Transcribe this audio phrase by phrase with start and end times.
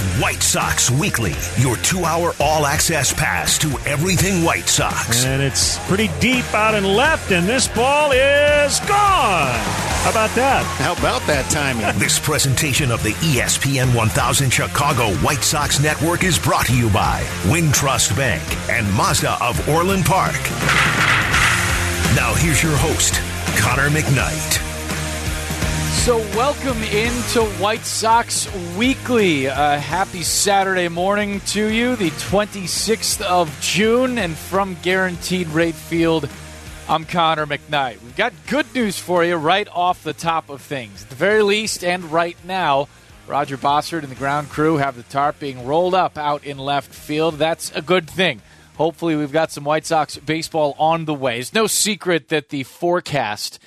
[0.00, 5.26] It's White Sox Weekly, your two hour all access pass to everything White Sox.
[5.26, 9.58] And it's pretty deep out and left, and this ball is gone.
[10.00, 10.64] How about that?
[10.78, 11.84] How about that timing?
[12.00, 17.22] This presentation of the ESPN 1000 Chicago White Sox Network is brought to you by
[17.44, 20.40] Wintrust Bank and Mazda of Orland Park.
[22.16, 23.20] Now, here's your host,
[23.58, 24.69] Connor McKnight.
[26.00, 29.42] So, welcome into White Sox Weekly.
[29.42, 34.16] Happy Saturday morning to you, the 26th of June.
[34.16, 36.26] And from Guaranteed Rate Field,
[36.88, 38.02] I'm Connor McKnight.
[38.02, 41.02] We've got good news for you right off the top of things.
[41.02, 42.88] At the very least, and right now,
[43.28, 46.94] Roger Bossard and the ground crew have the tarp being rolled up out in left
[46.94, 47.34] field.
[47.34, 48.40] That's a good thing.
[48.76, 51.38] Hopefully, we've got some White Sox baseball on the way.
[51.38, 53.58] It's no secret that the forecast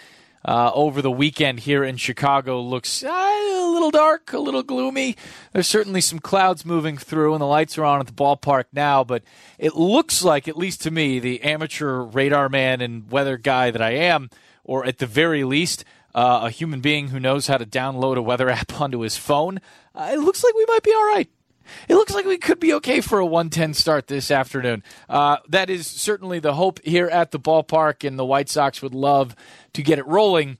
[0.45, 5.15] uh, over the weekend here in Chicago looks uh, a little dark, a little gloomy.
[5.51, 9.03] There's certainly some clouds moving through, and the lights are on at the ballpark now.
[9.03, 9.23] But
[9.57, 13.81] it looks like, at least to me, the amateur radar man and weather guy that
[13.81, 14.29] I am,
[14.63, 18.21] or at the very least, uh, a human being who knows how to download a
[18.21, 19.59] weather app onto his phone,
[19.95, 21.29] uh, it looks like we might be all right.
[21.87, 24.83] It looks like we could be okay for a 110 start this afternoon.
[25.09, 28.93] Uh, that is certainly the hope here at the ballpark, and the White Sox would
[28.93, 29.35] love
[29.73, 30.57] to get it rolling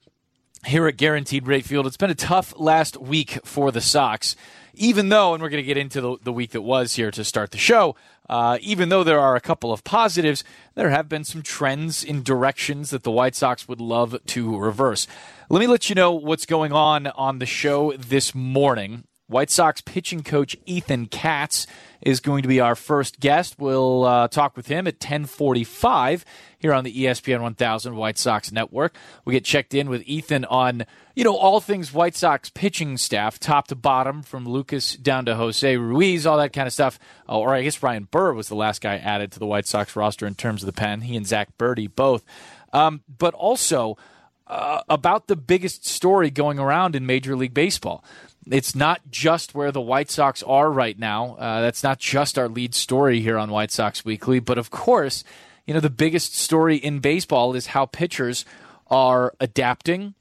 [0.66, 1.86] here at Guaranteed Rate Field.
[1.86, 4.36] It's been a tough last week for the Sox,
[4.74, 7.24] even though, and we're going to get into the, the week that was here to
[7.24, 7.96] start the show.
[8.30, 10.44] Uh, even though there are a couple of positives,
[10.76, 15.08] there have been some trends in directions that the White Sox would love to reverse.
[15.50, 19.04] Let me let you know what's going on on the show this morning.
[19.34, 21.66] White Sox pitching coach Ethan Katz
[22.02, 23.56] is going to be our first guest.
[23.58, 26.24] We'll uh, talk with him at 1045
[26.60, 28.96] here on the ESPN 1000 White Sox Network.
[29.26, 33.40] We get checked in with Ethan on, you know, all things White Sox pitching staff,
[33.40, 37.00] top to bottom, from Lucas down to Jose Ruiz, all that kind of stuff.
[37.28, 39.96] Oh, or I guess Ryan Burr was the last guy added to the White Sox
[39.96, 41.02] roster in terms of the pen.
[41.02, 42.24] He and Zach Burdi both.
[42.72, 43.98] Um, but also
[44.46, 48.04] uh, about the biggest story going around in Major League Baseball
[48.50, 51.36] it's not just where the White Sox are right now.
[51.36, 54.40] Uh, that's not just our lead story here on White Sox Weekly.
[54.40, 55.24] But of course,
[55.66, 58.46] you know, the biggest story in baseball is how pitchers
[58.88, 60.14] are adapting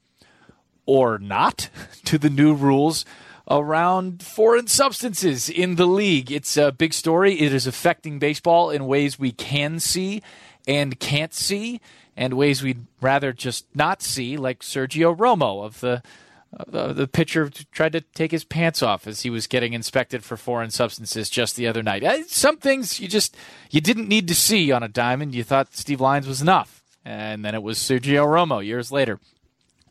[0.85, 1.69] or not
[2.05, 3.05] to the new rules
[3.49, 6.31] around foreign substances in the league.
[6.31, 7.41] It's a big story.
[7.41, 10.21] It is affecting baseball in ways we can see
[10.65, 11.81] and can't see,
[12.15, 16.01] and ways we'd rather just not see, like Sergio Romo of the
[16.57, 20.37] uh, the pitcher tried to take his pants off as he was getting inspected for
[20.37, 22.03] foreign substances just the other night.
[22.03, 23.35] Uh, some things you just
[23.71, 25.33] you didn't need to see on a diamond.
[25.33, 29.19] You thought Steve Lyons was enough, and then it was Sergio Romo years later.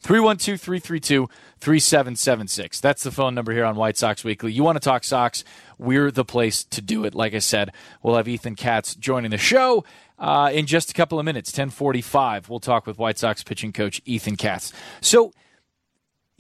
[0.02, 2.80] 312-332-3776.
[2.80, 4.52] That's the phone number here on White Sox Weekly.
[4.52, 5.44] You want to talk Sox?
[5.78, 7.14] We're the place to do it.
[7.14, 7.70] Like I said,
[8.02, 9.84] we'll have Ethan Katz joining the show
[10.18, 11.50] uh, in just a couple of minutes.
[11.50, 14.72] 1045, we'll talk with White Sox pitching coach Ethan Katz.
[15.00, 15.32] So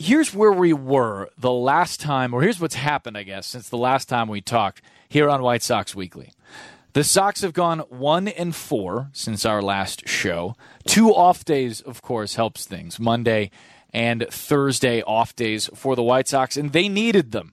[0.02, 3.76] here's where we were the last time, or here's what's happened, I guess, since the
[3.78, 6.32] last time we talked here on White Sox Weekly.
[6.92, 10.56] The Sox have gone one and four since our last show.
[10.86, 12.98] Two off days, of course, helps things.
[12.98, 13.50] Monday
[13.94, 17.52] and Thursday off days for the White Sox, and they needed them.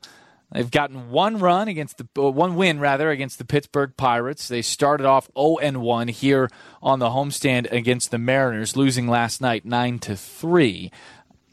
[0.52, 4.48] They've gotten one run against the uh, one win rather against the Pittsburgh Pirates.
[4.48, 6.50] They started off 0 and 1 here
[6.82, 10.92] on the homestand against the Mariners, losing last night 9 to 3.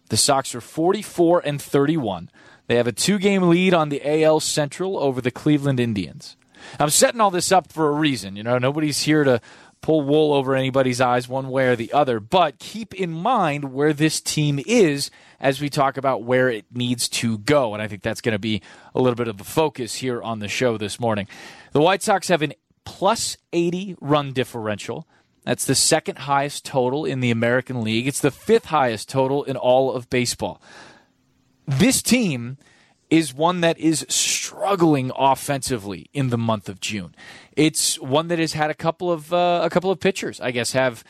[0.09, 2.31] The Sox are 44 and 31.
[2.69, 6.37] They have a two-game lead on the AL Central over the Cleveland Indians.
[6.81, 8.37] I'm setting all this up for a reason.
[8.37, 9.41] You know, nobody's here to
[9.83, 13.93] pull wool over anybody's eyes one way or the other, but keep in mind where
[13.93, 17.73] this team is as we talk about where it needs to go.
[17.73, 18.63] And I think that's going to be
[18.95, 21.29] a little bit of a focus here on the show this morning.
[21.73, 25.07] The White Sox have an plus 80 run differential.
[25.47, 28.09] That's the second highest total in the American League.
[28.09, 30.61] It's the fifth highest total in all of baseball.
[31.69, 32.59] This team
[33.11, 37.15] is one that is struggling offensively in the month of June.
[37.57, 40.73] It's one that has had a couple of uh, a couple of pitchers, I guess,
[40.73, 41.05] have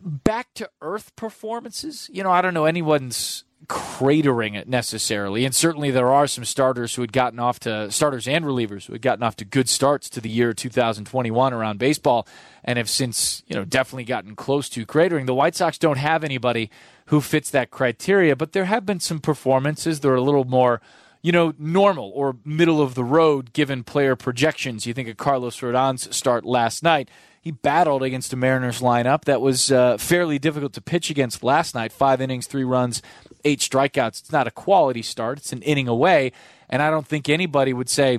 [0.00, 2.08] back to earth performances.
[2.12, 6.94] You know, I don't know anyone's cratering it necessarily, and certainly there are some starters
[6.94, 10.08] who had gotten off to starters and relievers who had gotten off to good starts
[10.10, 12.26] to the year 2021 around baseball,
[12.64, 15.26] and have since you know definitely gotten close to cratering.
[15.26, 16.70] The White Sox don't have anybody
[17.06, 20.80] who fits that criteria, but there have been some performances that are a little more
[21.22, 24.86] you know, normal or middle of the road given player projections.
[24.86, 27.08] You think of Carlos Rodon's start last night.
[27.40, 31.74] He battled against a Mariners lineup that was uh, fairly difficult to pitch against last
[31.74, 31.92] night.
[31.92, 33.02] Five innings, three runs,
[33.44, 34.20] eight strikeouts.
[34.20, 36.32] It's not a quality start, it's an inning away.
[36.68, 38.18] And I don't think anybody would say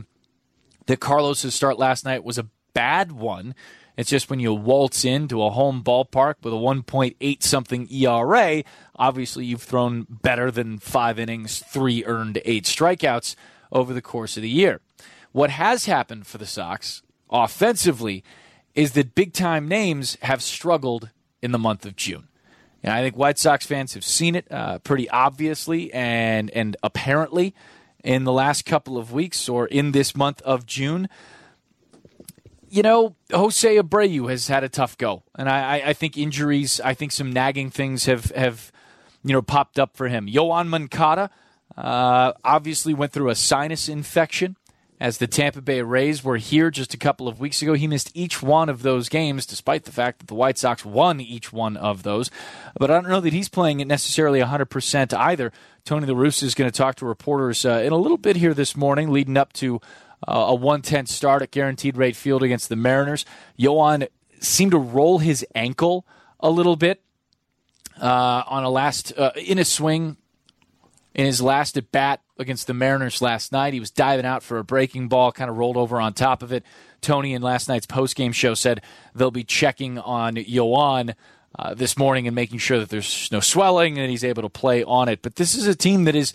[0.86, 3.56] that Carlos's start last night was a bad one.
[3.96, 8.64] It's just when you waltz into a home ballpark with a 1.8 something ERA,
[8.96, 13.36] obviously you've thrown better than five innings, three earned, eight strikeouts
[13.72, 14.82] over the course of the year.
[15.32, 18.24] What has happened for the Sox offensively
[18.74, 21.10] is that big time names have struggled
[21.42, 22.28] in the month of June.
[22.84, 27.56] And I think White Sox fans have seen it uh, pretty obviously and and apparently
[28.04, 31.08] in the last couple of weeks or in this month of June.
[32.70, 36.96] You know, Jose Abreu has had a tough go, and I, I think injuries, I
[36.96, 38.72] think some nagging things have have
[39.24, 40.28] you know popped up for him.
[40.28, 41.30] Yoan Moncada
[41.78, 44.58] uh, obviously went through a sinus infection
[45.04, 47.74] as the Tampa Bay Rays were here just a couple of weeks ago.
[47.74, 51.20] He missed each one of those games, despite the fact that the White Sox won
[51.20, 52.32] each one of those.
[52.80, 55.52] But I don't know that he's playing it necessarily 100% either.
[55.84, 58.54] Tony La Russa is going to talk to reporters uh, in a little bit here
[58.54, 59.82] this morning, leading up to
[60.26, 63.26] uh, a 110 start at guaranteed rate field against the Mariners.
[63.60, 64.08] Yoan
[64.40, 66.08] seemed to roll his ankle
[66.40, 67.02] a little bit
[68.02, 70.16] uh, on a last uh, in a swing
[71.14, 73.74] in his last at bat against the Mariners last night.
[73.74, 76.52] He was diving out for a breaking ball, kind of rolled over on top of
[76.52, 76.64] it.
[77.02, 78.82] Tony in last night's postgame show said
[79.14, 81.14] they'll be checking on Yoan
[81.58, 84.84] uh, this morning and making sure that there's no swelling and he's able to play
[84.84, 85.22] on it.
[85.22, 86.34] But this is a team that is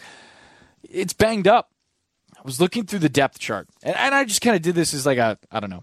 [0.82, 1.70] it's banged up.
[2.36, 4.94] I was looking through the depth chart, and, and I just kind of did this
[4.94, 5.82] as like a I don't know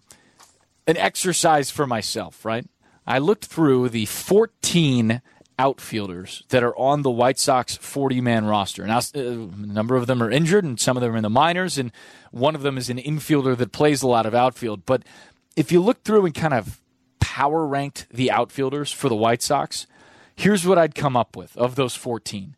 [0.87, 2.65] an exercise for myself, right?
[3.07, 5.21] I looked through the 14
[5.57, 8.85] outfielders that are on the White Sox 40 man roster.
[8.85, 11.29] Now, uh, a number of them are injured, and some of them are in the
[11.29, 11.91] minors, and
[12.31, 14.85] one of them is an infielder that plays a lot of outfield.
[14.85, 15.03] But
[15.55, 16.81] if you look through and kind of
[17.19, 19.87] power ranked the outfielders for the White Sox,
[20.35, 22.55] here's what I'd come up with of those 14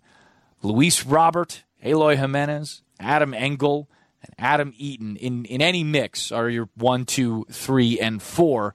[0.63, 3.87] Luis Robert, Eloy Jimenez, Adam Engel,
[4.23, 8.73] and Adam Eaton in, in any mix are your one, two, three, and four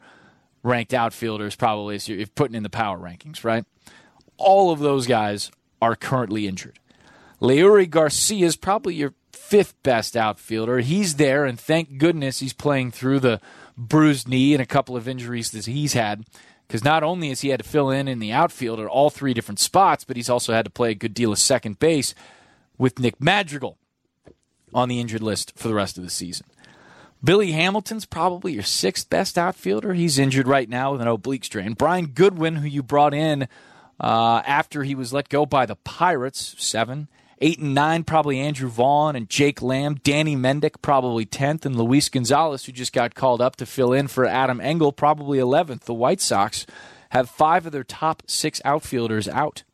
[0.62, 3.64] ranked outfielders, probably, if you're putting in the power rankings, right?
[4.36, 5.50] All of those guys
[5.80, 6.78] are currently injured.
[7.40, 10.78] Leury Garcia is probably your fifth best outfielder.
[10.78, 13.40] He's there, and thank goodness he's playing through the
[13.76, 16.24] bruised knee and a couple of injuries that he's had.
[16.66, 19.34] Because not only has he had to fill in in the outfield at all three
[19.34, 22.14] different spots, but he's also had to play a good deal of second base
[22.78, 23.76] with Nick Madrigal
[24.72, 26.46] on the injured list for the rest of the season.
[27.22, 29.92] Billy Hamilton's probably your sixth best outfielder.
[29.92, 31.74] He's injured right now with an oblique strain.
[31.74, 33.48] Brian Goodwin, who you brought in
[34.02, 37.08] uh, after he was let go by the Pirates, seven.
[37.40, 39.96] Eight and nine, probably Andrew Vaughn and Jake Lamb.
[40.04, 41.64] Danny Mendick, probably 10th.
[41.64, 45.38] And Luis Gonzalez, who just got called up to fill in for Adam Engel, probably
[45.38, 45.80] 11th.
[45.80, 46.66] The White Sox
[47.10, 49.64] have five of their top six outfielders out.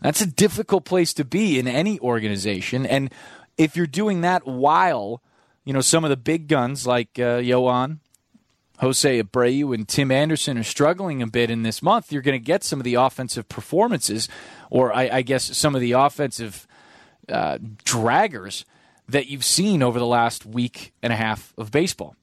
[0.00, 2.86] That's a difficult place to be in any organization.
[2.86, 3.12] And
[3.58, 5.22] if you're doing that while,
[5.64, 7.38] you know, some of the big guns like uh,
[8.78, 12.44] Jose Abreu, and Tim Anderson are struggling a bit in this month, you're going to
[12.44, 14.28] get some of the offensive performances,
[14.70, 16.66] or I, I guess some of the offensive
[17.28, 18.64] uh, draggers
[19.08, 22.16] that you've seen over the last week and a half of baseball.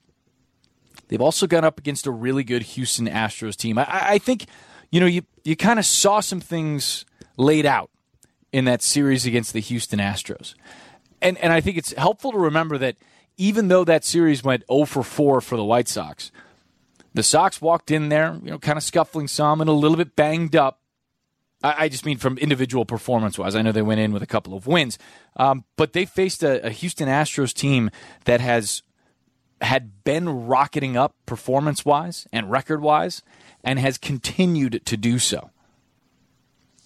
[1.07, 3.77] They've also gone up against a really good Houston Astros team.
[3.77, 4.45] I, I think,
[4.91, 7.05] you know, you, you kind of saw some things
[7.37, 7.89] laid out
[8.51, 10.55] in that series against the Houston Astros
[11.21, 12.95] and and I think it's helpful to remember that
[13.41, 16.31] even though that series went 0 for 4 for the White Sox,
[17.15, 20.15] the Sox walked in there, you know, kind of scuffling some and a little bit
[20.15, 20.79] banged up.
[21.63, 23.55] I, I just mean from individual performance wise.
[23.55, 24.99] I know they went in with a couple of wins,
[25.37, 27.89] um, but they faced a, a Houston Astros team
[28.25, 28.83] that has
[29.59, 33.23] had been rocketing up performance wise and record wise
[33.63, 35.49] and has continued to do so.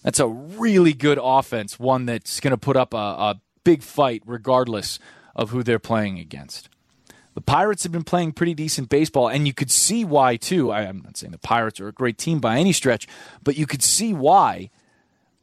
[0.02, 4.22] That's a really good offense, one that's going to put up a, a big fight
[4.24, 4.98] regardless
[5.36, 6.68] of who they're playing against.
[7.34, 10.72] The Pirates have been playing pretty decent baseball, and you could see why, too.
[10.72, 13.06] I'm not saying the Pirates are a great team by any stretch,
[13.44, 14.70] but you could see why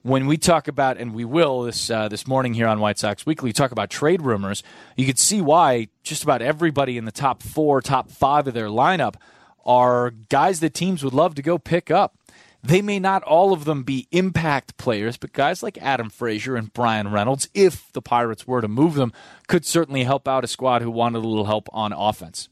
[0.02, 3.26] when we talk about, and we will this uh, this morning here on White Sox
[3.26, 4.62] Weekly, talk about trade rumors.
[4.98, 8.68] You could see why just about everybody in the top four, top five of their
[8.68, 9.16] lineup
[9.66, 12.18] are guys that teams would love to go pick up.
[12.64, 16.72] They may not all of them be impact players, but guys like Adam Frazier and
[16.72, 19.12] Bryan Reynolds, if the Pirates were to move them,
[19.48, 22.48] could certainly help out a squad who wanted a little help on offense.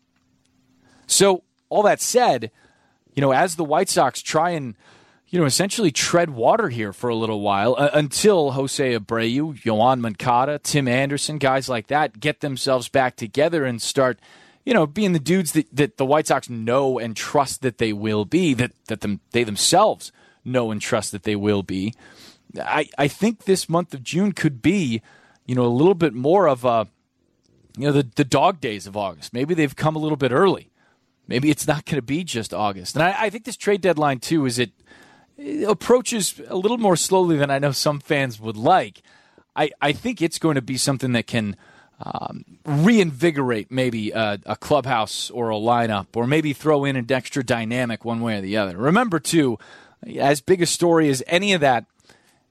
[1.07, 2.51] So, all that said,
[3.13, 4.75] you know, as the White Sox try and
[5.31, 10.01] you know, essentially tread water here for a little while uh, until Jose Abreu, Yoan
[10.01, 14.19] Moncada, Tim Anderson, guys like that get themselves back together and start
[14.65, 17.93] you know, being the dudes that, that the White Sox know and trust that they
[17.93, 20.11] will be, that, that them, they themselves
[20.45, 21.93] know and trust that they will be,
[22.59, 25.01] I, I think this month of June could be,
[25.45, 26.87] you know, a little bit more of a,
[27.77, 29.33] you know, the, the dog days of August.
[29.33, 30.69] Maybe they've come a little bit early.
[31.27, 32.95] Maybe it's not going to be just August.
[32.95, 34.71] And I, I think this trade deadline, too, is it,
[35.37, 39.01] it approaches a little more slowly than I know some fans would like.
[39.55, 41.55] I, I think it's going to be something that can
[42.03, 47.43] um, reinvigorate maybe a, a, clubhouse or a lineup, or maybe throw in an extra
[47.43, 48.77] dynamic one way or the other.
[48.77, 49.59] Remember, too,
[50.17, 51.85] as big a story as any of that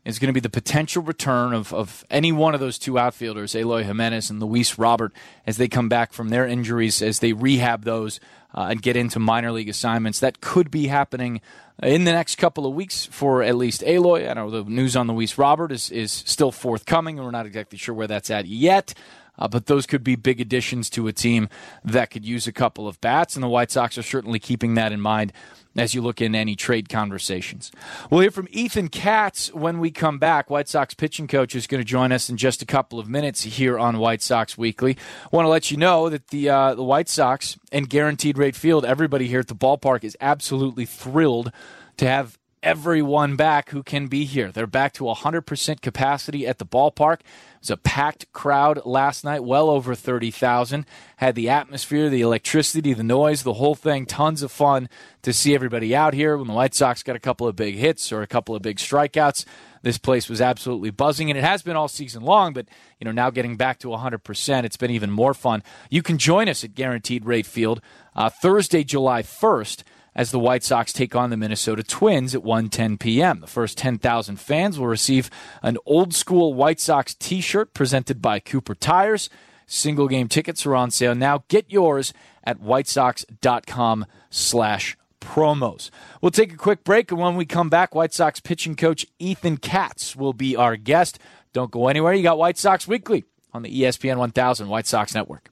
[0.05, 3.55] is going to be the potential return of, of any one of those two outfielders,
[3.55, 5.13] Eloy Jimenez and Luis Robert,
[5.47, 8.21] as they come back from their injuries, as they rehab those
[8.55, 10.21] uh, and get into minor league assignments.
[10.21, 11.41] That could be happening
[11.83, 14.29] in the next couple of weeks for at least Eloy.
[14.29, 17.19] I know the news on Luis Robert is, is still forthcoming.
[17.19, 18.95] And we're not exactly sure where that's at yet.
[19.41, 21.49] Uh, but those could be big additions to a team
[21.85, 24.93] that could use a couple of bats, and the White Sox are certainly keeping that
[24.93, 25.33] in mind
[25.77, 27.71] as you look in any trade conversations.
[28.11, 30.51] We'll hear from Ethan Katz when we come back.
[30.51, 33.43] White Sox pitching coach is going to join us in just a couple of minutes
[33.43, 34.97] here on White Sox Weekly.
[35.31, 38.85] Want to let you know that the uh, the White Sox and Guaranteed Rate Field,
[38.85, 41.53] everybody here at the ballpark is absolutely thrilled
[41.99, 44.53] to have everyone back who can be here.
[44.53, 47.21] They're back to 100% capacity at the ballpark.
[47.21, 47.27] It
[47.61, 50.85] was a packed crowd last night, well over 30,000.
[51.17, 54.07] Had the atmosphere, the electricity, the noise, the whole thing.
[54.07, 54.89] Tons of fun
[55.23, 56.37] to see everybody out here.
[56.37, 58.77] When the White Sox got a couple of big hits or a couple of big
[58.77, 59.45] strikeouts,
[59.83, 62.53] this place was absolutely buzzing, and it has been all season long.
[62.53, 62.67] But
[62.99, 65.63] you know, now getting back to 100%, it's been even more fun.
[65.89, 67.81] You can join us at Guaranteed Rate Field
[68.15, 69.83] uh, Thursday, July 1st
[70.15, 73.41] as the White Sox take on the Minnesota Twins at 1:10 p.m.
[73.41, 75.31] The first 10,000 fans will receive
[75.63, 79.31] an old school White Sox t-shirt presented by Cooper Tires.
[79.67, 81.45] Single game tickets are on sale now.
[81.49, 82.13] Get yours
[82.43, 85.91] at whitesox.com slash promos.
[86.21, 89.59] We'll take a quick break, and when we come back, White Sox pitching coach Ethan
[89.59, 91.19] Katz will be our guest.
[91.53, 92.15] Don't go anywhere.
[92.15, 95.51] You got White Sox Weekly on the ESPN 1000 White Sox Network.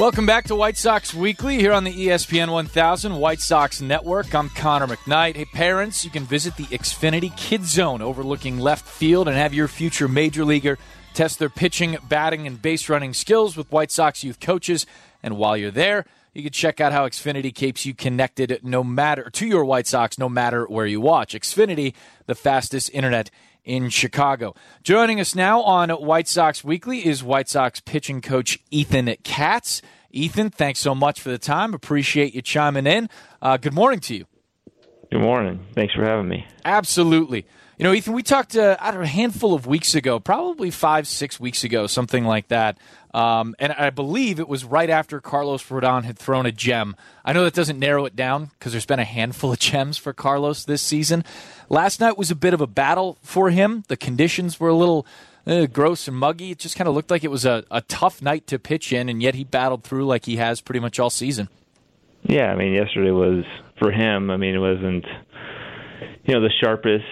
[0.00, 4.34] Welcome back to White Sox Weekly here on the ESPN 1000 White Sox Network.
[4.34, 5.36] I'm Connor McKnight.
[5.36, 9.68] Hey, parents, you can visit the Xfinity Kids Zone overlooking left field and have your
[9.68, 10.78] future major leaguer
[11.12, 14.86] test their pitching, batting, and base running skills with White Sox youth coaches.
[15.22, 19.28] And while you're there, you can check out how Xfinity keeps you connected no matter
[19.28, 21.34] to your White Sox no matter where you watch.
[21.34, 21.92] Xfinity,
[22.24, 23.30] the fastest internet
[23.64, 24.54] in Chicago.
[24.82, 29.82] Joining us now on White Sox Weekly is White Sox pitching coach Ethan Katz.
[30.10, 31.74] Ethan, thanks so much for the time.
[31.74, 33.08] Appreciate you chiming in.
[33.40, 34.26] Uh, good morning to you.
[35.10, 35.66] Good morning.
[35.74, 36.46] Thanks for having me.
[36.64, 37.46] Absolutely.
[37.78, 40.70] You know, Ethan, we talked uh, I don't know, a handful of weeks ago, probably
[40.70, 42.76] five, six weeks ago, something like that.
[43.12, 46.94] Um, and I believe it was right after Carlos Rodon had thrown a gem.
[47.24, 50.12] I know that doesn't narrow it down because there's been a handful of gems for
[50.12, 51.24] Carlos this season.
[51.68, 53.84] Last night was a bit of a battle for him.
[53.88, 55.06] The conditions were a little
[55.46, 56.52] uh, gross and muggy.
[56.52, 59.08] It just kind of looked like it was a, a tough night to pitch in,
[59.08, 61.48] and yet he battled through like he has pretty much all season.
[62.22, 63.44] Yeah, I mean, yesterday was
[63.78, 64.30] for him.
[64.30, 65.04] I mean, it wasn't
[66.24, 67.04] you know the sharpest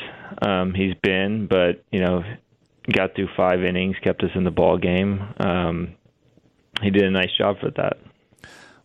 [0.43, 2.23] um, he's been, but you know,
[2.93, 5.35] got through five innings, kept us in the ball game.
[5.39, 5.95] Um,
[6.83, 7.99] he did a nice job for that.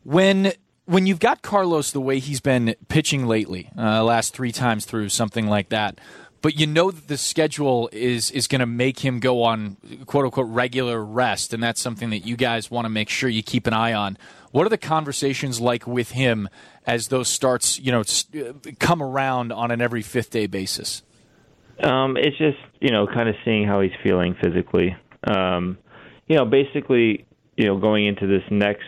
[0.03, 0.53] When
[0.86, 5.10] when you've got Carlos the way he's been pitching lately, uh, last three times through
[5.10, 6.00] something like that,
[6.41, 10.25] but you know that the schedule is is going to make him go on quote
[10.25, 13.65] unquote regular rest, and that's something that you guys want to make sure you keep
[13.65, 14.17] an eye on.
[14.51, 16.50] What are the conversations like with him
[16.86, 18.03] as those starts, you know,
[18.77, 21.01] come around on an every fifth day basis?
[21.82, 24.96] Um, it's just you know kind of seeing how he's feeling physically.
[25.24, 25.77] Um,
[26.27, 27.25] you know, basically,
[27.58, 28.84] you know, going into this next,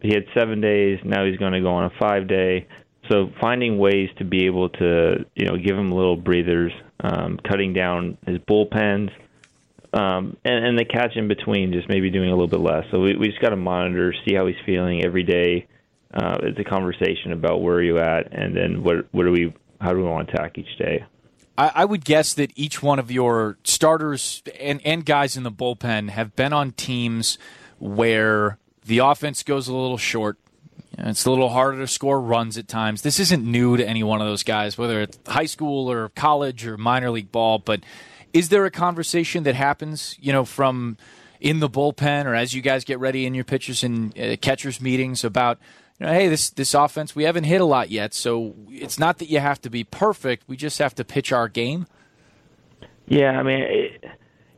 [0.00, 0.98] he had seven days.
[1.04, 2.66] Now he's going to go on a five day.
[3.10, 7.72] So finding ways to be able to you know give him little breathers, um, cutting
[7.72, 9.10] down his bullpens,
[9.92, 12.84] um, and, and the catch in between, just maybe doing a little bit less.
[12.90, 15.66] So we, we just got to monitor, see how he's feeling every day.
[16.12, 19.54] Uh, it's a conversation about where are you at, and then what what do we
[19.80, 21.04] how do we want to attack each day.
[21.58, 25.50] I, I would guess that each one of your starters and, and guys in the
[25.50, 27.36] bullpen have been on teams
[27.78, 30.38] where the offense goes a little short.
[30.96, 33.02] It's a little harder to score runs at times.
[33.02, 36.66] This isn't new to any one of those guys, whether it's high school or college
[36.66, 37.58] or minor league ball.
[37.58, 37.80] But
[38.32, 40.96] is there a conversation that happens, you know, from
[41.40, 44.80] in the bullpen or as you guys get ready in your pitchers and uh, catchers
[44.80, 45.58] meetings about
[45.98, 49.18] you know, hey, this this offense we haven't hit a lot yet, so it's not
[49.18, 50.44] that you have to be perfect.
[50.46, 51.86] We just have to pitch our game.
[53.06, 54.04] Yeah, I mean, it,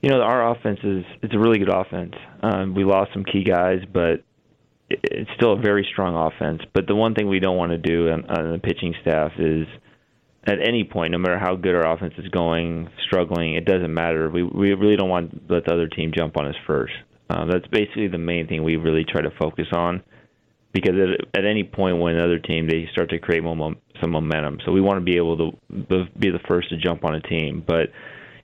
[0.03, 2.15] you know, our offense is it's a really good offense.
[2.43, 4.23] Um, we lost some key guys, but
[4.89, 6.63] it's still a very strong offense.
[6.75, 9.67] But the one thing we don't want to do on, on the pitching staff is
[10.45, 14.31] at any point, no matter how good our offense is going, struggling, it doesn't matter.
[14.31, 16.95] We we really don't want to let the other team jump on us first.
[17.29, 20.03] Um, that's basically the main thing we really try to focus on,
[20.73, 24.59] because at, at any point when another team they start to create mom- some momentum,
[24.65, 27.63] so we want to be able to be the first to jump on a team.
[27.67, 27.91] But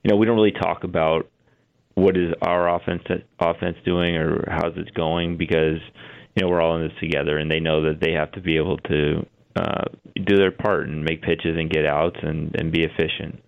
[0.02, 1.28] you know, we don't really talk about
[1.94, 3.02] what is our offense
[3.40, 5.80] offense doing or how's it going because
[6.34, 8.56] you know we're all in this together, and they know that they have to be
[8.56, 9.84] able to uh,
[10.24, 13.42] do their part and make pitches and get outs and, and be efficient.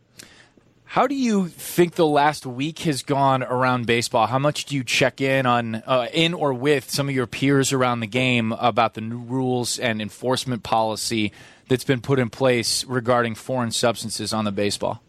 [0.92, 4.26] How do you think the last week has gone around baseball?
[4.26, 7.74] How much do you check in on uh, in or with some of your peers
[7.74, 11.30] around the game about the new rules and enforcement policy
[11.68, 15.02] that's been put in place regarding foreign substances on the baseball?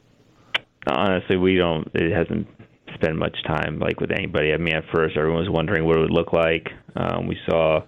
[0.86, 1.88] Honestly, we don't.
[1.94, 2.48] It hasn't
[2.96, 4.52] spent much time like with anybody.
[4.52, 6.68] I mean, at first everyone was wondering what it would look like.
[6.98, 7.86] Um, we saw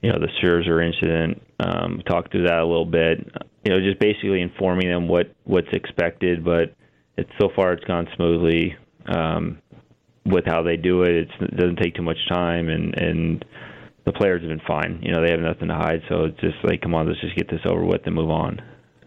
[0.00, 1.42] you know the Scherzer incident.
[1.58, 3.30] Um, talked through that a little bit.
[3.66, 6.42] You know, just basically informing them what what's expected.
[6.42, 6.74] But
[7.20, 9.58] it's so far it's gone smoothly um,
[10.24, 11.14] with how they do it.
[11.14, 13.44] It's, it doesn't take too much time, and and
[14.04, 15.00] the players have been fine.
[15.02, 16.02] You know, they have nothing to hide.
[16.08, 18.62] So it's just like, come on, let's just get this over with and move on.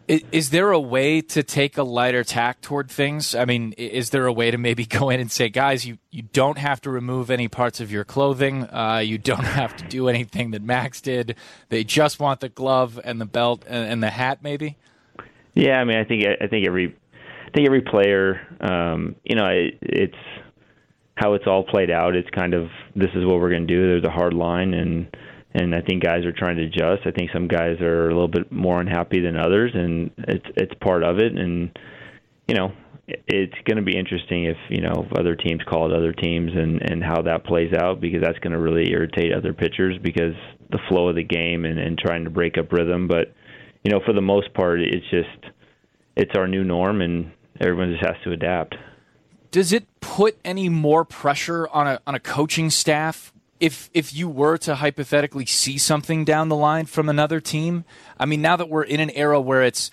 [0.07, 3.33] Is, is, there a way to take a lighter tack toward things?
[3.33, 6.21] I mean, is there a way to maybe go in and say, guys, you, you
[6.21, 8.63] don't have to remove any parts of your clothing.
[8.63, 11.35] Uh, you don't have to do anything that Max did.
[11.69, 14.77] They just want the glove and the belt and, and the hat, maybe.
[15.55, 16.95] Yeah, I mean, I think I think every
[17.53, 20.17] I think every player, um, you know, it, it's
[21.15, 22.15] how it's all played out.
[22.15, 23.87] It's kind of this is what we're going to do.
[23.87, 25.15] There's a hard line and
[25.53, 27.05] and I think guys are trying to adjust.
[27.05, 30.73] I think some guys are a little bit more unhappy than others, and it's it's
[30.81, 31.37] part of it.
[31.37, 31.77] And
[32.47, 32.71] you know,
[33.07, 36.81] it's going to be interesting if you know other teams call it other teams and
[36.81, 40.33] and how that plays out because that's going to really irritate other pitchers because
[40.71, 43.07] the flow of the game and and trying to break up rhythm.
[43.07, 43.31] But
[43.83, 45.53] you know, for the most part, it's just
[46.15, 48.75] it's our new norm, and everyone just has to adapt.
[49.51, 54.27] Does it put any more pressure on a on a coaching staff if if you
[54.27, 57.85] were to hypothetically see something down the line from another team,
[58.19, 59.89] I mean, now that we're in an era where it's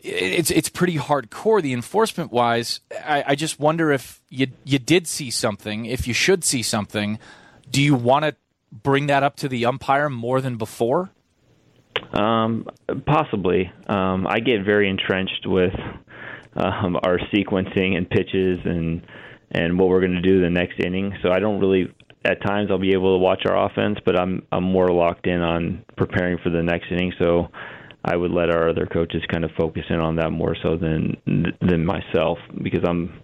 [0.00, 2.80] it's it's pretty hardcore the enforcement wise.
[3.04, 7.20] I, I just wonder if you you did see something, if you should see something,
[7.70, 8.34] do you want to
[8.72, 11.10] bring that up to the umpire more than before?
[12.12, 12.66] Um,
[13.06, 13.70] possibly.
[13.86, 15.72] Um, I get very entrenched with
[16.56, 19.06] um, our sequencing and pitches and
[19.50, 21.12] and what we're going to do the next inning.
[21.22, 21.92] So I don't really
[22.24, 25.40] at times I'll be able to watch our offense, but I'm I'm more locked in
[25.40, 27.12] on preparing for the next inning.
[27.18, 27.48] So
[28.04, 31.16] I would let our other coaches kind of focus in on that more so than
[31.60, 33.20] than myself because I'm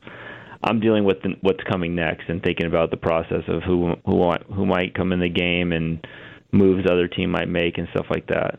[0.63, 4.31] I'm dealing with the, what's coming next and thinking about the process of who who
[4.55, 6.07] who might come in the game and
[6.53, 8.59] moves other team might make and stuff like that.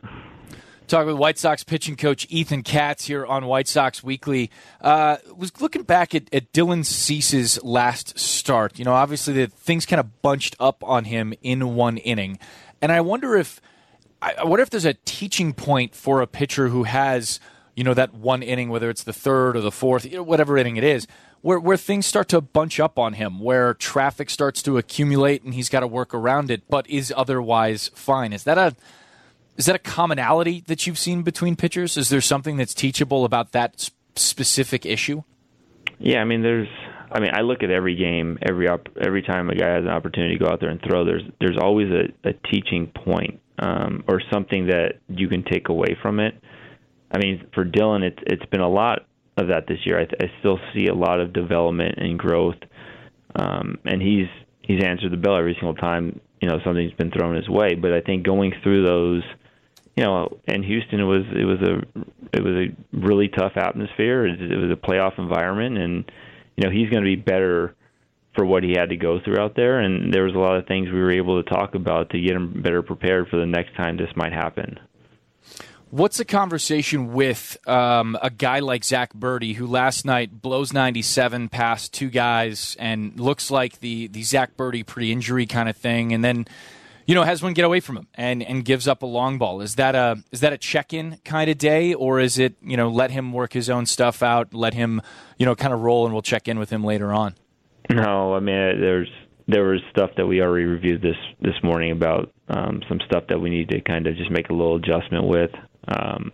[0.91, 4.51] Talking with White Sox pitching coach Ethan Katz here on White Sox Weekly.
[4.81, 8.77] Uh, was looking back at, at Dylan Cease's last start.
[8.77, 12.39] You know, obviously the things kind of bunched up on him in one inning,
[12.81, 13.61] and I wonder if
[14.21, 17.39] I wonder if there's a teaching point for a pitcher who has
[17.73, 20.57] you know that one inning, whether it's the third or the fourth, you know, whatever
[20.57, 21.07] inning it is,
[21.39, 25.53] where where things start to bunch up on him, where traffic starts to accumulate and
[25.53, 28.33] he's got to work around it, but is otherwise fine.
[28.33, 28.75] Is that a
[29.61, 31.95] is that a commonality that you've seen between pitchers?
[31.95, 35.21] Is there something that's teachable about that specific issue?
[35.99, 36.67] Yeah, I mean, there's.
[37.11, 39.91] I mean, I look at every game, every op- every time a guy has an
[39.91, 41.05] opportunity to go out there and throw.
[41.05, 45.95] There's there's always a, a teaching point um, or something that you can take away
[46.01, 46.33] from it.
[47.11, 49.05] I mean, for Dylan, it's it's been a lot
[49.37, 49.99] of that this year.
[49.99, 52.57] I, I still see a lot of development and growth,
[53.35, 54.27] um, and he's
[54.63, 57.75] he's answered the bell every single time you know something's been thrown his way.
[57.75, 59.21] But I think going through those
[59.95, 61.79] you know, in Houston it was it was a
[62.33, 64.25] it was a really tough atmosphere.
[64.25, 66.11] It, it was a playoff environment, and
[66.55, 67.75] you know he's going to be better
[68.35, 69.79] for what he had to go through out there.
[69.79, 72.31] And there was a lot of things we were able to talk about to get
[72.31, 74.79] him better prepared for the next time this might happen.
[75.89, 81.49] What's the conversation with um, a guy like Zach Burdi, who last night blows 97
[81.49, 86.23] past two guys and looks like the the Zach Burdi pre-injury kind of thing, and
[86.23, 86.47] then
[87.05, 89.61] you know, has one get away from him and, and gives up a long ball.
[89.61, 92.77] Is that a is that a check in kind of day, or is it you
[92.77, 95.01] know let him work his own stuff out, let him
[95.37, 97.35] you know kind of roll, and we'll check in with him later on?
[97.89, 99.09] No, I mean there's
[99.47, 103.39] there was stuff that we already reviewed this this morning about um, some stuff that
[103.39, 105.51] we need to kind of just make a little adjustment with.
[105.87, 106.31] Um,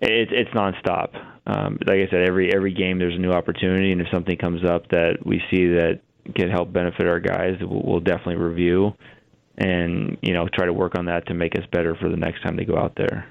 [0.00, 1.14] it, it's nonstop.
[1.46, 4.64] Um, like I said, every every game there's a new opportunity, and if something comes
[4.64, 6.00] up that we see that
[6.34, 8.94] can help benefit our guys, we'll, we'll definitely review
[9.60, 12.42] and you know try to work on that to make us better for the next
[12.42, 13.26] time they go out there.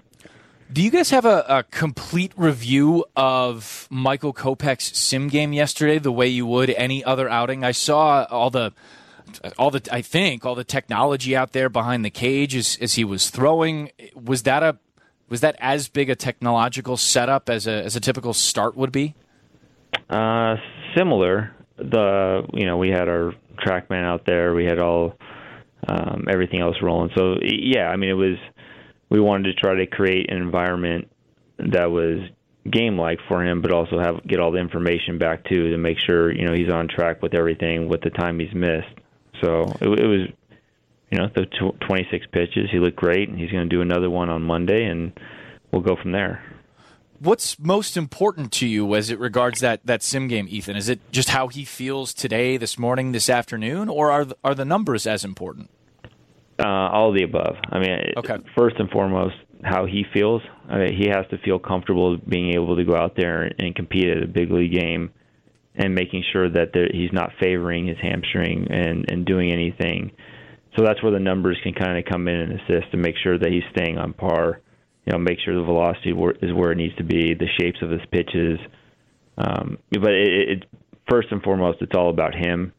[0.72, 6.12] Do you guys have a, a, complete review of Michael Kopech's sim game yesterday, the
[6.12, 7.64] way you would any other outing?
[7.64, 8.72] I saw all the,
[9.58, 13.04] all the, I think all the technology out there behind the cage as, as he
[13.04, 13.90] was throwing.
[14.14, 14.78] Was that a,
[15.28, 19.16] was that as big a technological setup as a as a typical start would be?
[20.08, 20.58] Uh,
[20.96, 21.52] similar.
[21.78, 24.54] The you know we had our TrackMan out there.
[24.54, 25.18] We had all
[25.90, 27.12] um, everything else rolling.
[27.16, 28.38] So yeah, I mean it was
[29.10, 31.10] we wanted to try to create an environment
[31.58, 32.20] that was
[32.70, 35.98] game like for him, but also have get all the information back too to make
[35.98, 38.88] sure you know he's on track with everything with the time he's missed.
[39.42, 40.28] So it, it was,
[41.12, 42.70] you know, the tw- 26 pitches.
[42.72, 45.18] He looked great, and he's going to do another one on Monday, and
[45.72, 46.44] we'll go from there.
[47.20, 50.78] What's most important to you as it regards that, that sim game, Ethan?
[50.78, 54.66] Is it just how he feels today, this morning, this afternoon, or are are the
[54.66, 55.70] numbers as important?
[56.60, 57.56] Uh, all of the above.
[57.72, 58.38] I mean, okay.
[58.58, 60.42] first and foremost, how he feels.
[60.68, 64.10] I mean, he has to feel comfortable being able to go out there and compete
[64.10, 65.12] at a big league game,
[65.76, 70.12] and making sure that there, he's not favoring his hamstring and and doing anything.
[70.78, 73.40] So that's where the numbers can kind of come in and assist to make sure
[73.40, 74.60] that he's staying on par.
[75.06, 77.90] You know, make sure the velocity is where it needs to be, the shapes of
[77.90, 78.60] his pitches.
[79.38, 80.66] Um, but it, it
[81.10, 82.74] first and foremost, it's all about him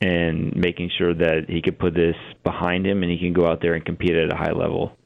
[0.00, 3.60] and making sure that he could put this behind him and he can go out
[3.60, 4.96] there and compete at a high level.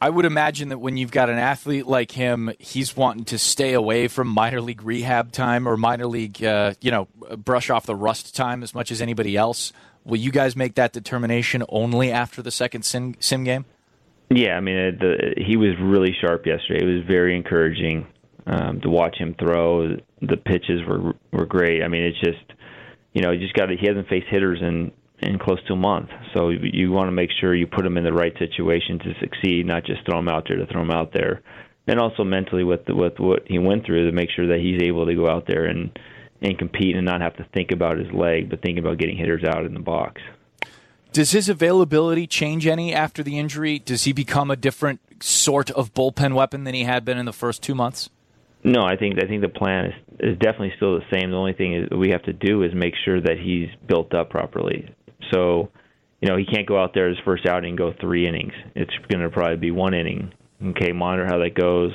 [0.00, 3.72] I would imagine that when you've got an athlete like him, he's wanting to stay
[3.72, 7.94] away from minor league rehab time or minor league, uh, you know, brush off the
[7.94, 9.72] rust time as much as anybody else.
[10.04, 13.64] Will you guys make that determination only after the second sim, sim game?
[14.28, 16.84] Yeah, I mean, the, he was really sharp yesterday.
[16.84, 18.06] It was very encouraging
[18.46, 19.96] um, to watch him throw.
[20.20, 21.82] The pitches were were great.
[21.82, 22.55] I mean, it's just
[23.16, 26.10] you know, he just got he hasn't faced hitters in in close to a month.
[26.34, 29.64] So you want to make sure you put him in the right situation to succeed,
[29.64, 31.40] not just throw him out there to throw him out there.
[31.86, 34.82] And also mentally with the, with what he went through to make sure that he's
[34.82, 35.98] able to go out there and
[36.42, 39.44] and compete and not have to think about his leg, but think about getting hitters
[39.44, 40.20] out in the box.
[41.14, 43.78] Does his availability change any after the injury?
[43.78, 47.32] Does he become a different sort of bullpen weapon than he had been in the
[47.32, 48.10] first two months?
[48.66, 51.30] No, I think I think the plan is is definitely still the same.
[51.30, 54.28] The only thing is we have to do is make sure that he's built up
[54.30, 54.92] properly.
[55.32, 55.70] So,
[56.20, 58.54] you know, he can't go out there his first outing and go three innings.
[58.74, 60.32] It's going to probably be one inning.
[60.70, 61.92] Okay, monitor how that goes.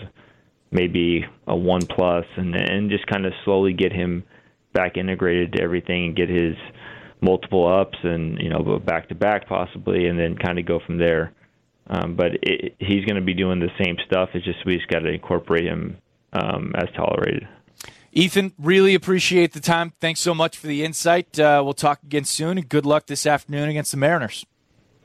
[0.72, 4.24] Maybe a one plus, and and just kind of slowly get him
[4.72, 6.56] back integrated to everything and get his
[7.20, 11.00] multiple ups and you know back to back possibly, and then kind of go from
[11.00, 11.34] there.
[11.88, 14.30] Um, but it, he's going to be doing the same stuff.
[14.34, 15.98] It's just we just got to incorporate him
[16.34, 17.48] um, as tolerated.
[18.14, 19.94] Ethan, really appreciate the time.
[20.02, 21.40] Thanks so much for the insight.
[21.40, 24.46] Uh, we'll talk again soon, and good luck this afternoon against the Mariners.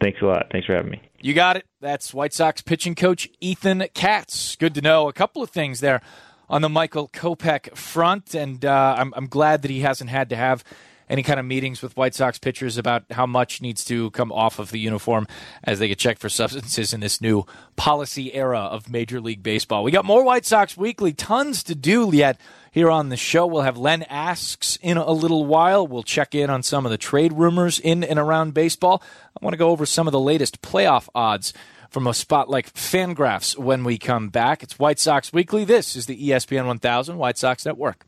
[0.01, 0.47] Thanks a lot.
[0.51, 1.01] Thanks for having me.
[1.21, 1.67] You got it.
[1.81, 4.57] That's White Sox pitching coach Ethan Katz.
[4.57, 5.09] Good to know.
[5.09, 6.03] A couple of things there
[6.49, 10.37] on the Michael Kopech front, and uh, I'm, I'm glad that he hasn't had to
[10.37, 10.65] have
[11.09, 14.59] any kind of meetings with White Sox pitchers about how much needs to come off
[14.59, 15.27] of the uniform
[15.65, 17.45] as they get checked for substances in this new
[17.77, 19.85] policy era of Major League Baseball.
[19.85, 22.41] We got more White Sox Weekly, tons to do yet
[22.71, 23.47] here on the show.
[23.47, 25.87] We'll have Len Asks in a little while.
[25.87, 29.03] We'll check in on some of the trade rumors in and around baseball.
[29.41, 31.53] I want to go over some of the latest playoff odds
[31.89, 34.63] from a spot like Fangraphs when we come back.
[34.63, 35.65] It's White Sox Weekly.
[35.65, 38.05] This is the ESPN 1000 White Sox Network.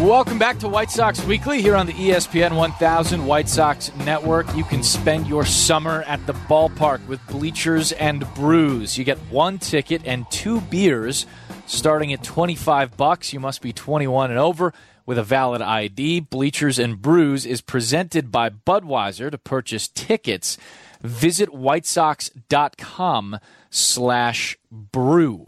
[0.00, 4.46] Welcome back to White Sox Weekly here on the ESPN 1000 White Sox Network.
[4.56, 8.96] You can spend your summer at the ballpark with Bleachers and Brews.
[8.96, 11.26] You get one ticket and two beers
[11.66, 13.34] starting at 25 bucks.
[13.34, 14.72] You must be 21 and over
[15.04, 16.20] with a valid ID.
[16.20, 19.30] Bleachers and Brews is presented by Budweiser.
[19.30, 20.56] To purchase tickets,
[21.02, 25.46] visit whitesox.com slash brew.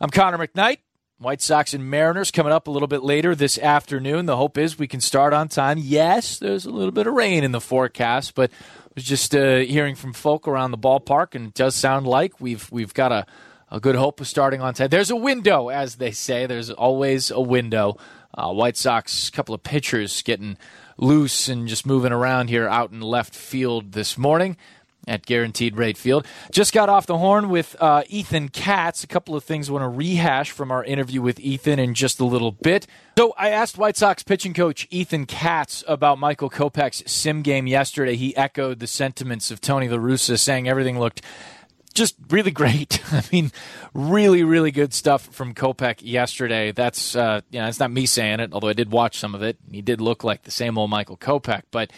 [0.00, 0.78] I'm Connor McKnight.
[1.20, 4.26] White Sox and Mariners coming up a little bit later this afternoon.
[4.26, 5.76] The hope is we can start on time.
[5.80, 9.56] Yes, there's a little bit of rain in the forecast, but I was just uh,
[9.56, 13.26] hearing from folk around the ballpark, and it does sound like we've we've got a,
[13.68, 14.90] a good hope of starting on time.
[14.90, 16.46] There's a window, as they say.
[16.46, 17.96] There's always a window.
[18.32, 20.56] Uh, White Sox, couple of pitchers getting
[20.98, 24.56] loose and just moving around here out in left field this morning
[25.08, 26.26] at Guaranteed Rate Field.
[26.52, 29.02] Just got off the horn with uh, Ethan Katz.
[29.02, 32.20] A couple of things I want to rehash from our interview with Ethan in just
[32.20, 32.86] a little bit.
[33.16, 38.14] So I asked White Sox pitching coach Ethan Katz about Michael Kopech's sim game yesterday.
[38.14, 41.22] He echoed the sentiments of Tony La Russa, saying everything looked
[41.94, 43.00] just really great.
[43.12, 43.52] I mean,
[43.92, 46.72] really, really good stuff from Kopech yesterday.
[46.72, 49.42] That's uh, you know, it's not me saying it, although I did watch some of
[49.42, 49.58] it.
[49.70, 51.90] He did look like the same old Michael Kopech, but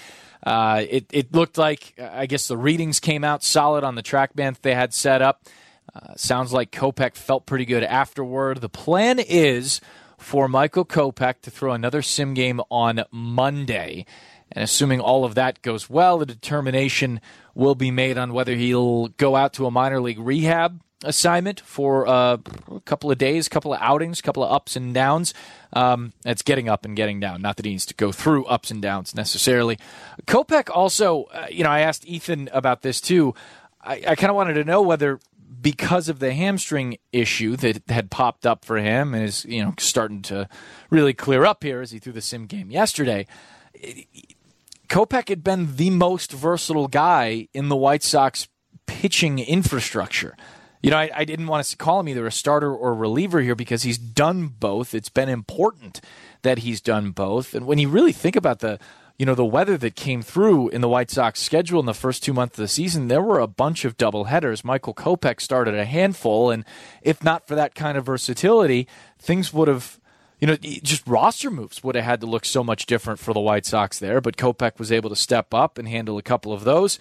[0.42, 4.57] uh, it it looked like I guess the readings came out solid on the TrackMan
[4.62, 5.46] they had set up.
[5.94, 8.61] Uh, sounds like Kopech felt pretty good afterward.
[8.61, 9.81] The plan is
[10.18, 14.07] for Michael Kopech to throw another sim game on Monday.
[14.53, 17.20] And assuming all of that goes well, a determination
[17.55, 22.06] will be made on whether he'll go out to a minor league rehab assignment for
[22.06, 22.38] uh,
[22.70, 25.32] a couple of days, a couple of outings, a couple of ups and downs.
[25.72, 27.42] Um, it's getting up and getting down.
[27.42, 29.78] Not that he needs to go through ups and downs necessarily.
[30.26, 33.34] Kopech also, uh, you know, I asked Ethan about this too.
[33.82, 35.20] I, I kind of wanted to know whether
[35.60, 39.74] because of the hamstring issue that had popped up for him and is you know
[39.78, 40.48] starting to
[40.90, 43.26] really clear up here as he threw the sim game yesterday.
[44.88, 48.48] Kopech had been the most versatile guy in the White Sox
[48.86, 50.36] pitching infrastructure.
[50.82, 53.40] You know, I, I, didn't want to call him either a starter or a reliever
[53.40, 54.94] here because he's done both.
[54.94, 56.00] It's been important
[56.42, 57.54] that he's done both.
[57.54, 58.78] And when you really think about the,
[59.18, 62.22] you know, the weather that came through in the White Sox schedule in the first
[62.22, 64.64] two months of the season, there were a bunch of double headers.
[64.64, 66.64] Michael Kopech started a handful, and
[67.02, 68.88] if not for that kind of versatility,
[69.18, 70.00] things would have
[70.40, 73.40] you know, just roster moves would have had to look so much different for the
[73.40, 76.64] White Sox there, but Kopech was able to step up and handle a couple of
[76.64, 76.98] those.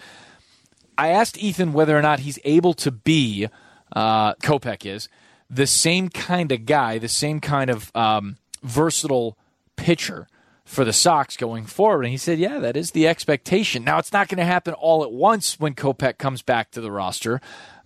[0.98, 3.48] I asked Ethan whether or not he's able to be,
[3.92, 5.08] uh, Kopech is,
[5.48, 9.36] the same kind of guy, the same kind of um, versatile
[9.76, 10.28] pitcher
[10.64, 12.04] for the Sox going forward.
[12.04, 13.82] And he said, yeah, that is the expectation.
[13.82, 16.92] Now, it's not going to happen all at once when Kopech comes back to the
[16.92, 17.40] roster.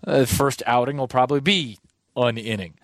[0.06, 1.78] Uh, the first outing will probably be
[2.14, 2.74] an inning.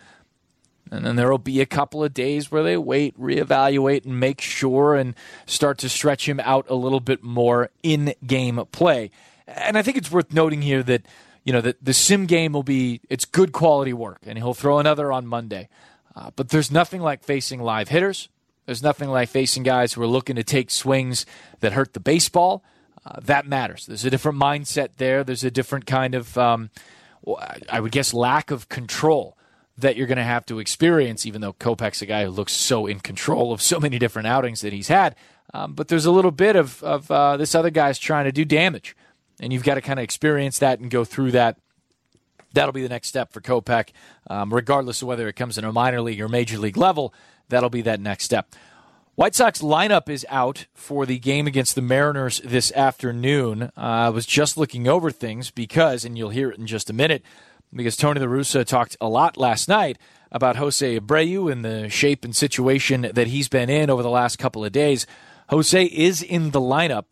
[0.91, 4.41] And then there will be a couple of days where they wait, reevaluate, and make
[4.41, 5.15] sure and
[5.47, 9.11] start to stretch him out a little bit more in game play.
[9.47, 11.03] And I think it's worth noting here that,
[11.51, 14.79] you know, that the sim game will be, it's good quality work, and he'll throw
[14.79, 15.69] another on Monday.
[16.15, 18.29] Uh, but there's nothing like facing live hitters.
[18.67, 21.27] There's nothing like facing guys who are looking to take swings
[21.59, 22.63] that hurt the baseball.
[23.05, 23.85] Uh, that matters.
[23.87, 25.25] There's a different mindset there.
[25.25, 26.71] There's a different kind of, um,
[27.69, 29.37] I would guess, lack of control
[29.77, 32.87] that you're going to have to experience, even though Kopech's a guy who looks so
[32.87, 35.17] in control of so many different outings that he's had.
[35.53, 38.45] Um, but there's a little bit of, of uh, this other guy's trying to do
[38.45, 38.95] damage,
[39.40, 41.59] and you've got to kind of experience that and go through that.
[42.53, 43.90] That'll be the next step for Kopech,
[44.29, 47.14] um, regardless of whether it comes in a minor league or major league level.
[47.48, 48.55] That'll be that next step.
[49.14, 53.64] White Sox lineup is out for the game against the Mariners this afternoon.
[53.64, 56.94] Uh, I was just looking over things because, and you'll hear it in just a
[56.94, 57.22] minute,
[57.74, 59.98] because Tony La Russa talked a lot last night
[60.33, 64.38] about Jose Abreu and the shape and situation that he's been in over the last
[64.38, 65.07] couple of days.
[65.50, 67.05] Jose is in the lineup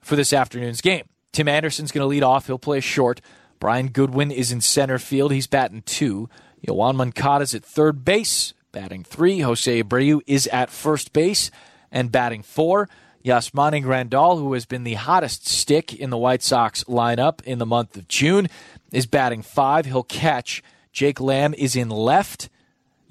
[0.00, 1.04] for this afternoon's game.
[1.32, 2.46] Tim Anderson's going to lead off.
[2.46, 3.20] He'll play short.
[3.58, 5.32] Brian Goodwin is in center field.
[5.32, 6.28] He's batting two.
[6.66, 9.40] Yoan Moncada's at third base, batting three.
[9.40, 11.50] Jose Abreu is at first base
[11.90, 12.88] and batting four.
[13.24, 17.66] Yasmani Grandal, who has been the hottest stick in the White Sox lineup in the
[17.66, 18.48] month of June,
[18.92, 19.86] is batting five.
[19.86, 20.62] He'll catch.
[20.92, 22.48] Jake Lamb is in left.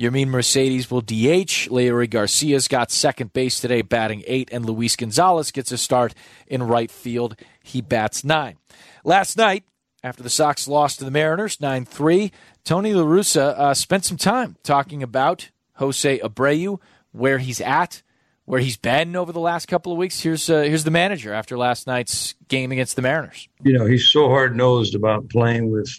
[0.01, 1.69] Yermin Mercedes will DH.
[1.69, 6.15] Leury Garcia's got second base today, batting eight, and Luis Gonzalez gets a start
[6.47, 7.35] in right field.
[7.61, 8.57] He bats nine.
[9.03, 9.63] Last night,
[10.03, 12.31] after the Sox lost to the Mariners 9 3,
[12.63, 16.79] Tony La Russa uh, spent some time talking about Jose Abreu,
[17.11, 18.01] where he's at,
[18.45, 20.19] where he's been over the last couple of weeks.
[20.21, 23.47] Here's uh, here's the manager after last night's game against the Mariners.
[23.61, 25.91] You know, he's so hard nosed about playing with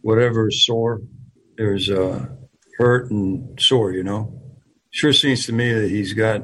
[0.00, 1.00] whatever is sore.
[1.56, 2.26] There's uh,
[2.78, 3.92] hurt and sore.
[3.92, 4.40] You know,
[4.90, 6.42] sure seems to me that he's got.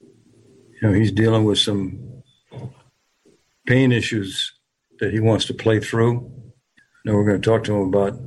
[0.00, 2.22] You know, he's dealing with some
[3.66, 4.52] pain issues
[4.98, 6.30] that he wants to play through.
[7.04, 8.18] Now we're going to talk to him about.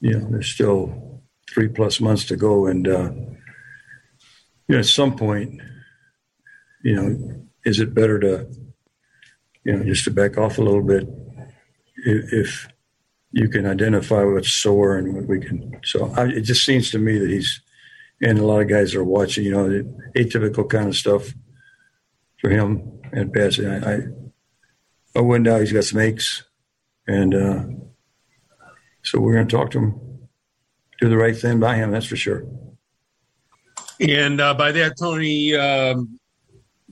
[0.00, 2.88] You know, there's still three plus months to go, and.
[2.88, 3.10] Uh,
[4.68, 5.60] you know, at some point,
[6.82, 8.48] you know, is it better to,
[9.64, 11.08] you know, just to back off a little bit
[12.04, 12.68] if, if
[13.36, 15.78] you can identify what's sore and what we can.
[15.84, 17.60] So I, it just seems to me that he's,
[18.22, 19.82] and a lot of guys are watching, you know, the
[20.16, 21.34] atypical kind of stuff
[22.40, 23.66] for him and passing.
[23.66, 23.98] I, I,
[25.16, 26.44] I went down, he's got some aches.
[27.06, 27.64] And uh,
[29.02, 30.00] so we're going to talk to him,
[30.98, 32.46] do the right thing by him, that's for sure.
[34.00, 36.18] And uh, by that, Tony, um,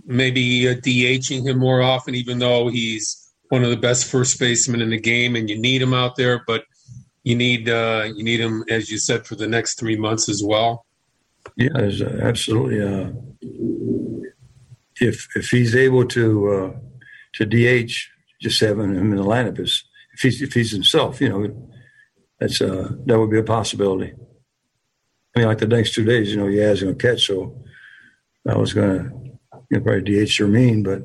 [0.05, 3.24] maybe uh, DHing him more often, even though he's
[3.55, 6.43] one of the best first basemen in the game, and you need him out there.
[6.45, 6.65] But
[7.23, 10.43] you need uh, you need him, as you said, for the next three months as
[10.43, 10.85] well.
[11.57, 11.69] Yeah,
[12.21, 12.83] absolutely.
[12.83, 13.13] Uh,
[15.01, 16.73] if if he's able to uh,
[17.35, 17.93] to DH,
[18.41, 21.71] just having him in the lineup is if he's if he's himself, you know,
[22.41, 24.13] that's uh, that would be a possibility.
[25.37, 27.57] I mean, like the next two days, you know, he's going to catch, so
[28.49, 29.05] I was going to
[29.71, 31.03] you know, probably DH Yermin, but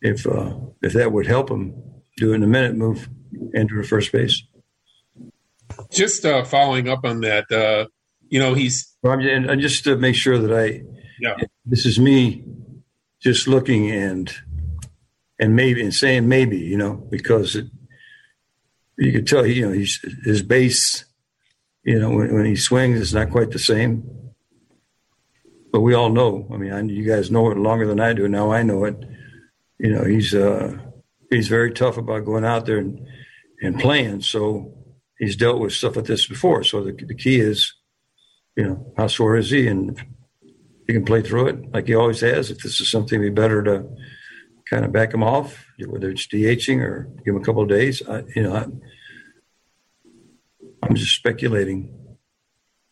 [0.00, 1.74] if uh, if that would help him
[2.16, 3.08] do it in a minute, move
[3.54, 4.42] into the first base.
[5.90, 7.86] Just uh, following up on that, uh,
[8.28, 10.82] you know, he's and, and just to make sure that I,
[11.20, 12.44] yeah, this is me
[13.20, 14.32] just looking and
[15.38, 17.66] and maybe and saying maybe, you know, because it,
[18.98, 21.04] you could tell, you know, he's his base,
[21.84, 24.04] you know, when, when he swings, it's not quite the same.
[25.72, 26.48] But we all know.
[26.52, 28.26] I mean, I, you guys know it longer than I do.
[28.28, 28.96] Now I know it.
[29.80, 30.76] You know, he's uh,
[31.30, 33.00] he's very tough about going out there and,
[33.62, 34.20] and playing.
[34.20, 34.74] So
[35.18, 36.62] he's dealt with stuff like this before.
[36.64, 37.72] So the, the key is,
[38.56, 39.98] you know, how sore is he, and
[40.86, 42.50] he can play through it like he always has.
[42.50, 43.88] If this is something, be better to
[44.68, 48.02] kind of back him off, whether it's DHing or give him a couple of days.
[48.06, 48.66] I, you know, I,
[50.82, 51.96] I'm just speculating.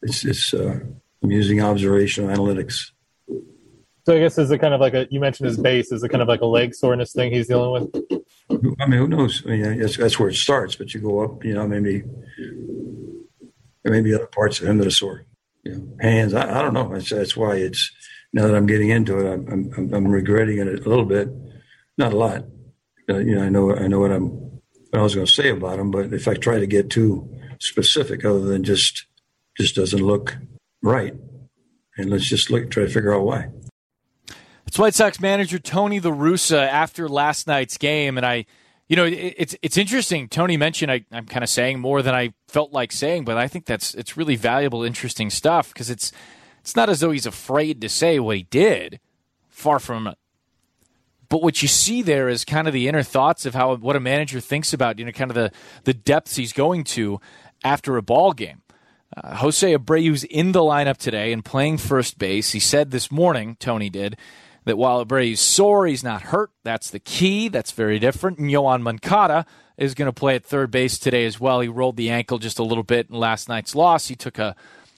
[0.01, 0.81] It's it's uh,
[1.22, 2.92] I'm using observational analytics.
[4.09, 6.09] So I guess is it kind of like a you mentioned his base is it
[6.09, 8.21] kind of like a leg soreness thing he's dealing with?
[8.81, 9.42] I mean, who knows?
[9.44, 10.77] I mean, that's, that's where it starts.
[10.77, 12.05] But you go up, you know, maybe
[13.83, 15.27] there may be other parts of him that are sore.
[15.62, 16.33] You know, hands.
[16.33, 16.90] I, I don't know.
[16.90, 17.90] That's, that's why it's
[18.33, 21.29] now that I'm getting into it, I'm, I'm, I'm regretting it a little bit,
[21.99, 22.47] not a lot.
[23.11, 25.51] Uh, you know, I know I know what I'm what I was going to say
[25.51, 27.29] about him, but if I try to get too
[27.61, 29.05] specific, other than just
[29.59, 30.38] just doesn't look
[30.83, 31.12] right,
[31.99, 33.51] and let's just look try to figure out why.
[34.68, 38.44] It's White Sox manager Tony La Russa after last night's game, and I,
[38.87, 40.28] you know, it, it's it's interesting.
[40.28, 43.48] Tony mentioned I, I'm kind of saying more than I felt like saying, but I
[43.48, 46.12] think that's it's really valuable, interesting stuff because it's
[46.61, 49.00] it's not as though he's afraid to say what he did.
[49.48, 50.18] Far from it.
[51.31, 54.00] But what you see there is kind of the inner thoughts of how what a
[54.00, 55.50] manager thinks about, you know, kind of the
[55.85, 57.22] the depths he's going to
[57.64, 58.61] after a ball game.
[59.16, 62.52] Uh, Jose Abreu's in the lineup today and playing first base.
[62.52, 64.18] He said this morning, Tony did,
[64.68, 66.50] that while Abreu's sore, he's not hurt.
[66.62, 67.48] That's the key.
[67.48, 68.38] That's very different.
[68.38, 69.44] And Yoan Moncada
[69.76, 71.61] is going to play at third base today as well.
[71.61, 74.09] He rolled the ankle just a little bit in last night's loss.
[74.09, 74.54] He took a,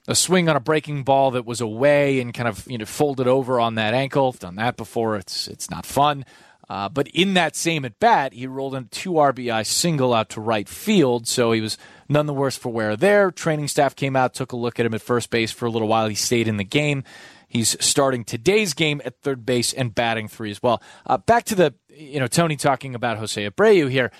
[0.06, 3.26] a swing on a breaking ball that was away and kind of you know folded
[3.26, 4.32] over on that ankle.
[4.32, 5.16] Done that before.
[5.16, 6.24] It's it's not fun.
[6.68, 10.28] Uh, but in that same at bat, he rolled in a two RBI single out
[10.30, 11.76] to right field, so he was
[12.08, 13.32] none the worse for wear there.
[13.32, 15.88] Training staff came out, took a look at him at first base for a little
[15.88, 16.06] while.
[16.06, 17.02] He stayed in the game.
[17.50, 20.80] He's starting today's game at third base and batting three as well.
[21.04, 24.12] Uh, back to the, you know, Tony talking about Jose Abreu here.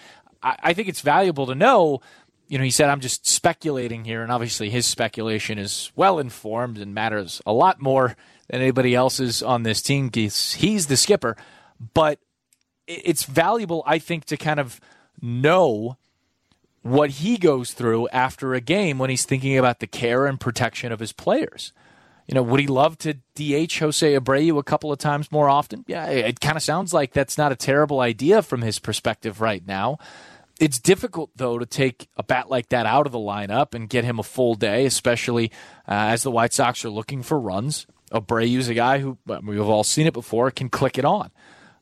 [0.43, 2.01] I, I think it's valuable to know
[2.51, 4.25] you know, he said, I'm just speculating here.
[4.25, 8.17] And obviously, his speculation is well informed and matters a lot more
[8.49, 10.11] than anybody else's on this team.
[10.13, 11.37] He's, he's the skipper.
[11.95, 12.19] But
[12.89, 14.81] it's valuable, I think, to kind of
[15.23, 15.97] know
[16.83, 20.91] what he goes through after a game when he's thinking about the care and protection
[20.91, 21.73] of his players.
[22.31, 25.85] You know, would he love to DH Jose Abreu a couple of times more often?
[25.89, 29.67] Yeah, it kind of sounds like that's not a terrible idea from his perspective right
[29.67, 29.99] now.
[30.61, 34.05] It's difficult, though, to take a bat like that out of the lineup and get
[34.05, 35.51] him a full day, especially
[35.89, 37.89] uh, as the White Sox are looking for runs.
[38.13, 41.33] Abreu's a guy who, we've all seen it before, can click it on.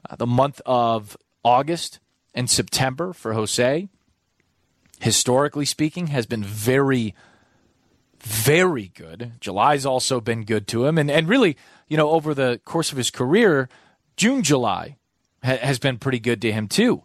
[0.08, 2.00] Uh, the month of August
[2.32, 3.86] and September for Jose,
[4.98, 7.14] historically speaking, has been very
[8.20, 9.32] very good.
[9.40, 10.98] July's also been good to him.
[10.98, 11.56] And, and really,
[11.88, 13.68] you know, over the course of his career,
[14.16, 14.96] June, July
[15.42, 17.02] ha- has been pretty good to him, too.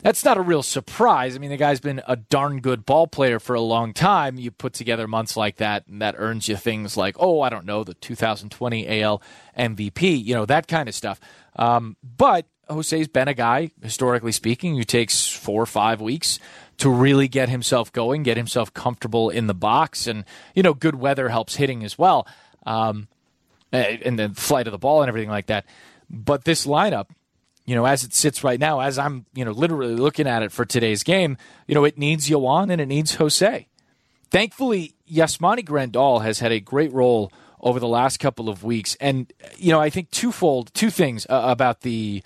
[0.00, 1.34] That's not a real surprise.
[1.34, 4.38] I mean, the guy's been a darn good ball player for a long time.
[4.38, 7.66] You put together months like that, and that earns you things like, oh, I don't
[7.66, 9.20] know, the 2020 AL
[9.58, 11.18] MVP, you know, that kind of stuff.
[11.56, 16.38] Um, but Jose's been a guy, historically speaking, who takes four or five weeks
[16.78, 20.94] to really get himself going, get himself comfortable in the box, and you know, good
[20.94, 22.26] weather helps hitting as well,
[22.66, 23.08] um,
[23.72, 25.66] and the flight of the ball and everything like that.
[26.08, 27.06] But this lineup,
[27.66, 30.52] you know, as it sits right now, as I'm you know literally looking at it
[30.52, 31.36] for today's game,
[31.66, 33.66] you know, it needs Yoan and it needs Jose.
[34.30, 39.32] Thankfully, Yasmani Grandal has had a great roll over the last couple of weeks, and
[39.56, 42.22] you know, I think twofold, two things uh, about the.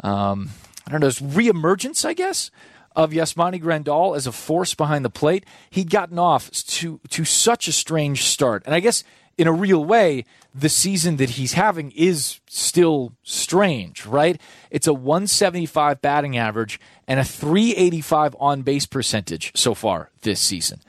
[0.00, 0.50] Um,
[0.86, 2.52] I don't know, reemergence, I guess,
[2.96, 7.68] of Yasmani Grandal as a force behind the plate, he'd gotten off to to such
[7.68, 8.62] a strange start.
[8.64, 9.04] And I guess
[9.38, 10.24] in a real way,
[10.54, 14.40] the season that he's having is still strange, right?
[14.70, 20.80] It's a 175 batting average and a 385 on base percentage so far this season.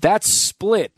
[0.00, 0.92] That split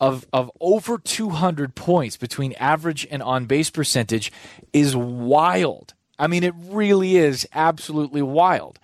[0.00, 4.32] of, of over 200 points between average and on base percentage
[4.72, 5.94] is wild.
[6.18, 8.80] I mean, it really is absolutely wild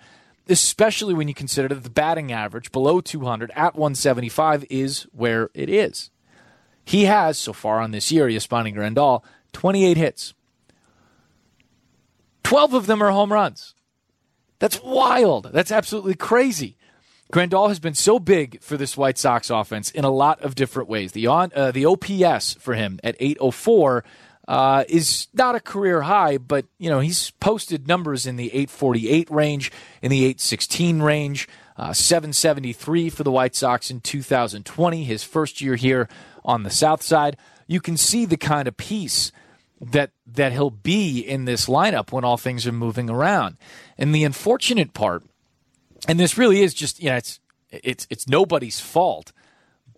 [0.51, 5.69] especially when you consider that the batting average below 200 at 175 is where it
[5.69, 6.11] is.
[6.83, 9.23] He has, so far on this year, Yasmani Grandal,
[9.53, 10.33] 28 hits.
[12.43, 13.75] 12 of them are home runs.
[14.59, 15.51] That's wild.
[15.53, 16.77] That's absolutely crazy.
[17.31, 20.89] Grandal has been so big for this White Sox offense in a lot of different
[20.89, 21.13] ways.
[21.13, 24.03] The on uh, the OPS for him at 804
[24.51, 29.31] uh, is not a career high, but you know he's posted numbers in the 848
[29.31, 29.71] range,
[30.01, 31.47] in the 816 range,
[31.77, 36.09] uh, 773 for the White Sox in 2020, his first year here
[36.43, 37.37] on the South Side.
[37.65, 39.31] You can see the kind of piece
[39.79, 43.55] that that he'll be in this lineup when all things are moving around.
[43.97, 45.23] And the unfortunate part
[46.09, 47.39] and this really is just you know it's
[47.69, 49.31] it's it's nobody's fault,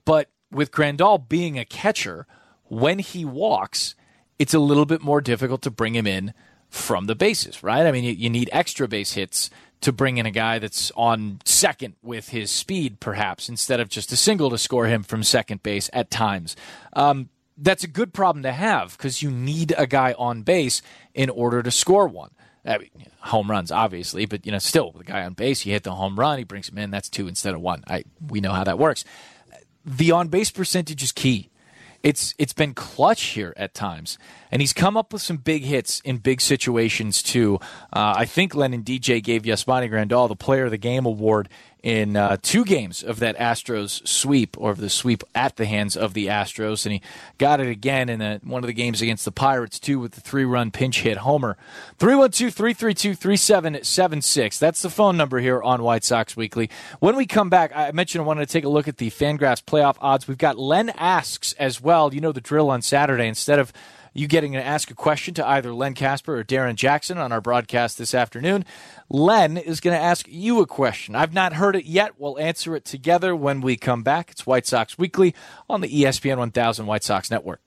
[0.06, 2.28] but with Grandal being a catcher,
[2.66, 3.95] when he walks,
[4.39, 6.34] it's a little bit more difficult to bring him in
[6.69, 7.86] from the bases, right?
[7.86, 9.49] I mean, you, you need extra base hits
[9.81, 14.11] to bring in a guy that's on second with his speed, perhaps, instead of just
[14.11, 16.55] a single to score him from second base at times.
[16.93, 20.81] Um, that's a good problem to have because you need a guy on base
[21.13, 22.31] in order to score one.
[22.65, 25.84] I mean, home runs, obviously, but you know, still the guy on base, you hit
[25.84, 26.91] the home run, he brings him in.
[26.91, 27.84] That's two instead of one.
[27.88, 29.03] I we know how that works.
[29.86, 31.49] The on base percentage is key.
[32.04, 34.18] It's it's been clutch here at times,
[34.51, 37.60] and he's come up with some big hits in big situations too.
[37.93, 41.47] Uh, I think Len and DJ gave Yasmani Grandal the Player of the Game award
[41.84, 46.13] in uh, two games of that Astros sweep or the sweep at the hands of
[46.13, 47.01] the Astros, and he
[47.38, 50.71] got it again in one of the games against the Pirates too with the three-run
[50.71, 51.57] pinch hit homer.
[51.99, 54.57] 312-332-3776.
[54.57, 56.69] That's the phone number here on White Sox Weekly.
[56.99, 59.61] When we come back, I mentioned I wanted to take a look at the Fangraphs
[59.61, 60.25] playoff odds.
[60.25, 62.13] We've got Len asks as well.
[62.13, 63.27] You know the drill on Saturday.
[63.27, 63.73] Instead of
[64.13, 67.41] you getting to ask a question to either Len Casper or Darrin Jackson on our
[67.41, 68.63] broadcast this afternoon.
[69.14, 71.16] Len is going to ask you a question.
[71.16, 72.14] I've not heard it yet.
[72.18, 74.32] We'll answer it together when we come back.
[74.32, 75.36] It's White Sox Weekly
[75.70, 77.61] on the ESPN 1000 White Sox Network.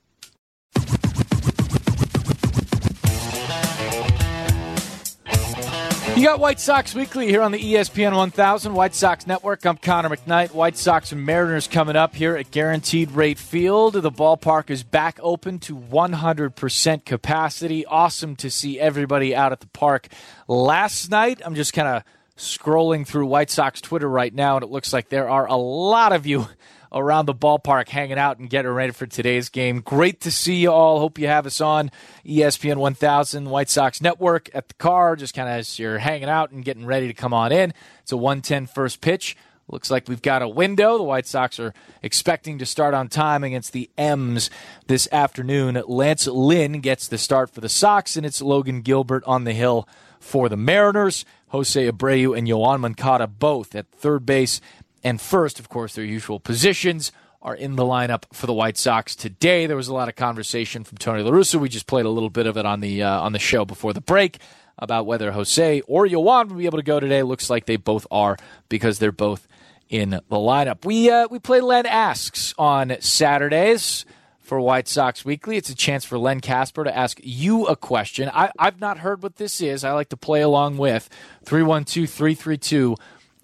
[6.17, 9.67] You got White Sox Weekly here on the ESPN 1000 White Sox Network.
[9.67, 10.53] I'm Connor McKnight.
[10.53, 13.93] White Sox and Mariners coming up here at Guaranteed Rate Field.
[13.93, 17.85] The ballpark is back open to 100% capacity.
[17.85, 20.09] Awesome to see everybody out at the park.
[20.49, 22.03] Last night, I'm just kind of
[22.39, 26.15] scrolling through White Sox Twitter right now, and it looks like there are a lot
[26.15, 26.49] of you
[26.93, 29.81] around the ballpark hanging out and getting ready for today's game.
[29.81, 30.99] Great to see you all.
[30.99, 31.91] Hope you have us on
[32.25, 36.51] ESPN 1000 White Sox Network at the car, just kind of as you're hanging out
[36.51, 37.73] and getting ready to come on in.
[38.03, 39.37] It's a 110 first pitch.
[39.69, 40.97] Looks like we've got a window.
[40.97, 44.49] The White Sox are expecting to start on time against the M's
[44.87, 45.83] this afternoon.
[45.89, 49.89] Lance Lynn gets the start for the Sox, and it's Logan Gilbert on the hill
[50.21, 51.25] for the Mariners.
[51.49, 54.61] Jose Abreu and Yoan Moncada both at third base
[55.07, 59.15] and first, of course, their usual positions are in the lineup for the White Sox
[59.15, 59.67] today.
[59.67, 61.61] There was a lot of conversation from Tony La Russa.
[61.61, 63.93] We just played a little bit of it on the uh, on the show before
[63.93, 64.39] the break
[64.77, 67.23] about whether Jose or Yoan will be able to go today.
[67.23, 68.37] Looks like they both are
[68.69, 69.47] because they're both
[69.89, 70.85] in the lineup.
[70.85, 74.07] We uh, we play Len Asks on Saturdays
[74.41, 75.57] for White Sox Weekly.
[75.57, 78.29] It's a chance for Len Casper to ask you a question.
[78.35, 79.85] I, I've not heard what this is.
[79.85, 81.09] I like to play along with
[81.45, 82.97] 312 332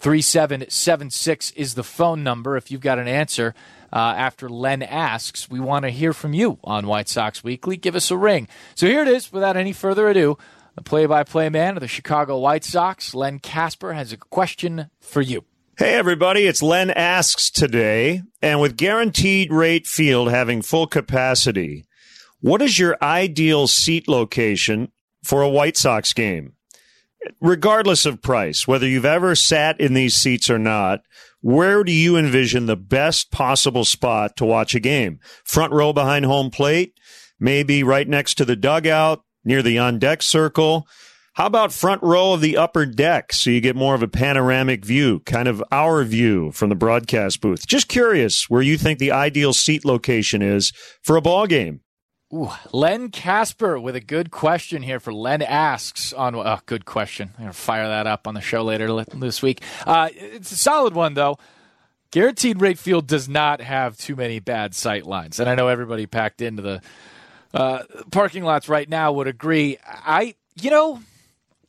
[0.03, 3.55] 3776 is the phone number if you've got an answer.
[3.92, 7.76] Uh, after Len asks, we want to hear from you on White Sox Weekly.
[7.76, 8.48] Give us a ring.
[8.74, 10.38] So here it is, without any further ado,
[10.74, 14.90] the play by play man of the Chicago White Sox, Len Casper, has a question
[15.00, 15.44] for you.
[15.78, 18.22] Hey, everybody, it's Len Asks today.
[18.42, 21.84] And with Guaranteed Rate Field having full capacity,
[22.40, 24.90] what is your ideal seat location
[25.22, 26.55] for a White Sox game?
[27.40, 31.00] Regardless of price, whether you've ever sat in these seats or not,
[31.40, 35.18] where do you envision the best possible spot to watch a game?
[35.44, 36.94] Front row behind home plate,
[37.40, 40.86] maybe right next to the dugout, near the on deck circle.
[41.34, 44.84] How about front row of the upper deck so you get more of a panoramic
[44.84, 47.66] view, kind of our view from the broadcast booth?
[47.66, 51.80] Just curious where you think the ideal seat location is for a ball game.
[52.35, 56.35] Ooh, Len Casper with a good question here for Len asks on.
[56.35, 57.30] Oh, good question.
[57.37, 59.61] I'm gonna fire that up on the show later this week.
[59.87, 61.39] Uh, it's a solid one though.
[62.11, 66.07] Guaranteed Rate Field does not have too many bad sight lines, and I know everybody
[66.07, 66.83] packed into the
[67.55, 69.78] uh, parking lots right now would agree.
[69.87, 71.01] I, you know,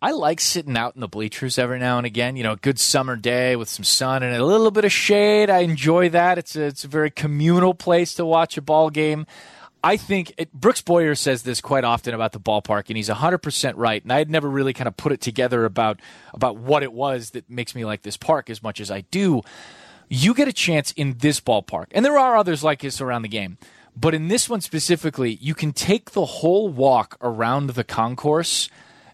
[0.02, 2.36] I like sitting out in the bleachers every now and again.
[2.36, 5.50] You know, a good summer day with some sun and a little bit of shade.
[5.50, 6.38] I enjoy that.
[6.38, 9.26] It's a, it's a very communal place to watch a ball game.
[9.84, 13.74] I think it, Brooks Boyer says this quite often about the ballpark, and he's 100%
[13.76, 14.02] right.
[14.02, 16.00] And I had never really kind of put it together about,
[16.34, 19.42] about what it was that makes me like this park as much as I do.
[20.08, 23.28] You get a chance in this ballpark, and there are others like this around the
[23.28, 23.58] game,
[23.96, 28.70] but in this one specifically, you can take the whole walk around the concourse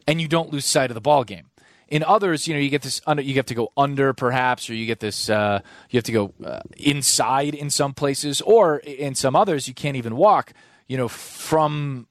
[0.07, 1.49] and you don't lose sight of the ball game.
[1.89, 4.75] In others, you know, you get this under, you have to go under perhaps, or
[4.75, 5.59] you get this, uh,
[5.89, 9.97] you have to go uh, inside in some places, or in some others, you can't
[9.97, 10.53] even walk,
[10.87, 12.05] you know, from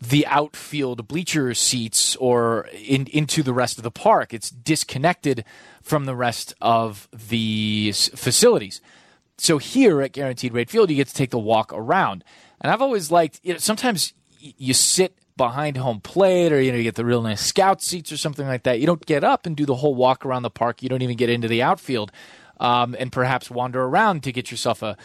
[0.00, 4.34] the outfield bleacher seats or in, into the rest of the park.
[4.34, 5.44] It's disconnected
[5.82, 8.82] from the rest of the facilities.
[9.38, 12.22] So here at Guaranteed Rate Field, you get to take the walk around.
[12.60, 16.78] And I've always liked, you know, sometimes you sit behind home plate or you know
[16.78, 19.46] you get the real nice scout seats or something like that you don't get up
[19.46, 22.12] and do the whole walk around the park you don't even get into the outfield
[22.60, 24.96] um, and perhaps wander around to get yourself a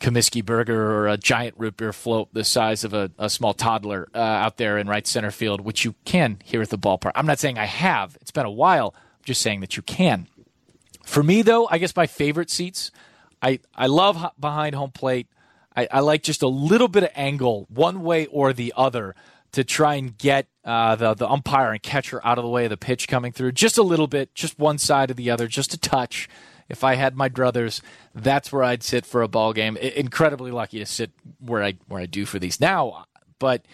[0.00, 4.08] Comiskey burger or a giant root beer float the size of a, a small toddler
[4.14, 7.12] uh, out there in right center field, which you can here at the ballpark.
[7.14, 8.16] I'm not saying I have.
[8.20, 8.94] It's been a while.
[8.96, 10.28] I'm just saying that you can.
[11.04, 12.90] For me, though, I guess my favorite seats,
[13.40, 15.28] I, I love behind home plate.
[15.76, 19.14] I, I like just a little bit of angle, one way or the other,
[19.54, 22.70] to try and get uh, the the umpire and catcher out of the way of
[22.70, 25.72] the pitch coming through just a little bit, just one side or the other, just
[25.72, 26.28] a touch.
[26.68, 27.80] If I had my druthers,
[28.14, 29.76] that's where I'd sit for a ball game.
[29.80, 33.04] I- incredibly lucky to sit where I where I do for these now,
[33.38, 33.64] but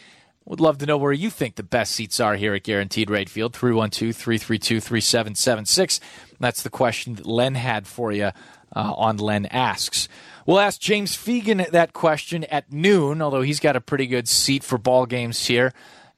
[0.44, 3.30] would love to know where you think the best seats are here at Guaranteed Rate
[3.30, 3.54] Field.
[3.54, 6.00] 312 332 3776.
[6.40, 8.32] That's the question that Len had for you
[8.74, 10.08] uh, on Len Asks.
[10.46, 14.64] We'll ask James Fegan that question at noon, although he's got a pretty good seat
[14.64, 15.72] for ball games here.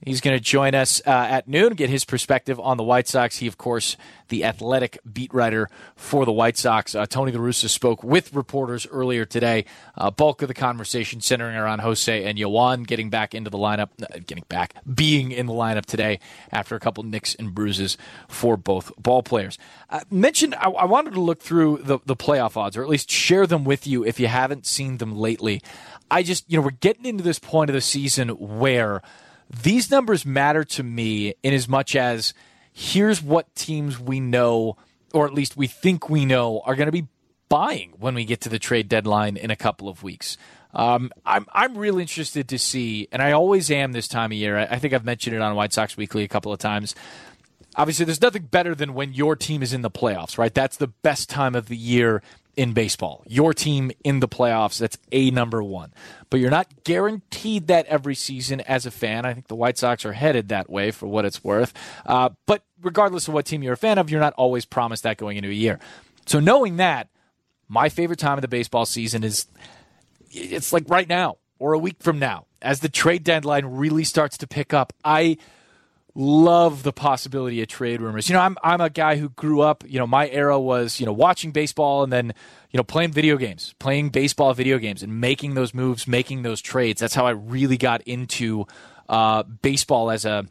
[0.05, 3.39] He's going to join us uh, at noon, get his perspective on the White Sox.
[3.39, 3.97] He, of course,
[4.31, 6.97] the athletic beat writer for the White Sox.
[6.97, 9.65] Uh, Tony La Russa spoke with reporters earlier today.
[9.97, 13.91] Uh, bulk of the conversation centering around Jose and Yoan getting back into the lineup,
[14.03, 16.19] uh, getting back, being in the lineup today
[16.51, 17.97] after a couple nicks and bruises
[18.27, 19.57] for both ball players.
[19.89, 23.09] Uh, mentioned, I, I wanted to look through the, the playoff odds, or at least
[23.09, 25.63] share them with you if you haven't seen them lately.
[26.11, 29.01] I just, you know, we're getting into this point of the season where–
[29.63, 32.33] these numbers matter to me in as much as
[32.73, 34.77] here's what teams we know,
[35.13, 37.07] or at least we think we know, are going to be
[37.49, 40.39] buying when we get to the trade deadline in a couple of weeks.
[40.75, 44.57] Um, I'm I'm really interested to see, and I always am this time of year.
[44.57, 46.95] I, I think I've mentioned it on White Sox Weekly a couple of times.
[47.77, 50.53] Obviously, there's nothing better than when your team is in the playoffs, right?
[50.53, 52.23] That's the best time of the year
[52.57, 53.23] in baseball.
[53.27, 55.93] Your team in the playoffs, that's a number one.
[56.31, 59.25] But you're not guaranteed that every season as a fan.
[59.25, 61.73] I think the White Sox are headed that way for what it's worth.
[62.05, 65.17] Uh, but regardless of what team you're a fan of, you're not always promised that
[65.17, 65.79] going into a year.
[66.27, 67.09] So knowing that,
[67.69, 69.47] my favorite time of the baseball season is
[70.31, 74.37] it's like right now or a week from now as the trade deadline really starts
[74.39, 74.93] to pick up.
[75.05, 75.39] I
[76.15, 78.29] love the possibility of trade rumors.
[78.29, 81.07] You know, I'm I'm a guy who grew up, you know, my era was, you
[81.07, 82.33] know, watching baseball and then,
[82.71, 86.61] you know, playing video games, playing baseball video games and making those moves, making those
[86.61, 87.01] trades.
[87.01, 88.67] That's how I really got into
[89.09, 90.47] uh, baseball as a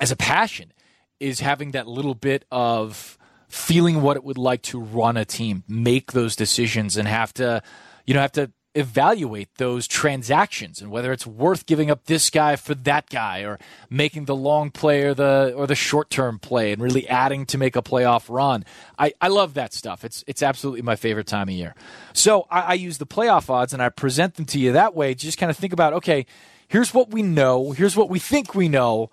[0.00, 0.72] as a passion
[1.20, 3.16] is having that little bit of
[3.48, 7.62] feeling what it would like to run a team, make those decisions and have to
[8.06, 12.56] you know, have to evaluate those transactions and whether it's worth giving up this guy
[12.56, 13.58] for that guy or
[13.90, 17.58] making the long play or the or the short term play and really adding to
[17.58, 18.64] make a playoff run.
[18.98, 20.04] I, I love that stuff.
[20.04, 21.74] It's it's absolutely my favorite time of year.
[22.14, 25.12] So I, I use the playoff odds and I present them to you that way.
[25.12, 26.24] to Just kind of think about okay,
[26.68, 29.10] here's what we know, here's what we think we know.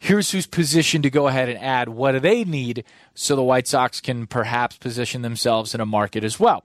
[0.00, 1.88] Here's who's positioned to go ahead and add.
[1.88, 2.84] What do they need
[3.14, 6.62] so the White Sox can perhaps position themselves in a market as well?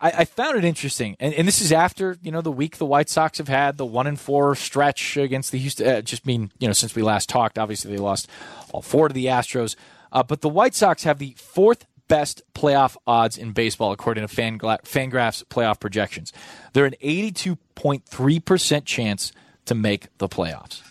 [0.00, 2.84] I, I found it interesting, and, and, this is after you know the week the
[2.84, 5.86] White Sox have had the one and four stretch against the Houston.
[5.86, 8.28] Uh, just mean you know since we last talked, obviously they lost
[8.72, 9.74] all four to the Astros,
[10.12, 14.34] uh, but the White Sox have the fourth best playoff odds in baseball according to
[14.34, 16.32] Fangla- Fangraphs playoff projections.
[16.72, 19.32] They're an 82.3% chance
[19.64, 20.82] to make the playoffs.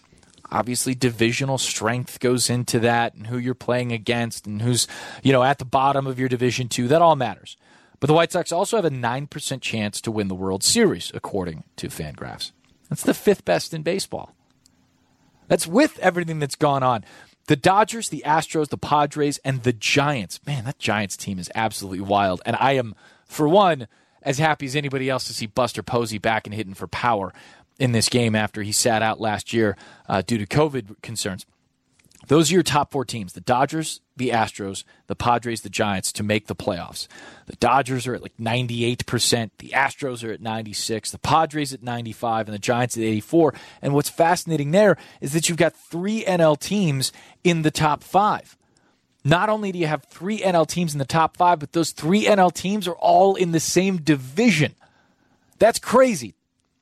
[0.52, 4.88] Obviously, divisional strength goes into that, and who you're playing against, and who's
[5.22, 6.88] you know at the bottom of your division too.
[6.88, 7.56] That all matters.
[8.00, 11.64] But the White Sox also have a 9% chance to win the World Series, according
[11.78, 12.52] to Fangraphs.
[12.90, 14.36] That's the fifth best in baseball.
[15.48, 17.06] That's with everything that's gone on.
[17.48, 20.40] The Dodgers, the Astros, the Padres, and the Giants.
[20.46, 22.42] Man, that Giants team is absolutely wild.
[22.46, 22.96] And I am,
[23.28, 23.88] for one,
[24.24, 27.32] as happy as anybody else to see Buster Posey back and hitting for power
[27.78, 29.78] in this game after he sat out last year
[30.10, 31.46] uh, due to COVID concerns.
[32.28, 36.24] Those are your top four teams the Dodgers, the Astros, the Padres, the Giants to
[36.24, 37.08] make the playoffs.
[37.46, 42.48] The Dodgers are at like 98%, the Astros are at 96, the Padres at 95
[42.48, 43.54] and the Giants at 84.
[43.82, 47.12] And what's fascinating there is that you've got 3 NL teams
[47.44, 48.58] in the top 5.
[49.24, 52.26] Not only do you have 3 NL teams in the top 5, but those 3
[52.26, 54.76] NL teams are all in the same division.
[55.60, 56.36] That's crazy.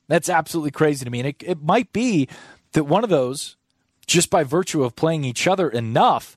[0.08, 1.20] That's absolutely crazy to me.
[1.20, 2.28] And it, it might be
[2.72, 3.56] that one of those
[4.04, 6.36] just by virtue of playing each other enough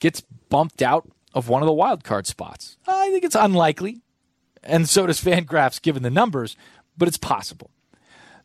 [0.00, 2.76] gets bumped out of one of the wild card spots.
[2.86, 4.02] I think it's unlikely,
[4.62, 6.56] and so does Fangraphs given the numbers,
[6.96, 7.70] but it's possible.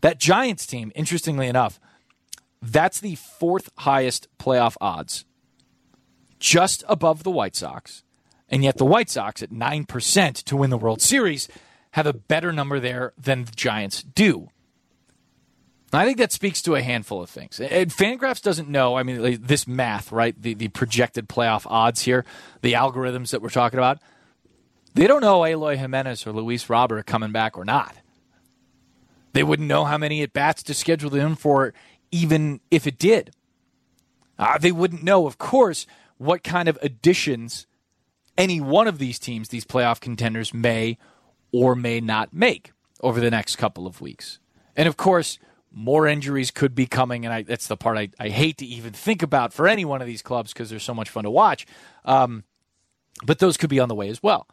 [0.02, 1.80] That Giants team, interestingly enough,
[2.62, 5.26] that's the fourth highest playoff odds,
[6.40, 8.04] just above the White Sox.
[8.50, 11.50] And yet the White Sox at 9% to win the World Series
[11.92, 14.50] have a better number there than the Giants do.
[15.94, 17.60] I think that speaks to a handful of things.
[17.62, 20.40] And Fangraphs doesn't know, I mean, this math, right?
[20.40, 22.26] The, the projected playoff odds here,
[22.62, 24.00] the algorithms that we're talking about.
[24.94, 27.96] They don't know Eloy Jimenez or Luis Robert are coming back or not.
[29.32, 31.74] They wouldn't know how many at bats to schedule them for,
[32.12, 33.32] even if it did.
[34.38, 37.68] Uh, they wouldn't know, of course, what kind of additions
[38.38, 40.98] any one of these teams, these playoff contenders, may
[41.52, 42.72] or may not make
[43.02, 44.40] over the next couple of weeks.
[44.76, 45.40] And of course,
[45.78, 48.94] more injuries could be coming, and I, that's the part I, I, hate to even
[48.94, 51.68] think about for any one of these clubs because they're so much fun to watch.
[52.04, 52.44] Um,
[53.24, 54.48] but those could be on the way as well.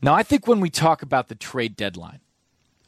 [0.00, 2.20] Now, I think when we talk about the trade deadline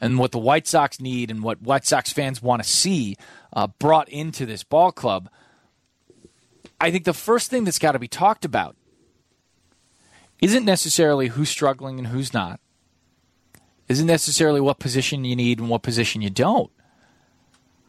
[0.01, 3.17] and what the White Sox need and what White Sox fans want to see
[3.53, 5.29] uh, brought into this ball club,
[6.81, 8.75] I think the first thing that's got to be talked about
[10.41, 12.59] isn't necessarily who's struggling and who's not,
[13.89, 16.71] isn't necessarily what position you need and what position you don't.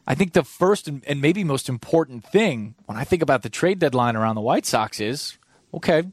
[0.06, 3.80] I think the first and maybe most important thing when I think about the trade
[3.80, 5.38] deadline around the White Sox is
[5.74, 6.04] okay,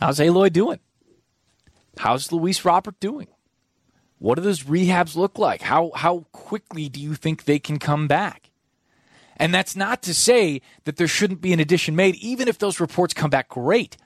[0.00, 0.80] how's Eloy doing?
[1.98, 3.28] How's Luis Robert doing?
[4.18, 5.62] What do those rehabs look like?
[5.62, 8.50] How how quickly do you think they can come back?
[9.38, 12.80] And that's not to say that there shouldn't be an addition made, even if those
[12.80, 13.96] reports come back great.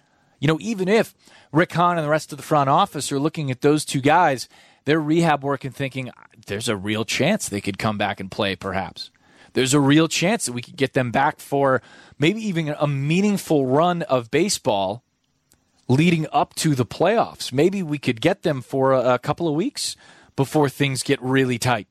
[0.41, 1.15] You know, even if
[1.53, 4.49] Rick Hahn and the rest of the front office are looking at those two guys
[4.85, 6.11] their rehab work and thinking
[6.47, 9.11] there's a real chance they could come back and play, perhaps.
[9.53, 11.83] There's a real chance that we could get them back for
[12.19, 15.03] maybe even a meaningful run of baseball
[15.89, 17.53] leading up to the playoffs.
[17.53, 19.97] Maybe we could get them for a, a couple of weeks
[20.37, 21.89] before things get really tight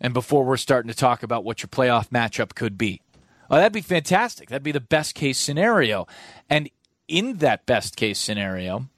[0.00, 3.00] and before we're starting to talk about what your playoff matchup could be.
[3.48, 4.48] Oh, that'd be fantastic.
[4.48, 6.06] That'd be the best case scenario.
[6.50, 6.68] And
[7.06, 8.88] in that best case scenario,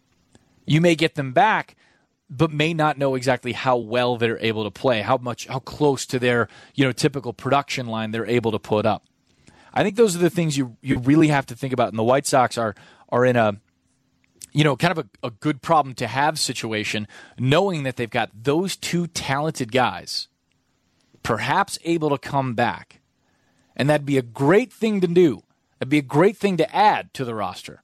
[0.64, 1.76] you may get them back
[2.36, 6.04] but may not know exactly how well they're able to play, how much, how close
[6.06, 9.04] to their you know typical production line they're able to put up.
[9.72, 11.88] I think those are the things you you really have to think about.
[11.88, 12.74] And the White Sox are
[13.10, 13.60] are in a
[14.52, 17.06] you know kind of a, a good problem to have situation,
[17.38, 20.28] knowing that they've got those two talented guys,
[21.22, 23.00] perhaps able to come back,
[23.76, 25.42] and that'd be a great thing to do.
[25.78, 27.82] That'd be a great thing to add to the roster.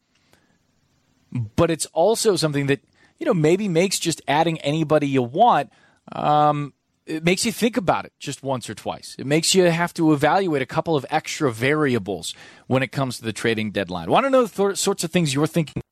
[1.32, 2.80] But it's also something that
[3.20, 5.70] you know, maybe makes just adding anybody you want.
[6.10, 6.72] Um,
[7.06, 9.14] it makes you think about it just once or twice.
[9.18, 12.34] It makes you have to evaluate a couple of extra variables
[12.66, 14.10] when it comes to the trading deadline.
[14.10, 15.82] Want to know the th- sorts of things you're thinking?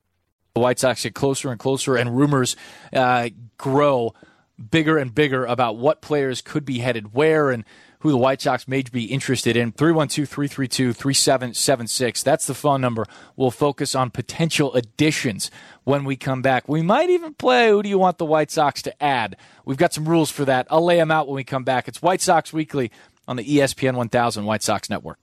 [0.55, 2.55] The White Sox get closer and closer, and rumors
[2.91, 4.13] uh, grow
[4.71, 7.63] bigger and bigger about what players could be headed where and
[8.01, 9.71] who the White Sox may be interested in.
[9.71, 12.23] 312 332 3776.
[12.23, 13.05] That's the phone number.
[13.35, 15.51] We'll focus on potential additions
[15.83, 16.69] when we come back.
[16.69, 19.35] We might even play Who Do You Want the White Sox to Add?
[19.65, 20.67] We've got some rules for that.
[20.69, 21.87] I'll lay them out when we come back.
[21.87, 22.91] It's White Sox Weekly
[23.27, 25.19] on the ESPN 1000 White Sox Network.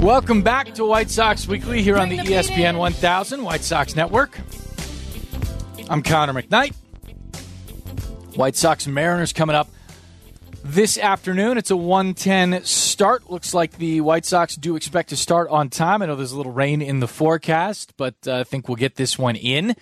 [0.00, 4.38] Welcome back to White Sox Weekly here on the ESPN 1000 White Sox Network.
[5.88, 6.74] I'm Connor McKnight.
[8.34, 9.68] White Sox and Mariners coming up
[10.64, 11.58] this afternoon.
[11.58, 13.30] It's a 110 start.
[13.30, 16.02] Looks like the White Sox do expect to start on time.
[16.02, 18.96] I know there's a little rain in the forecast, but uh, I think we'll get
[18.96, 19.76] this one in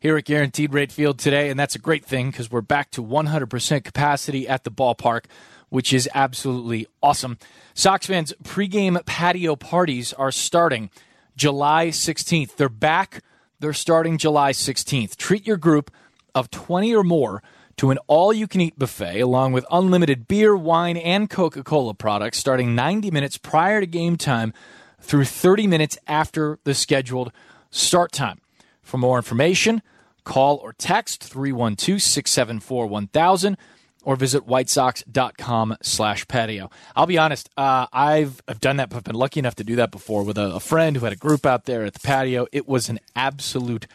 [0.00, 3.02] here at Guaranteed Rate Field today, and that's a great thing because we're back to
[3.02, 5.26] 100% capacity at the ballpark,
[5.68, 7.36] which is absolutely awesome.
[7.74, 10.88] Sox fans, pregame patio parties are starting
[11.36, 12.56] July 16th.
[12.56, 13.22] They're back
[13.60, 15.16] they're starting July 16th.
[15.16, 15.90] Treat your group
[16.34, 17.42] of 20 or more
[17.76, 21.94] to an all you can eat buffet along with unlimited beer, wine, and Coca Cola
[21.94, 24.52] products starting 90 minutes prior to game time
[25.00, 27.32] through 30 minutes after the scheduled
[27.70, 28.40] start time.
[28.82, 29.82] For more information,
[30.24, 33.56] Call or text 312 674 1000
[34.02, 36.70] or visit whitesox.com slash patio.
[36.96, 39.76] I'll be honest, uh, I've, I've done that, but I've been lucky enough to do
[39.76, 42.46] that before with a, a friend who had a group out there at the patio.
[42.52, 43.86] It was an absolute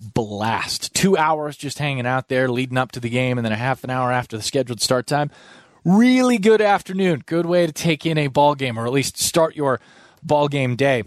[0.00, 0.94] blast.
[0.94, 3.84] Two hours just hanging out there leading up to the game, and then a half
[3.84, 5.30] an hour after the scheduled start time.
[5.84, 7.22] Really good afternoon.
[7.26, 9.80] Good way to take in a ball game, or at least start your
[10.22, 11.04] ball game day.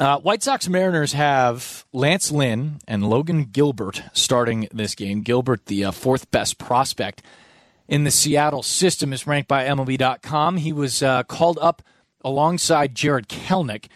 [0.00, 5.20] Uh, White Sox Mariners have Lance Lynn and Logan Gilbert starting this game.
[5.20, 7.22] Gilbert, the uh, fourth best prospect
[7.88, 10.58] in the Seattle system, is ranked by MLB.com.
[10.58, 11.82] He was uh, called up
[12.24, 13.86] alongside Jarred Kelenic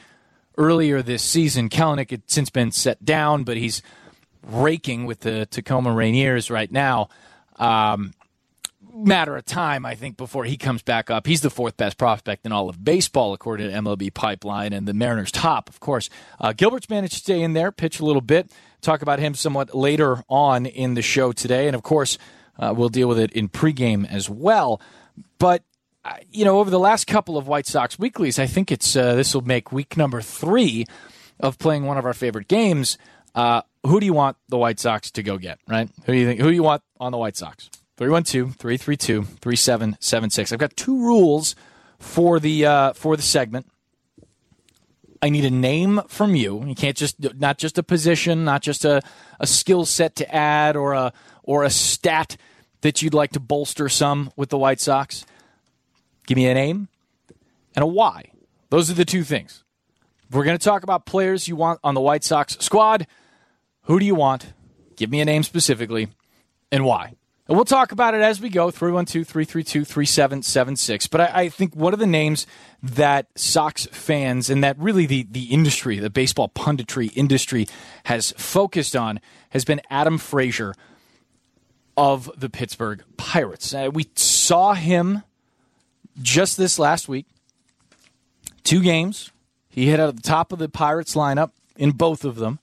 [0.58, 1.68] earlier this season.
[1.68, 3.82] Kelenic had since been set down, but he's
[4.42, 7.08] raking with the Tacoma Rainiers right now.
[7.56, 8.12] Um,
[8.96, 11.26] matter of time, I think, before he comes back up.
[11.26, 14.94] He's the fourth best prospect in all of baseball, according to MLB Pipeline, and the
[14.94, 16.08] Mariners' top, of course.
[16.40, 18.50] Uh, Gilbert's managed to stay in there, pitch a little bit.
[18.80, 22.18] Talk about him somewhat later on in the show today, and of course,
[22.58, 24.80] uh, we'll deal with it in pregame as well.
[25.38, 25.62] But
[26.04, 29.14] uh, you know, over the last couple of White Sox weeklies, I think it's uh,
[29.14, 30.86] this will make week number three
[31.40, 32.98] of playing one of our favorite games.
[33.34, 35.58] Uh, who do you want the White Sox to go get?
[35.68, 35.90] Right?
[36.04, 36.40] Who do you think?
[36.40, 37.70] Who do you want on the White Sox?
[37.98, 40.52] 312-332-3776.
[40.52, 41.56] I've got two rules
[41.98, 43.66] for the uh, for the segment.
[45.22, 46.62] I need a name from you.
[46.66, 49.00] You can't just not just a position, not just a,
[49.40, 51.12] a skill set to add or a
[51.46, 52.36] or a stat
[52.82, 55.24] that you'd like to bolster some with the White Sox.
[56.26, 56.88] Give me a name
[57.74, 58.32] and a why.
[58.70, 59.64] Those are the two things.
[60.30, 63.06] We're going to talk about players you want on the White Sox squad,
[63.82, 64.52] who do you want?
[64.96, 66.08] Give me a name specifically
[66.72, 67.14] and why.
[67.48, 71.06] And we'll talk about it as we go 312 332 3776.
[71.06, 72.44] But I, I, think one of the names
[72.82, 77.68] that Sox fans and that really the, the industry, the baseball punditry industry,
[78.04, 79.20] has focused on
[79.50, 80.74] has been Adam Frazier
[81.96, 83.72] of the Pittsburgh Pirates.
[83.74, 85.22] Uh, we saw him
[86.20, 87.26] just this last week.
[88.64, 89.30] Two games.
[89.68, 92.58] He hit at the top of the Pirates lineup in both of them.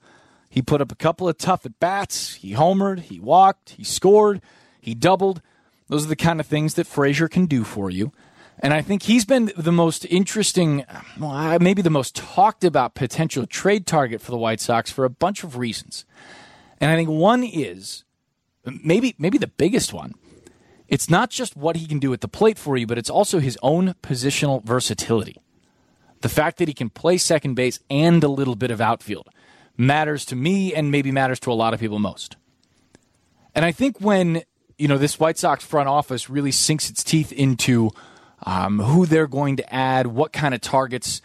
[0.50, 2.36] He put up a couple of tough at bats.
[2.36, 4.42] He homered, he walked, he scored,
[4.80, 5.42] he doubled.
[5.88, 8.12] Those are the kind of things that Frazier can do for you.
[8.60, 10.86] And I think he's been the most interesting,
[11.20, 15.10] well, maybe the most talked about potential trade target for the White Sox for a
[15.10, 16.06] bunch of reasons.
[16.80, 18.04] And I think one is
[18.66, 20.14] maybe maybe the biggest one
[20.94, 23.40] it's not just what he can do at the plate for you, but it's also
[23.40, 25.38] his own positional versatility.
[26.22, 29.28] The fact that he can play second base and a little bit of outfield
[29.76, 32.38] matters to me and maybe matters to a lot of people most.
[33.56, 34.44] And I think when,
[34.78, 37.90] you know, this White Sox front office really sinks its teeth into
[38.46, 41.22] um, who they're going to add, what kind of targets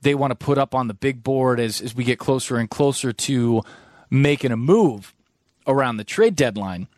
[0.00, 2.68] they want to put up on the big board as, as we get closer and
[2.68, 3.62] closer to
[4.10, 5.14] making a move
[5.66, 6.88] around the trade deadline–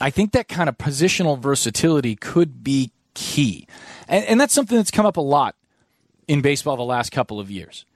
[0.00, 3.66] I think that kind of positional versatility could be key.
[4.08, 5.56] And, and that's something that's come up a lot
[6.28, 7.86] in baseball the last couple of years.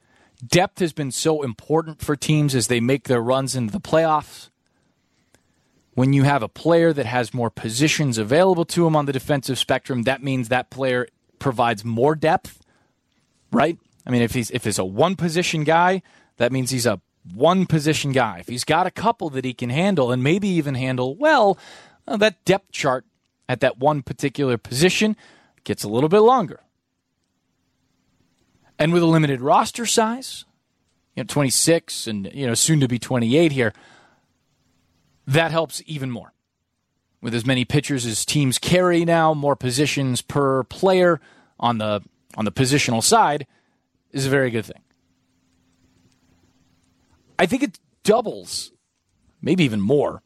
[0.47, 4.49] Depth has been so important for teams as they make their runs into the playoffs.
[5.95, 9.59] When you have a player that has more positions available to him on the defensive
[9.59, 11.09] spectrum, that means that player
[11.39, 12.64] provides more depth,
[13.53, 13.78] right?
[14.07, 16.01] I mean, if he's if he's a one position guy,
[16.39, 18.39] that means he's a one position guy.
[18.39, 21.59] If he's got a couple that he can handle and maybe even handle well,
[22.07, 23.05] well, that depth chart
[23.49, 25.16] at that one particular position
[25.64, 26.61] gets a little bit longer.
[28.79, 30.45] And with a limited roster size,
[31.14, 33.75] you know, 26 and you know soon to be 28 here,
[35.27, 36.33] that helps even more.
[37.21, 41.21] With as many pitchers as teams carry now, more positions per player
[41.59, 42.03] on the
[42.37, 43.47] on the positional side
[44.12, 44.83] is a very good thing.
[47.41, 48.70] I think it doubles,
[49.41, 50.22] maybe even more,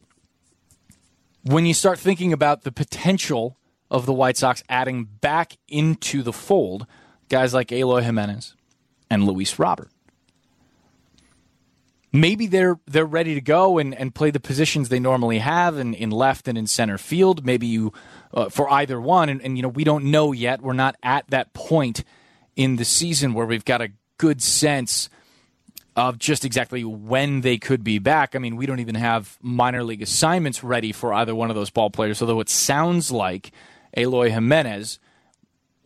[1.43, 3.57] when you start thinking about the potential
[3.89, 6.85] of the White Sox adding back into the fold
[7.29, 8.53] guys like Eloy Jimenez
[9.09, 9.91] and Luis Robert.
[12.11, 15.93] Maybe they're they're ready to go and, and play the positions they normally have in,
[15.93, 17.45] in left and in center field.
[17.45, 17.93] Maybe you
[18.33, 20.61] uh, for either one, and, and you know we don't know yet.
[20.61, 22.03] We're not at that point
[22.57, 25.09] in the season where we've got a good sense
[25.95, 28.35] of just exactly when they could be back.
[28.35, 31.69] I mean, we don't even have minor league assignments ready for either one of those
[31.69, 33.51] ball players, although it sounds like
[33.95, 34.99] Eloy Jimenez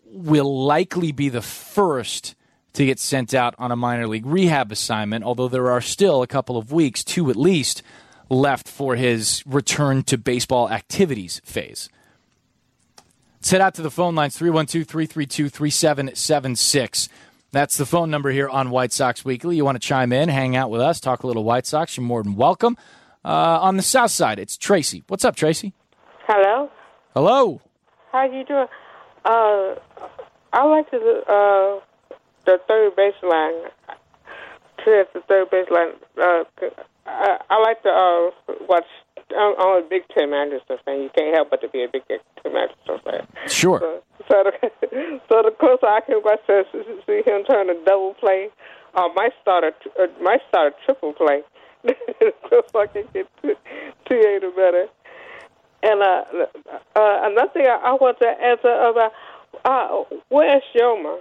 [0.05, 2.35] will likely be the first
[2.73, 6.27] to get sent out on a minor league rehab assignment, although there are still a
[6.27, 7.83] couple of weeks, two at least,
[8.29, 11.89] left for his return to baseball activities phase.
[13.41, 17.09] Let's out to the phone lines 312 332 3776.
[17.51, 19.55] That's the phone number here on White Sox Weekly.
[19.55, 22.05] You want to chime in, hang out with us, talk a little White Sox, you're
[22.05, 22.77] more than welcome.
[23.25, 25.03] Uh, on the south side, it's Tracy.
[25.07, 25.73] What's up, Tracy?
[26.27, 26.69] Hello.
[27.15, 27.61] Hello.
[28.11, 28.67] How you doing?
[29.25, 29.75] Uh,
[30.53, 30.97] I like the
[31.27, 31.83] uh
[32.45, 33.69] the third baseline.
[34.85, 35.93] To the third baseline.
[36.17, 36.43] Uh,
[37.05, 38.85] I, I like to uh watch.
[39.37, 41.01] I'm, I'm a big Tim Anderson fan.
[41.01, 43.27] You can't help but to be a big Tim Anderson fan.
[43.47, 43.79] Sure.
[43.79, 46.63] So, so the so the closer I can watch to
[47.05, 48.49] see him turn a double play,
[48.95, 51.41] uh, might start a uh, might start a triple play.
[52.49, 53.55] so I can get to,
[54.09, 54.87] to you better.
[55.81, 56.23] And uh,
[56.95, 59.13] uh, another thing I, I want to answer about
[59.63, 61.19] uh, where's Yoma?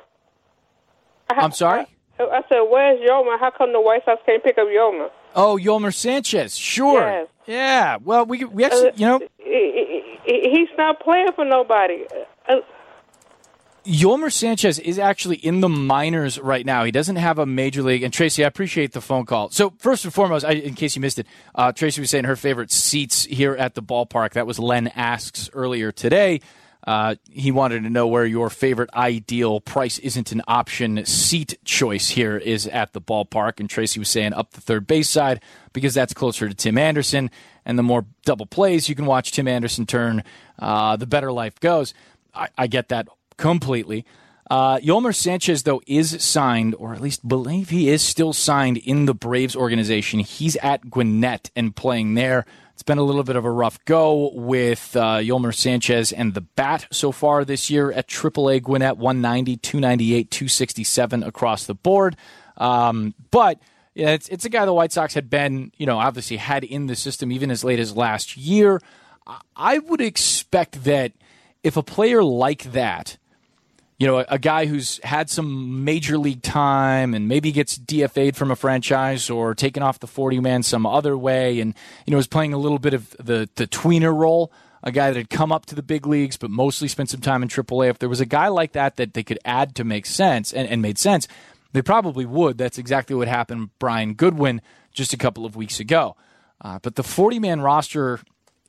[1.30, 1.86] I, I'm sorry?
[2.18, 3.38] I, I said, where's Yoma?
[3.38, 5.10] How come the White Sox can't pick up Yoma?
[5.34, 6.56] Oh, Yolmer Sanchez.
[6.56, 7.00] Sure.
[7.00, 7.28] Yes.
[7.46, 7.96] Yeah.
[8.02, 12.04] Well, we we actually, you know, He, he, he's not playing for nobody.
[12.48, 12.56] Uh,
[13.84, 16.84] Yolmer Sanchez is actually in the minors right now.
[16.84, 18.02] He doesn't have a major league.
[18.02, 19.48] And Tracy, I appreciate the phone call.
[19.48, 22.36] So first and foremost, I, in case you missed it, uh, Tracy was saying her
[22.36, 24.32] favorite seats here at the ballpark.
[24.32, 26.40] That was Len asks earlier today.
[26.88, 32.08] Uh, he wanted to know where your favorite ideal price isn't an option seat choice
[32.08, 33.60] here is at the ballpark.
[33.60, 35.42] And Tracy was saying up the third base side
[35.74, 37.30] because that's closer to Tim Anderson.
[37.66, 40.24] And the more double plays you can watch Tim Anderson turn,
[40.58, 41.92] uh, the better life goes.
[42.32, 44.06] I, I get that completely.
[44.50, 49.04] Uh, Yolmer Sanchez, though, is signed, or at least believe he is still signed in
[49.04, 50.20] the Braves organization.
[50.20, 52.46] He's at Gwinnett and playing there.
[52.78, 56.42] It's been a little bit of a rough go with uh, Yolmer Sanchez and the
[56.42, 62.16] bat so far this year at AAA Gwinnett 190, 298, 267 across the board.
[62.56, 63.58] Um, but
[63.96, 66.86] yeah, it's, it's a guy the White Sox had been, you know, obviously had in
[66.86, 68.80] the system even as late as last year.
[69.26, 71.10] I- I would expect that
[71.64, 73.18] if a player like that,
[73.98, 78.36] you know, a, a guy who's had some major league time and maybe gets DFA'd
[78.36, 81.74] from a franchise or taken off the 40 man some other way and,
[82.06, 84.52] you know, is playing a little bit of the, the tweener role,
[84.84, 87.42] a guy that had come up to the big leagues but mostly spent some time
[87.42, 87.90] in AAA.
[87.90, 90.68] If there was a guy like that that they could add to make sense and,
[90.68, 91.26] and made sense,
[91.72, 92.56] they probably would.
[92.56, 96.16] That's exactly what happened with Brian Goodwin just a couple of weeks ago.
[96.60, 98.20] Uh, but the 40 man roster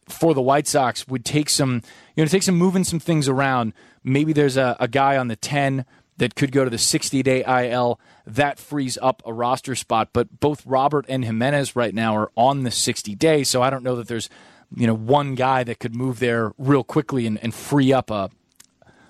[0.07, 1.81] for the White Sox would take some,
[2.15, 3.73] you know, take some moving some things around.
[4.03, 5.85] Maybe there's a, a guy on the 10
[6.17, 7.99] that could go to the 60 day IL.
[8.25, 10.09] That frees up a roster spot.
[10.13, 13.43] But both Robert and Jimenez right now are on the 60 day.
[13.43, 14.29] So I don't know that there's,
[14.75, 18.29] you know, one guy that could move there real quickly and, and free up a,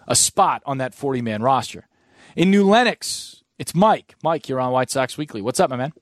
[0.07, 1.87] a spot on that 40 man roster.
[2.35, 4.15] In New Lenox, it's Mike.
[4.23, 5.41] Mike, you're on White Sox Weekly.
[5.41, 5.93] What's up, my man?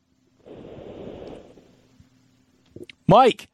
[3.07, 3.47] Mike.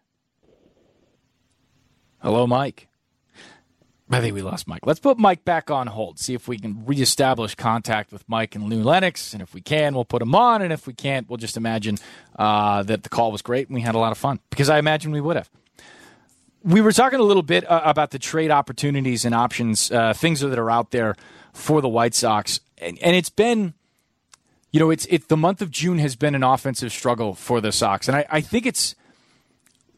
[2.22, 2.88] Hello, Mike.
[4.10, 4.86] I think we lost Mike.
[4.86, 6.20] Let's put Mike back on hold.
[6.20, 9.34] See if we can reestablish contact with Mike and New Lenox.
[9.34, 10.62] And if we can, we'll put him on.
[10.62, 11.98] And if we can't, we'll just imagine
[12.38, 14.78] uh, that the call was great and we had a lot of fun because I
[14.78, 15.50] imagine we would have.
[16.64, 20.40] We were talking a little bit uh, about the trade opportunities and options, uh, things
[20.42, 21.16] that are out there
[21.52, 23.74] for the White Sox, and, and it's been,
[24.72, 25.28] you know, it's it.
[25.28, 28.42] The month of June has been an offensive struggle for the Sox, and I, I
[28.42, 28.96] think it's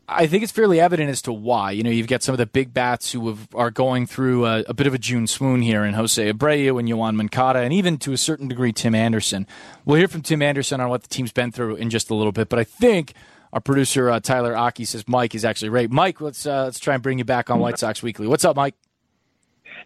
[0.07, 1.71] I think it's fairly evident as to why.
[1.71, 4.59] You know, you've got some of the big bats who have, are going through a,
[4.67, 7.97] a, bit of a June swoon here in Jose Abreu and Yoan Moncada, and even
[7.99, 9.47] to a certain degree Tim Anderson.
[9.83, 12.31] We'll hear from Tim Anderson on what the team's been through in just a little
[12.31, 13.13] bit, but I think
[13.51, 15.89] our producer uh, Tyler Aki says Mike is actually right.
[15.89, 18.27] Mike, let's uh, let's try and bring you back on White Sox Weekly.
[18.27, 18.75] What's up, Mike?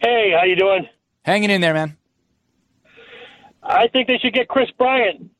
[0.02, 0.88] Hey, how you doing?
[1.22, 1.96] Hanging in there, man.
[3.62, 5.30] I think they should get Kris Bryant.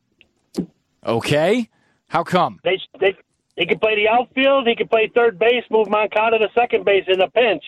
[1.04, 1.68] Okay,
[2.08, 2.60] how come?
[2.62, 3.16] They they
[3.60, 4.66] he could play the outfield.
[4.66, 5.64] He could play third base.
[5.70, 7.62] Move Moncada to second base in a pinch.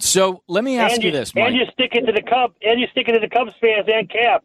[0.00, 1.44] So let me ask and you, this, Mike.
[1.44, 2.54] And you stick it to the Cubs.
[2.62, 4.44] And you stick it to the Cubs fans and Cap.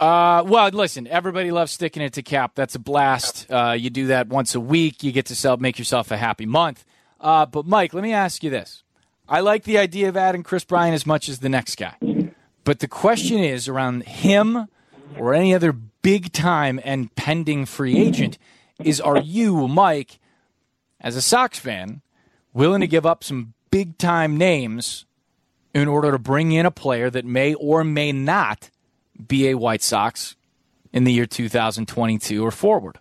[0.00, 2.52] Uh, well, listen, everybody loves sticking it to Cap.
[2.54, 3.50] That's a blast.
[3.50, 5.02] Uh, you do that once a week.
[5.02, 6.86] You get to sell, make yourself a happy month.
[7.20, 8.84] Uh, but Mike, let me ask you this:
[9.28, 11.96] I like the idea of adding Kris Bryant as much as the next guy,
[12.64, 14.68] but the question is around him
[15.18, 18.38] or any other big time and pending free agent
[18.82, 20.18] is are you, Mike,
[21.00, 22.02] as a Sox fan,
[22.52, 25.06] willing to give up some big time names
[25.74, 28.70] in order to bring in a player that may or may not
[29.26, 30.36] be a White Sox
[30.92, 32.98] in the year 2022 or forward?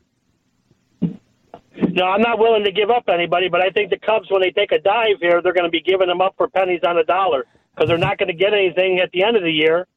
[1.02, 4.52] No, I'm not willing to give up anybody, but I think the Cubs, when they
[4.52, 7.04] take a dive here, they're going to be giving them up for pennies on a
[7.04, 9.88] dollar because they're not going to get anything at the end of the year.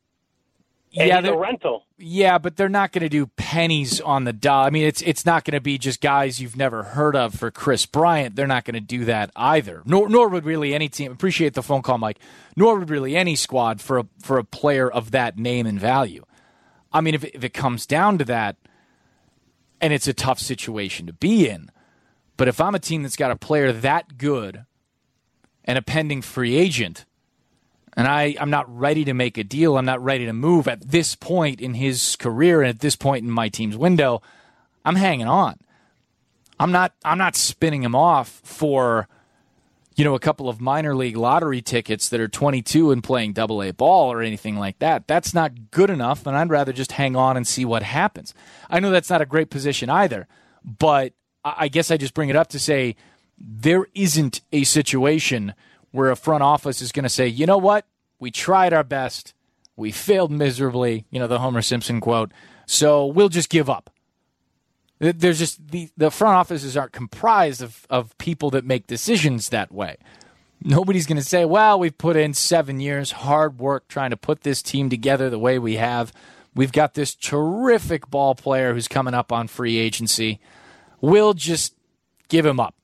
[0.92, 1.84] Yeah, a rental.
[1.98, 4.66] Yeah, but they're not going to do pennies on the dollar.
[4.66, 7.50] I mean, it's it's not going to be just guys you've never heard of for
[7.50, 8.34] Kris Bryant.
[8.36, 9.82] They're not going to do that either.
[9.84, 11.12] Nor nor would really any team.
[11.12, 12.18] Appreciate the phone call, Mike.
[12.56, 16.24] Nor would really any squad for a for a player of that name and value.
[16.92, 18.56] I mean, if if it comes down to that,
[19.80, 21.70] and it's a tough situation to be in,
[22.36, 24.64] But if I'm a team that's got a player that good
[25.64, 27.04] and a pending free agent,
[27.96, 30.90] and I, I'm not ready to make a deal, I'm not ready to move at
[30.90, 34.22] this point in his career and at this point in my team's window,
[34.84, 35.58] I'm hanging on.
[36.58, 39.08] I'm not I'm not spinning him off for
[39.96, 43.62] you know a couple of minor league lottery tickets that are 22 and playing double
[43.62, 45.06] A ball or anything like that.
[45.06, 48.34] That's not good enough and I'd rather just hang on and see what happens.
[48.68, 50.28] I know that's not a great position either,
[50.62, 52.96] but I guess I just bring it up to say
[53.38, 55.54] there isn't a situation
[55.90, 57.86] where a front office is going to say, "You know what?
[58.18, 59.34] We tried our best.
[59.76, 62.32] We failed miserably." You know the Homer Simpson quote.
[62.66, 63.90] So we'll just give up.
[65.00, 69.72] There's just the, the front offices aren't comprised of, of people that make decisions that
[69.72, 69.96] way.
[70.62, 74.42] Nobody's going to say, well, we've put in seven years, hard work trying to put
[74.42, 76.12] this team together the way we have.
[76.54, 80.38] We've got this terrific ball player who's coming up on free agency.
[81.00, 81.74] We'll just
[82.28, 82.74] give him up.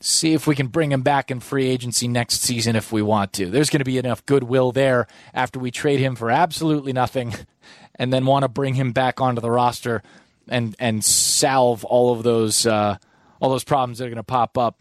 [0.00, 3.32] See if we can bring him back in free agency next season if we want
[3.34, 3.50] to.
[3.50, 7.34] There's going to be enough goodwill there after we trade him for absolutely nothing
[7.96, 10.02] and then want to bring him back onto the roster
[10.48, 12.96] and and salve all of those uh,
[13.40, 14.76] all those problems that are going to pop up.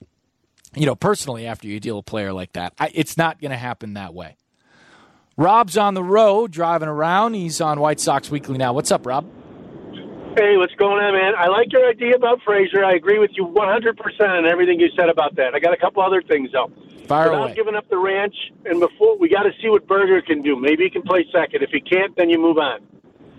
[0.76, 3.58] You know, personally, after you deal a player like that, I, it's not going to
[3.58, 4.38] happen that way.
[5.36, 7.34] Rob's on the road driving around.
[7.34, 8.74] He's on White Sox Weekly now.
[8.74, 9.26] What's up, Rob?
[10.38, 11.34] Hey, what's going on, man?
[11.36, 12.86] I like your idea about Frazier.
[12.86, 13.98] I agree with you 100%
[14.30, 15.56] on everything you said about that.
[15.56, 16.72] I got a couple other things, though.
[17.08, 17.56] Fire Without away.
[17.56, 18.36] giving up the ranch,
[18.66, 20.56] and before we got to see what Burger can do.
[20.56, 21.64] Maybe he can play second.
[21.64, 22.82] If he can't, then you move on.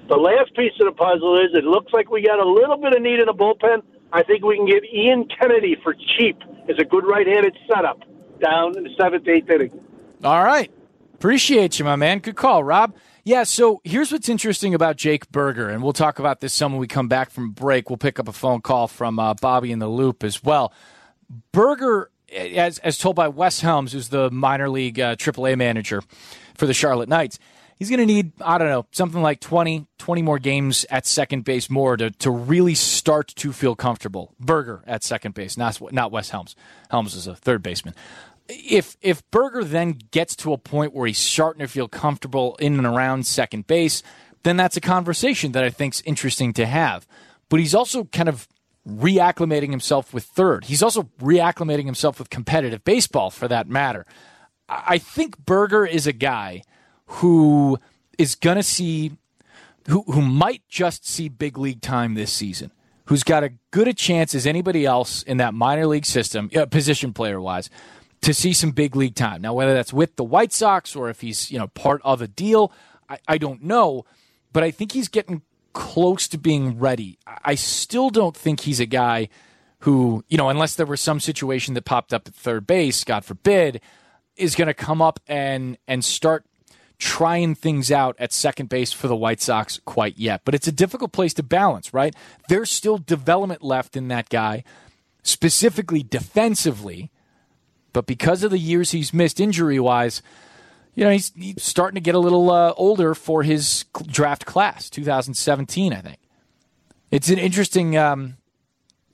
[0.08, 2.92] The last piece of the puzzle is it looks like we got a little bit
[2.92, 3.82] of need in the bullpen.
[4.12, 8.00] I think we can get Ian Kennedy for cheap as a good right-handed setup
[8.40, 9.70] down in the seventh, eighth inning.
[10.24, 10.68] All right.
[11.14, 12.18] Appreciate you, my man.
[12.18, 12.96] Good call, Rob.
[13.28, 16.80] Yeah, so here's what's interesting about Jake Burger, and we'll talk about this some when
[16.80, 17.90] we come back from break.
[17.90, 20.72] We'll pick up a phone call from uh, Bobby in the loop as well.
[21.52, 26.02] Burger, as, as told by Wes Helms, who's the minor league uh, AAA manager
[26.54, 27.38] for the Charlotte Knights,
[27.76, 31.44] he's going to need, I don't know, something like 20, 20 more games at second
[31.44, 34.34] base more to, to really start to feel comfortable.
[34.40, 36.56] Burger at second base, not, not Wes Helms.
[36.90, 37.94] Helms is a third baseman
[38.48, 42.78] if if Burger then gets to a point where he's starting to feel comfortable in
[42.78, 44.02] and around second base,
[44.42, 47.06] then that's a conversation that I think's interesting to have.
[47.48, 48.48] But he's also kind of
[48.86, 50.64] reacclimating himself with third.
[50.64, 54.06] He's also reacclimating himself with competitive baseball, for that matter.
[54.68, 56.62] I think Burger is a guy
[57.06, 57.78] who
[58.18, 59.12] is going to see,
[59.88, 62.72] who who might just see big league time this season.
[63.06, 66.66] Who's got as good a chance as anybody else in that minor league system, uh,
[66.66, 67.70] position player wise,
[68.22, 69.42] to see some big league time.
[69.42, 72.28] Now, whether that's with the White Sox or if he's you know part of a
[72.28, 72.72] deal,
[73.08, 74.04] I, I don't know.
[74.52, 75.42] But I think he's getting
[75.72, 77.18] close to being ready.
[77.44, 79.28] I still don't think he's a guy
[79.80, 83.24] who you know, unless there was some situation that popped up at third base, God
[83.24, 83.80] forbid,
[84.36, 86.44] is going to come up and and start
[86.98, 90.42] trying things out at second base for the White Sox quite yet.
[90.44, 92.14] But it's a difficult place to balance, right?
[92.48, 94.64] There's still development left in that guy,
[95.22, 97.10] specifically defensively.
[97.92, 100.22] But because of the years he's missed injury wise,
[100.94, 104.90] you know, he's, he's starting to get a little uh, older for his draft class,
[104.90, 106.18] 2017, I think.
[107.10, 108.36] It's an interesting, um,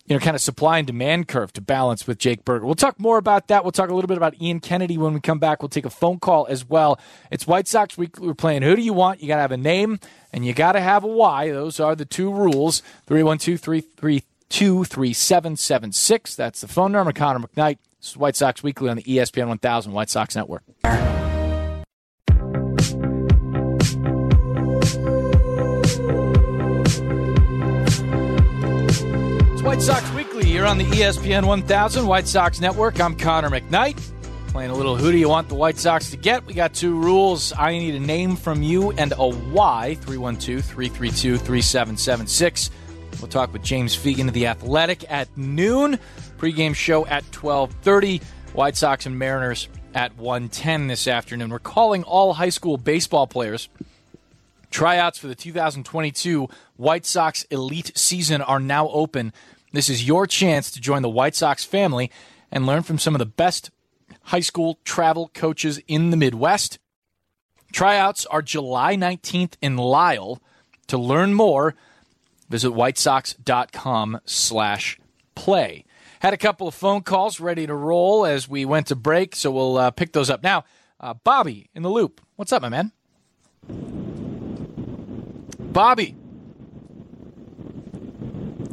[0.07, 2.64] you know, kind of supply and demand curve to balance with Jake Burger.
[2.66, 3.64] We'll talk more about that.
[3.64, 5.62] We'll talk a little bit about Ian Kennedy when we come back.
[5.62, 6.99] We'll take a phone call as well.
[7.31, 8.18] It's White Sox Week.
[8.18, 9.22] We're playing Who Do You Want?
[9.22, 10.01] You got to have a name
[10.33, 11.51] and you got to have a why.
[11.51, 16.35] Those are the two rules 312 332 3776.
[16.35, 17.12] That's the phone number.
[17.12, 17.79] Connor McKnight.
[18.05, 20.63] This is White Sox Weekly on the ESPN 1000 White Sox Network.
[29.53, 33.01] It's White Sox Weekly here on the ESPN 1000 White Sox Network.
[33.01, 33.99] I'm Connor McKnight.
[34.49, 36.45] Playing a little who do you want the White Sox to get?
[36.45, 37.55] We got two rules.
[37.57, 39.95] I need a name from you and a why.
[40.03, 42.71] 312 332 3776.
[43.19, 45.99] We'll talk with James Fegan of The Athletic at noon.
[46.39, 48.20] Pregame show at 1230.
[48.53, 51.51] White Sox and Mariners at 110 this afternoon.
[51.51, 53.68] We're calling all high school baseball players.
[54.70, 59.32] Tryouts for the 2022 White Sox Elite season are now open.
[59.72, 62.11] This is your chance to join the White Sox family
[62.51, 63.70] and learn from some of the best
[64.24, 66.78] high school travel coaches in the Midwest.
[67.72, 70.41] Tryouts are July 19th in Lisle.
[70.89, 71.74] To learn more,
[72.49, 75.01] visit whitesox.com slash
[75.35, 75.84] play.
[76.25, 79.51] Had a couple of phone calls ready to roll as we went to break, so
[79.51, 80.64] we'll uh, pick those up now.
[80.99, 82.22] Uh, Bobby in the loop.
[82.37, 82.93] What's up, my man?
[85.61, 86.16] Bobby.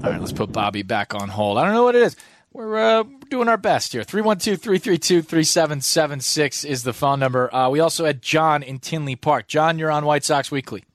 [0.02, 1.58] All right, let's put Bobby back on hold.
[1.58, 2.16] I don't know what it is.
[2.54, 4.06] We're uh, doing our best here.
[4.06, 7.54] 312 332 3776 is the phone number.
[7.54, 9.50] Uh, we also had John in Tinley Park.
[9.50, 10.86] John, you're on White Sox Weekly.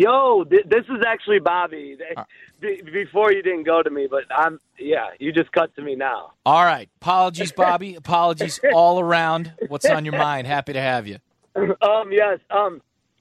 [0.00, 1.94] Yo, th- this is actually Bobby.
[2.60, 5.08] Be- before you didn't go to me, but I'm yeah.
[5.18, 6.32] You just cut to me now.
[6.46, 6.88] All right.
[7.02, 7.94] Apologies, Bobby.
[8.04, 9.52] Apologies all around.
[9.68, 10.46] What's on your mind?
[10.46, 11.18] Happy to have you.
[11.54, 12.38] um, yes.
[12.50, 12.80] Um,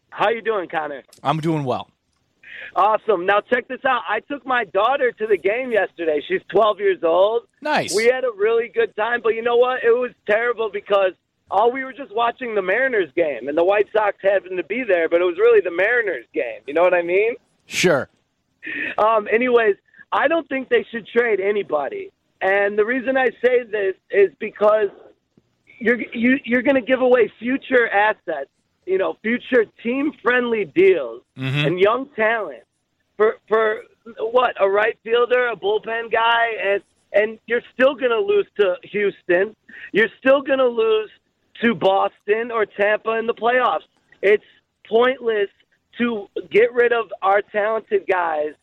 [0.10, 1.04] how you doing, Connor?
[1.22, 1.90] I'm doing well.
[2.78, 3.26] Awesome.
[3.26, 4.04] Now check this out.
[4.08, 6.22] I took my daughter to the game yesterday.
[6.26, 7.44] She's 12 years old.
[7.62, 7.94] Nice.
[7.94, 9.84] We had a really good time, but you know what?
[9.84, 11.12] It was terrible because
[11.52, 14.84] all we were just watching the Mariners game, and the White Sox happened to be
[14.84, 16.62] there, but it was really the Mariners game.
[16.68, 17.36] You know what I mean?
[17.66, 18.10] Sure.
[18.98, 19.76] Um, anyways,
[20.12, 24.90] I don't think they should trade anybody, and the reason I say this is because
[25.80, 28.50] you're you, you're going to give away future assets,
[28.86, 31.68] you know, future team-friendly deals Mhm.
[31.68, 32.64] and young talent
[33.18, 33.84] for for
[34.20, 36.82] what a right fielder, a bullpen guy, and
[37.14, 39.56] and you're still going to lose to Houston.
[39.94, 41.10] You're still going to lose
[41.62, 43.88] to Boston or Tampa in the playoffs.
[44.22, 44.44] It's
[44.88, 45.50] pointless
[45.98, 48.54] to get rid of our talented guys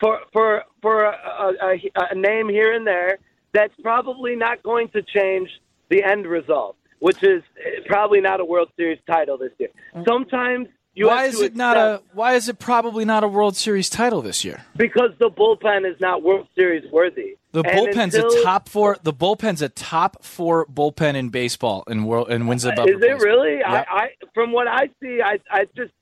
[0.00, 1.76] for for for a, a,
[2.10, 3.18] a name here and there
[3.52, 5.48] that's probably not going to change
[5.88, 7.42] the end result, which is
[7.86, 9.70] probably not a World Series title this year.
[9.94, 10.04] Mm.
[10.06, 13.28] Sometimes you why have is to it not a why is it probably not a
[13.28, 14.64] World Series title this year?
[14.76, 17.36] because the bullpen is not World Series worthy.
[17.52, 18.98] The And bullpen's until- a top four.
[19.02, 22.88] The bullpen's a top four bullpen in baseball in world and wins above.
[22.88, 23.58] Is it really?
[23.58, 23.66] Yep.
[23.66, 25.92] I, I from what I see, I I just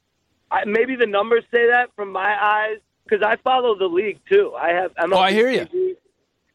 [0.50, 4.54] I, maybe the numbers say that from my eyes because I follow the league too.
[4.58, 4.92] I have.
[4.96, 5.96] MLB Oh, I hear you.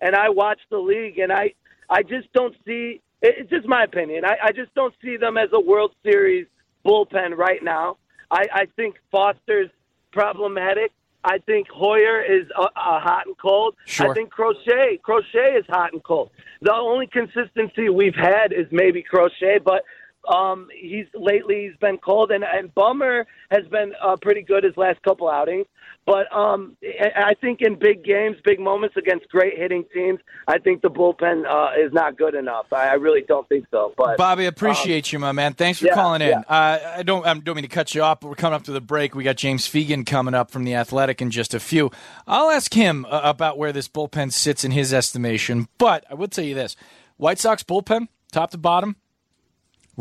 [0.01, 1.53] And I watch the league, and I
[1.89, 3.01] I just don't see.
[3.21, 4.25] it- It's just my opinion.
[4.25, 6.47] I, I just don't see them as a World Series
[6.85, 7.97] bullpen right now.
[8.29, 9.69] I, I think Foster's
[10.11, 10.91] problematic.
[11.23, 13.75] I think Heuer is uh, uh, hot and cold.
[13.85, 14.09] Sure.
[14.09, 16.31] I think Crochet Crochet is hot and cold.
[16.61, 19.83] The only consistency we've had is maybe Crochet, but
[20.27, 24.77] um, he's lately he's been cold, and, and Bummer has been uh, pretty good his
[24.77, 25.65] last couple outings.
[26.05, 26.77] But um,
[27.15, 31.45] I think in big games, big moments against great hitting teams, I think the bullpen
[31.47, 32.65] uh, is not good enough.
[32.73, 33.93] I, I really don't think so.
[33.95, 35.53] But Bobby, appreciate you, my man.
[35.53, 36.29] Thanks for yeah, calling in.
[36.29, 36.39] yeah.
[36.39, 38.71] Uh, I don't, I don't mean to cut you off, but we're coming up to
[38.71, 39.13] the break.
[39.13, 41.91] We got James Fegan coming up from the Athletic in just a few.
[42.25, 45.67] I'll ask him uh, about where this bullpen sits in his estimation.
[45.77, 46.75] But I would tell you this:
[47.17, 48.95] White Sox bullpen, top to bottom,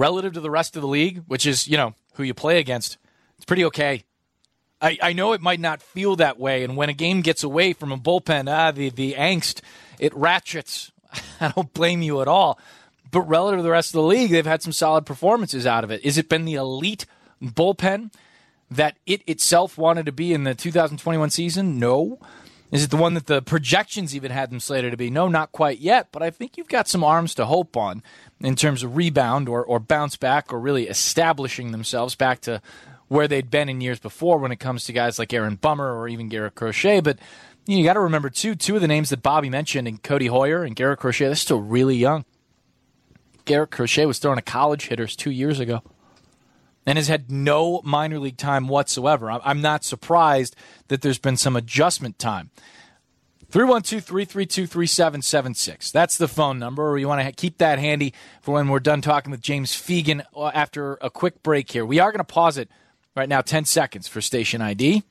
[0.01, 2.97] relative to the rest of the league, which is you know who you play against,
[3.37, 4.05] it's pretty okay.
[4.83, 7.75] I, I know it might not feel that way, and when a game gets away
[7.75, 9.61] from a bullpen, ah, the the angst
[9.99, 10.91] it ratchets.
[11.41, 12.59] I don't blame you at all.
[13.11, 15.91] But relative to the rest of the league, they've had some solid performances out of
[15.91, 16.05] it.
[16.05, 17.07] Is it been the elite
[17.43, 18.13] bullpen
[18.71, 21.79] that it itself wanted to be in the 2021 season?
[21.79, 22.21] No.
[22.71, 25.11] Is it the one that the projections even had them slated to be?
[25.11, 26.09] No, not quite yet.
[26.13, 28.03] But I think you've got some arms to hope on
[28.41, 32.63] in terms of rebound or, or bounce back or really establishing themselves back to
[33.09, 36.07] where they'd been in years before when it comes to guys like Aaron Bummer or
[36.07, 37.01] even Garrett Crochet.
[37.01, 37.19] But
[37.67, 40.01] you, know, you got to remember, too, two of the names that Bobby mentioned, and
[40.01, 42.25] Codi Heuer and Garrett Crochet, they're still really young.
[43.47, 45.83] Garrett Crochet was throwing to college hitters two years ago
[46.87, 49.31] and has had no minor league time whatsoever.
[49.31, 50.57] I'm- not surprised
[50.89, 52.51] that there's been some adjustment time.
[53.51, 55.91] 312 332 3776.
[55.91, 59.01] That's the phone number, or you want to keep that handy for when we're done
[59.01, 61.85] talking with James Fegan uh, after a quick break here.
[61.85, 62.71] We are going to pause it
[63.17, 65.03] right now, 10 seconds for station ID.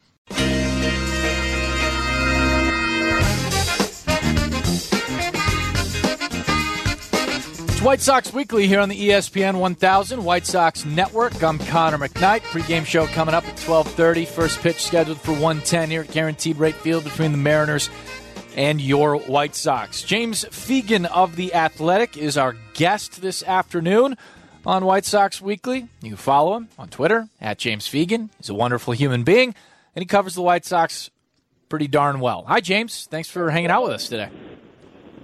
[7.80, 11.42] It's White Sox Weekly here on the ESPN 1000 White Sox Network.
[11.42, 12.42] I'm Connor McKnight.
[12.42, 14.26] Pre-game show coming up at 12:30.
[14.26, 17.90] First pitch scheduled for 110 here at Guaranteed Rate Field between the Mariners
[18.58, 20.04] and your White Sox.
[20.04, 24.18] James Fegan of the Athletic is our guest this afternoon
[24.66, 25.88] on White Sox Weekly.
[26.02, 28.30] You can follow him on Twitter at James Fegan.
[28.40, 29.56] He's a wonderful human being,
[29.96, 31.12] and he covers the White Sox
[31.70, 32.44] pretty darn well.
[32.46, 33.08] Hi, James.
[33.10, 34.28] Thanks for hanging out with us today.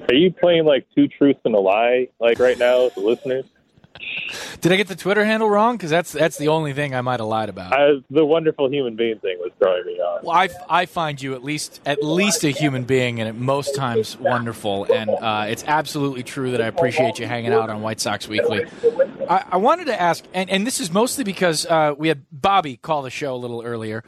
[0.09, 3.45] Are you playing like two truths and a lie, like right now, with the listeners?
[4.61, 5.77] Did I get the Twitter handle wrong?
[5.77, 7.73] Because that's that's the only thing I might have lied about.
[7.73, 10.23] I, the wonderful human being thing was throwing me off.
[10.23, 13.75] Well, I, I find you at least at least a human being, and at most
[13.75, 14.85] times wonderful.
[14.91, 18.65] And uh, it's absolutely true that I appreciate you hanging out on White Sox Weekly.
[19.29, 22.77] I, I wanted to ask, and, and this is mostly because uh, we had Bobby
[22.77, 24.03] call the show a little earlier,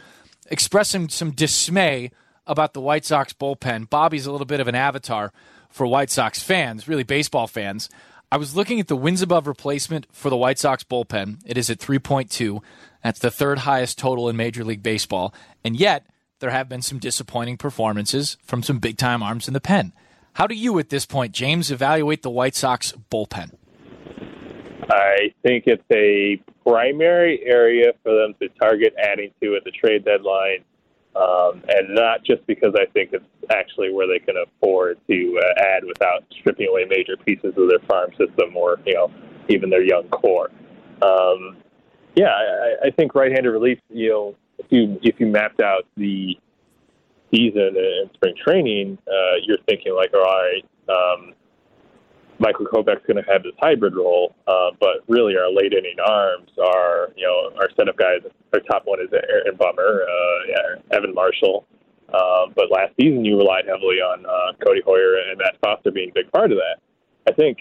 [0.48, 2.12] expressing some dismay
[2.46, 3.90] about the White Sox bullpen.
[3.90, 5.32] Bobby's a little bit of an avatar
[5.70, 7.90] for White Sox fans, really baseball fans.
[8.32, 11.42] I was looking at the wins above replacement for the White Sox bullpen.
[11.46, 12.62] It is at 3.2.
[13.04, 15.34] That's the third highest total in Major League Baseball.
[15.64, 16.06] And yet,
[16.40, 19.94] there have been some disappointing performances from some big time arms in the pen.
[20.34, 23.52] How do you, at this point, James, evaluate the White Sox bullpen?
[24.90, 30.06] I think it's a primary area for them to target adding to at the trade
[30.06, 30.64] deadline,
[31.18, 35.62] um, and not just because I think it's actually where they can afford to uh,
[35.62, 39.12] add without stripping away major pieces of their farm system or you know
[39.50, 40.52] even their young core.
[41.02, 41.58] Um,
[42.16, 43.80] yeah, I, I think right-handed relief.
[43.90, 46.38] You know, if you if you mapped out the
[47.34, 51.34] season and spring training, uh, you're thinking like, all right, um,
[52.40, 56.52] Michael Kopech's going to have this hybrid role, uh, but really our late inning arms
[56.58, 58.22] are, you know, our set of guys.
[58.54, 61.66] Our top one is Aaron Bummer, uh, Evan Marshall.
[62.14, 66.10] Uh, but last season you relied heavily on uh, Codi Heuer and Matt Foster being
[66.10, 66.80] a big part of that.
[67.28, 67.58] I think,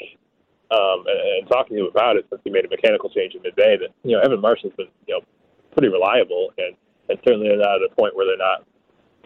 [0.70, 3.42] um, and, and talking to him about it since he made a mechanical change in
[3.42, 5.20] mid-May, that you know Evan Marshall's been you know
[5.72, 6.76] pretty reliable, and
[7.08, 8.64] and certainly not at a point where they're not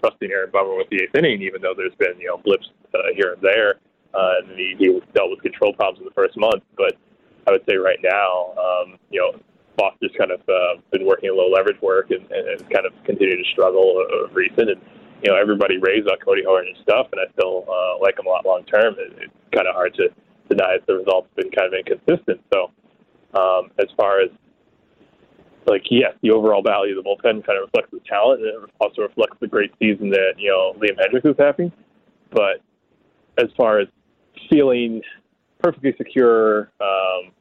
[0.00, 3.12] trusting Aaron Bummer with the eighth inning, even though there's been you know blips uh,
[3.14, 3.76] here and there,
[4.14, 6.62] uh, and he, he dealt with control problems in the first month.
[6.76, 6.96] But
[7.46, 9.38] I would say right now, um, you know,
[9.78, 12.92] Foster's kind of uh, been working a low leverage work and, and, and kind of
[13.04, 14.70] continued to struggle of recent.
[14.70, 14.80] And
[15.22, 18.26] you know, everybody raised on Codi Heuer and stuff, and I still uh, like him
[18.26, 18.94] a lot long term.
[18.98, 20.08] It, it's kind of hard to
[20.48, 22.40] deny that the results have been kind of inconsistent.
[22.52, 22.70] So
[23.38, 24.30] um, as far as
[25.66, 28.70] like yes, the overall value of the bullpen kind of reflects the talent, and it
[28.80, 31.72] also reflects the great season that you know Liam Hendriks is having.
[32.30, 32.62] But
[33.38, 33.88] as far as
[34.48, 35.02] feeling
[35.58, 37.32] perfectly secure, um,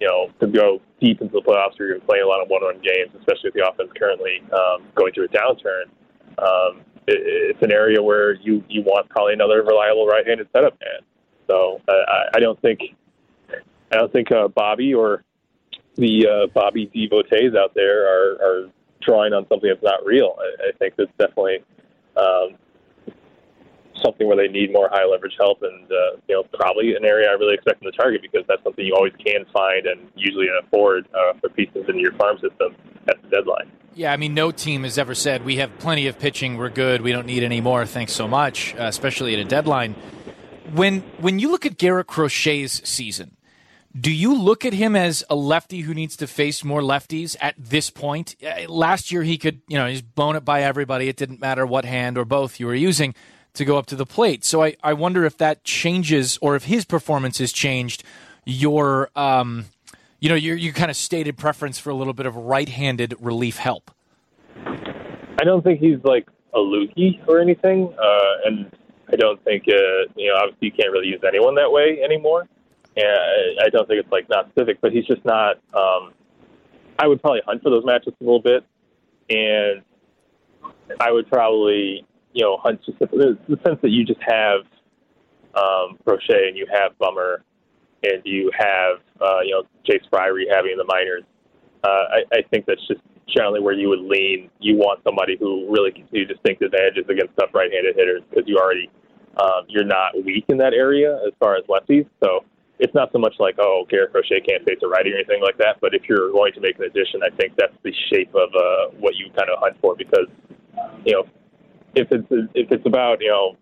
[0.00, 2.80] you know, to go deep into the playoffs, where you're playing a lot of one-run
[2.82, 5.84] games, especially with the offense currently um, going through a downturn.
[6.38, 7.20] Um, it,
[7.50, 11.00] it's an area where you you want probably another reliable right-handed setup man.
[11.48, 12.80] So I, I don't think
[13.92, 15.24] I don't think uh, Bobby or
[15.96, 18.70] the uh, Bobby devotees out there are, are
[19.00, 20.36] drawing on something that's not real.
[20.38, 21.58] I, I think that's definitely
[22.16, 22.56] um,
[24.02, 27.28] something where they need more high leverage help, and uh, you know probably an area
[27.28, 30.46] I really expect them to target because that's something you always can find and usually
[30.62, 32.74] afford uh, for pieces in your farm system
[33.08, 33.70] at the deadline.
[33.94, 37.00] Yeah, I mean, no team has ever said we have plenty of pitching, we're good,
[37.00, 37.86] we don't need any more.
[37.86, 39.94] Thanks so much, uh, especially at a deadline.
[40.72, 43.36] When when you look at Garrett Crochet's season,
[43.98, 47.54] do you look at him as a lefty who needs to face more lefties at
[47.56, 48.34] this point?
[48.44, 51.08] Uh, last year, he could, you know, he's blown it by everybody.
[51.08, 53.14] It didn't matter what hand or both you were using
[53.54, 54.44] to go up to the plate.
[54.44, 58.02] So I, I wonder if that changes or if his performance has changed
[58.44, 59.66] your, um,
[60.20, 63.14] you know, your, your kind of stated preference for a little bit of right handed
[63.20, 63.90] relief help.
[64.56, 67.94] I don't think he's like a loogie or anything.
[68.00, 68.70] Uh, and
[69.12, 72.48] I don't think, uh, you know, obviously you can't really use anyone that way anymore
[72.96, 75.56] and I don't think it's like not civic, but he's just not.
[75.74, 76.12] Um,
[76.98, 78.64] I would probably hunt for those matches a little bit,
[79.28, 79.82] and
[81.00, 84.60] I would probably you know hunt just the, the sense that you just have
[85.54, 87.42] um, Crochet and you have Bummer
[88.02, 91.22] and you have uh, you know Jace Fry rehabbing the minors.
[91.82, 94.50] Uh, I, I think that's just generally where you would lean.
[94.60, 98.58] You want somebody who really gives you distinct advantages against tough right-handed hitters because you
[98.58, 98.90] already
[99.40, 102.06] um, you're not weak in that area as far as lefties.
[102.22, 102.44] So
[102.78, 105.58] it's not so much like oh Garrett Crochet can't face a righty or anything like
[105.58, 105.78] that.
[105.80, 108.96] But if you're going to make an addition, I think that's the shape of uh,
[108.98, 110.26] what you kind of hunt for because
[111.04, 111.24] you know
[111.96, 113.56] if it's if it's about you know.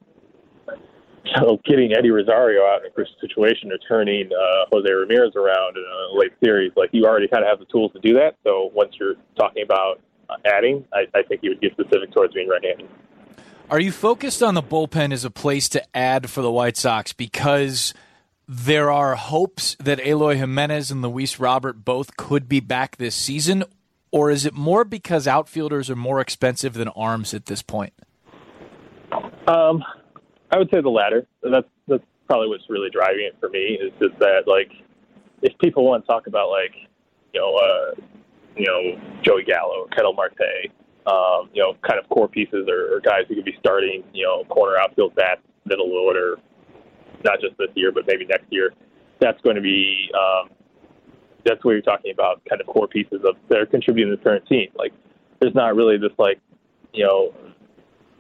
[1.65, 5.85] getting Eddie Rosario out in a crucial situation or turning uh, Jose Ramirez around in
[5.85, 8.37] a late series, like you already kind of have the tools to do that.
[8.45, 12.35] So once you're talking about uh, adding, I, I think you would get specific towards
[12.35, 12.89] being right-handed.
[13.71, 17.13] Are you focused on the bullpen as a place to add for the White Sox
[17.13, 17.95] because
[18.49, 23.63] there are hopes that Eloy Jimenez and Luis Robert both could be back this season,
[24.11, 27.95] or is it more because outfielders are more expensive than arms at this point?
[29.47, 29.83] Um,
[30.51, 31.27] I would say the latter.
[31.43, 33.79] That's that's probably what's really driving it for me.
[33.81, 34.71] Is just that like
[35.43, 36.75] if people want to talk about like
[37.33, 38.01] you know uh,
[38.57, 40.71] you know Joey Gallo, Ketel Marte,
[41.07, 44.25] um, you know kind of core pieces or, or guys who could be starting you
[44.25, 46.37] know corner outfield bats, middle order,
[47.25, 48.73] not just this year, but maybe next year.
[49.21, 50.51] That's going to be um,
[51.45, 54.23] that's what you're talking about, kind of core pieces of that are contributing to the
[54.23, 54.69] current team.
[54.77, 54.93] Like,
[55.41, 56.41] there's not really this like,
[56.93, 57.35] you know,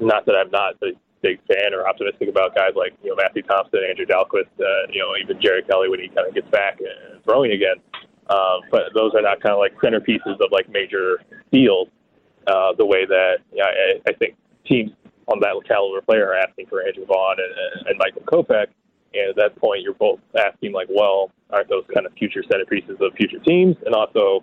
[0.00, 0.92] not that I'm not a
[1.22, 5.00] big fan or optimistic about guys like you know Matthew Thompson, Andrew Dalquist, uh, you
[5.00, 7.76] know, even Jared Kelley when he kind of gets back and throwing again.
[8.28, 11.20] Um, but those are not kind of like centerpieces of like major
[11.50, 11.88] deals.
[12.46, 14.34] Uh, the way that yeah, I, I think
[14.66, 14.90] teams
[15.28, 18.66] on that caliber player are asking for Andrew Vaughn and, and Michael Kopech.
[19.14, 22.98] And at that point, you're both asking, like, well, aren't those kind of future centerpieces
[23.00, 23.76] of future teams?
[23.84, 24.42] And also,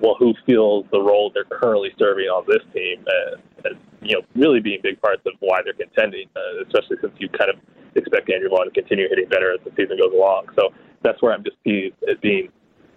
[0.00, 3.72] well, who feels the role they're currently serving on this team as, as
[4.02, 7.50] you know, really being big parts of why they're contending, uh, especially since you kind
[7.50, 7.56] of
[7.94, 10.46] expect Andrew Vaughn to continue hitting better as the season goes along.
[10.54, 10.70] So
[11.02, 11.90] that's where I'm just being,
[12.22, 12.50] being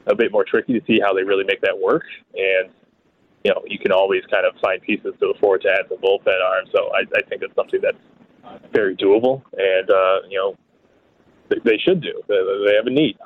[0.08, 2.04] a bit more tricky to see how they really make that work.
[2.36, 2.72] And
[3.44, 6.38] you know, you can always kind of find pieces to afford to add some bullpen
[6.44, 6.70] arms.
[6.76, 7.98] So I, I think it's something that's
[8.74, 10.58] very doable, and uh, you know,
[11.50, 12.22] they, should do.
[12.28, 13.18] They have a need.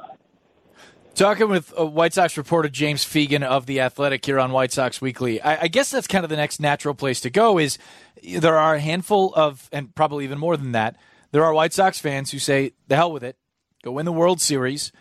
[1.15, 4.99] Talking with uh, White Sox reporter James Fegan of the Athletic here on White Sox
[4.99, 7.57] Weekly, I, I, guess that's kind of the next natural place to go.
[7.57, 7.77] Is
[8.21, 10.97] there are a handful of, and probably even more than that,
[11.31, 13.37] there are White Sox fans who say, "The hell with it,
[13.81, 14.91] go win the World Series,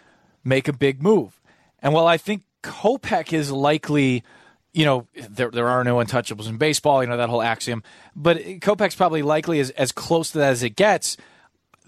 [0.44, 1.40] make a big move."
[1.80, 4.22] And while I think Kopech is likely,
[4.72, 7.82] you know, there there are no untouchables in baseball, you know that whole axiom,
[8.14, 11.16] but Kopech's probably likely as as close to that as it gets.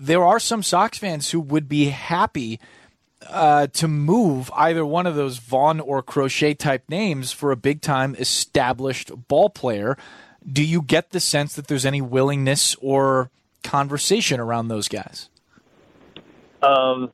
[0.01, 2.59] There are some Sox fans who would be happy
[3.31, 7.81] uh, to move either one of those Vaughn or Crochet type names for a big
[7.81, 9.97] time established ball player.
[10.47, 13.31] Do you get the sense that there's any willingness or
[13.65, 15.29] conversation around those guys?
[16.63, 17.13] Um,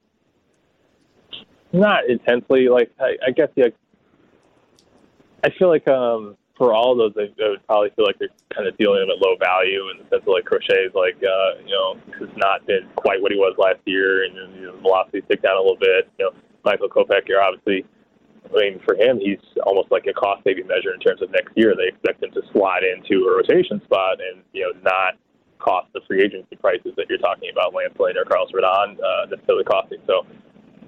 [1.73, 2.69] not intensely.
[2.69, 3.75] Like I, I guess, like
[5.43, 8.31] I feel like um, for all of those, I, I would probably feel like they're
[8.55, 11.19] kind of dealing them at low value in the sense of like Crochet is like,
[11.19, 14.79] uh, you know, has not been quite what he was last year, and you know,
[14.79, 16.07] velocity ticked down a little bit.
[16.23, 16.33] You know,
[16.63, 17.83] Michael Kopech, you're obviously,
[18.47, 21.51] I mean, for him, he's almost like a cost saving measure in terms of next
[21.59, 21.75] year.
[21.75, 25.19] They expect him to slide into a rotation spot and you know not
[25.59, 29.27] cost the free agency prices that you're talking about, Lance Lynn or Carlos Rodon, uh,
[29.35, 29.99] necessarily costing.
[30.07, 30.31] So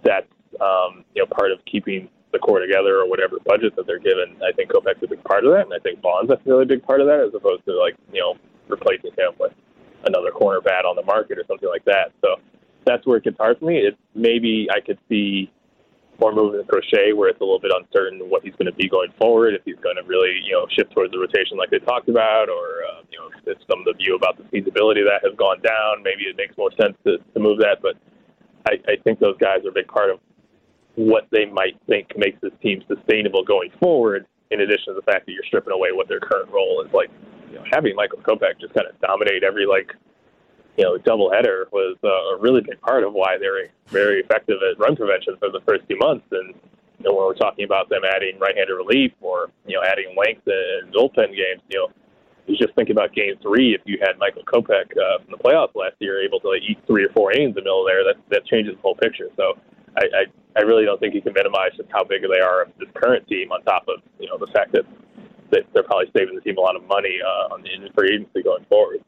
[0.06, 0.30] that's
[0.62, 4.36] um, you know part of keeping the core together or whatever budget that they're given.
[4.42, 6.82] I think Kopech's a big part of that, and I think Vaughn's a really big
[6.82, 8.34] part of that, as opposed to like you know
[8.68, 9.52] replacing him with
[10.04, 12.12] another corner bat on the market or something like that.
[12.20, 12.36] So
[12.84, 13.78] that's where it gets hard for me.
[13.78, 15.50] It's maybe I could see
[16.20, 18.88] more movement in Crochet where it's a little bit uncertain what he's going to be
[18.88, 21.80] going forward, if he's going to really, you know, shift towards the rotation like they
[21.80, 25.08] talked about, or, uh, you know, if some of the view about the feasibility of
[25.08, 27.82] that has gone down, maybe it makes more sense to, to move that.
[27.82, 27.96] But
[28.68, 30.20] I, I think those guys are a big part of
[30.96, 34.26] what they might think makes this team sustainable going forward.
[34.50, 37.10] In addition to the fact that you're stripping away what their current role is, like
[37.50, 39.92] you know, having Michael Kopech just kind of dominate every like
[40.76, 44.78] you know doubleheader was uh, a really big part of why they're very effective at
[44.78, 46.26] run prevention for the first few months.
[46.30, 46.54] And
[46.98, 50.46] you know when we're talking about them adding right-handed relief or you know adding length
[50.46, 51.88] in bullpen games, you know
[52.46, 53.74] you just think about game three.
[53.74, 56.78] If you had Michael Kopech uh, from the playoffs last year able to like, eat
[56.86, 59.28] three or four innings in the middle there, that that changes the whole picture.
[59.36, 59.54] So
[59.96, 60.24] I, I
[60.56, 63.26] I really don't think you can minimize just how big they are of this current
[63.28, 63.52] team.
[63.52, 64.84] On top of you know the fact that
[65.50, 68.64] they're probably saving the team a lot of money uh, on the free agency going
[68.64, 69.00] forward.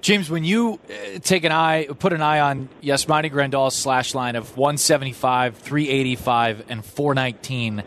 [0.00, 4.34] James, when you uh, take an eye, put an eye on Yasmani Grandal's slash line
[4.34, 7.84] of 175, 385, and 419,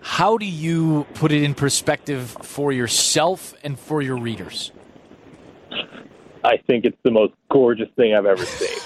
[0.00, 4.70] how do you put it in perspective for yourself and for your readers?
[6.44, 8.78] I think it's the most gorgeous thing I've ever seen.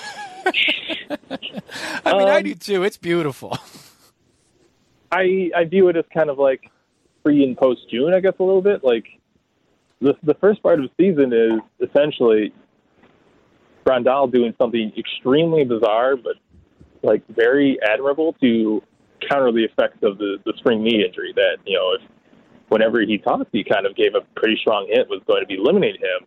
[2.05, 2.83] I mean, um, I do too.
[2.83, 3.59] It's beautiful.
[5.13, 6.71] I I view it as kind of like
[7.23, 8.85] pre and post June, I guess, a little bit.
[8.85, 9.07] Like
[10.01, 12.53] the the first part of the season is essentially
[13.85, 16.37] Grandal doing something extremely bizarre, but
[17.03, 18.83] like very admirable to
[19.29, 21.33] counter the effects of the the spring knee injury.
[21.35, 22.03] That you know, if
[22.69, 25.55] whenever he talked, he kind of gave a pretty strong hint was going to be
[25.55, 26.27] eliminating him.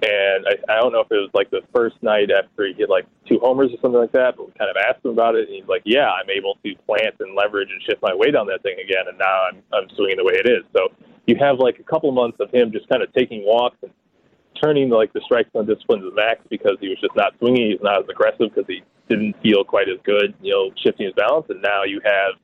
[0.00, 2.88] And I, I don't know if it was like the first night after he hit
[2.88, 5.48] like two homers or something like that, but we kind of asked him about it,
[5.48, 8.46] and he's like, "Yeah, I'm able to plant and leverage and shift my weight on
[8.46, 10.94] that thing again, and now I'm I'm swinging the way it is." So
[11.26, 13.90] you have like a couple months of him just kind of taking walks and
[14.62, 17.82] turning like the strike zone discipline to max because he was just not swinging, he's
[17.82, 21.46] not as aggressive because he didn't feel quite as good, you know, shifting his balance,
[21.48, 22.38] and now you have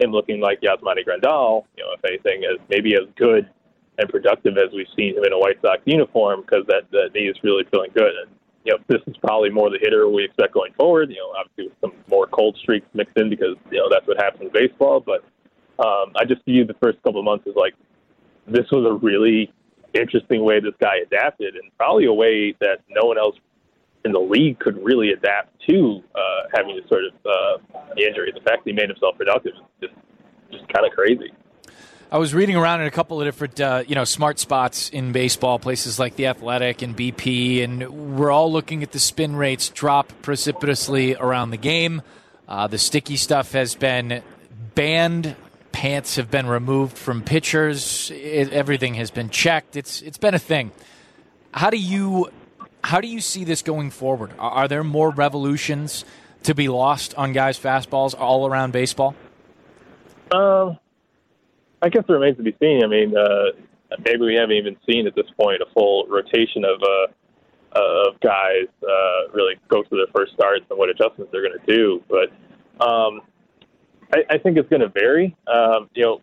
[0.00, 3.48] him looking like Yasmani Grandal, you know, if anything, as maybe as good
[3.98, 7.28] and productive as we've seen him in a White Sox uniform because that, that knee
[7.28, 8.12] is really feeling good.
[8.22, 8.30] And,
[8.64, 11.10] you know, this is probably more the hitter we expect going forward.
[11.10, 14.16] You know, obviously with some more cold streaks mixed in because, you know, that's what
[14.18, 15.00] happens in baseball.
[15.00, 15.24] But
[15.78, 17.74] um, I just view the first couple of months as like
[18.46, 19.52] this was a really
[19.94, 23.36] interesting way this guy adapted and probably a way that no one else
[24.04, 28.32] in the league could really adapt to uh, having this sort of uh, injury.
[28.32, 29.94] The fact that he made himself productive is just,
[30.52, 31.32] just kind of crazy.
[32.10, 35.10] I was reading around in a couple of different, uh, you know, smart spots in
[35.10, 39.70] baseball, places like the Athletic and BP, and we're all looking at the spin rates
[39.70, 42.02] drop precipitously around the game.
[42.46, 44.22] Uh, the sticky stuff has been
[44.76, 45.34] banned.
[45.72, 48.12] Pants have been removed from pitchers.
[48.12, 49.74] It, everything has been checked.
[49.74, 50.70] It's it's been a thing.
[51.52, 52.30] How do you
[52.84, 54.30] how do you see this going forward?
[54.38, 56.04] Are, are there more revolutions
[56.44, 59.16] to be lost on guys' fastballs all around baseball?
[60.30, 60.78] Um.
[61.82, 62.82] I guess it remains to be seen.
[62.82, 63.52] I mean, uh,
[64.04, 68.68] maybe we haven't even seen at this point a full rotation of uh, of guys
[68.82, 72.02] uh, really go through their first starts and what adjustments they're going to do.
[72.08, 72.30] But
[72.84, 73.20] um,
[74.14, 75.36] I, I think it's going to vary.
[75.46, 76.20] Um, you know,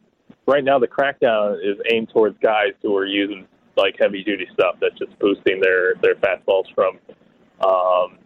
[0.48, 3.48] right now the crackdown is aimed towards guys who are using
[3.78, 7.00] like heavy duty stuff that's just boosting their their fastballs from
[7.66, 8.18] um,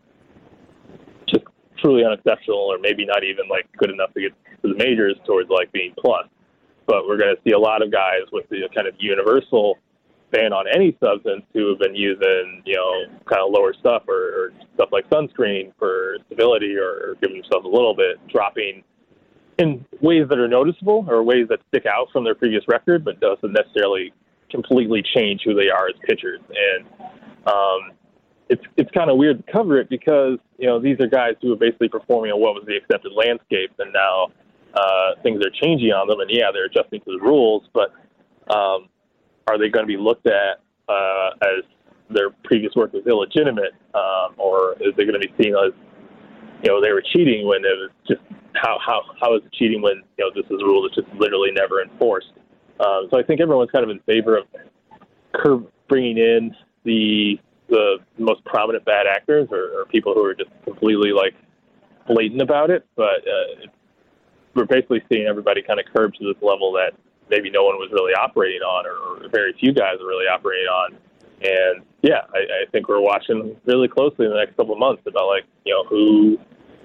[1.28, 1.46] just
[1.78, 4.32] truly unexceptional or maybe not even like good enough to get
[4.62, 6.28] to the majors towards like being plus.
[6.88, 9.78] But we're going to see a lot of guys with the kind of universal
[10.32, 14.16] ban on any substance who have been using, you know, kind of lower stuff or,
[14.16, 18.84] or stuff like sunscreen for stability or, giving themselves a little bit, dropping
[19.58, 23.20] in ways that are noticeable or ways that stick out from their previous record, but
[23.20, 24.14] doesn't necessarily
[24.52, 26.40] completely change who they are as pitchers.
[26.50, 26.86] And
[27.48, 27.98] um,
[28.50, 31.54] it's it's kind of weird to cover it because you know these are guys who
[31.54, 34.28] are basically performing on what was the accepted landscape, and now
[34.74, 36.20] uh, things are changing on them.
[36.20, 37.94] And yeah, they're adjusting to the rules, but
[38.54, 38.90] um,
[39.48, 41.64] are they going to be looked at uh, as
[42.10, 45.74] their previous work was illegitimate, um, or is they going to be seen as
[46.64, 48.22] you know they were cheating when it was just
[48.56, 51.08] how how how is it cheating when you know this is a rule that's just
[51.20, 52.32] literally never enforced?
[52.80, 54.46] Um, so I think everyone's kind of in favor of
[55.34, 57.40] curb bringing in the
[57.70, 61.36] the most prominent bad actors or, or people who are just completely like
[62.08, 62.86] blatant about it.
[62.96, 63.68] But uh,
[64.58, 66.98] we're basically seeing everybody kind of curb to this level that
[67.30, 70.68] maybe no one was really operating on, or, or very few guys are really operating
[70.68, 70.98] on.
[71.38, 75.04] And yeah, I, I think we're watching really closely in the next couple of months
[75.06, 76.40] about like you know who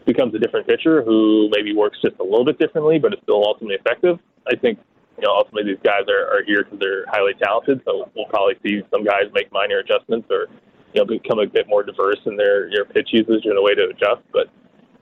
[0.05, 3.43] becomes a different pitcher, who maybe works just a little bit differently, but is still
[3.47, 4.19] ultimately effective.
[4.47, 4.79] I think
[5.17, 8.61] you know ultimately these guys are, are here because they're highly talented, so we'll probably
[8.63, 10.49] see some guys make minor adjustments or
[10.93, 13.75] you know become a bit more diverse in their your pitch usage and a way
[13.75, 14.21] to adjust.
[14.33, 14.53] But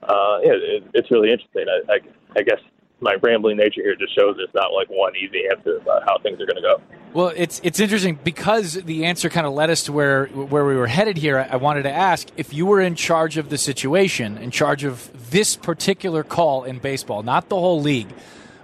[0.03, 1.65] uh, yeah, it, it's really interesting.
[1.67, 1.99] I, I,
[2.39, 2.59] I guess
[3.01, 6.39] my rambling nature here just shows there's not like one easy answer about how things
[6.39, 6.81] are going to go.
[7.13, 10.75] Well, it's it's interesting because the answer kind of led us to where where we
[10.75, 11.45] were headed here.
[11.49, 15.09] I wanted to ask if you were in charge of the situation, in charge of
[15.31, 18.07] this particular call in baseball, not the whole league,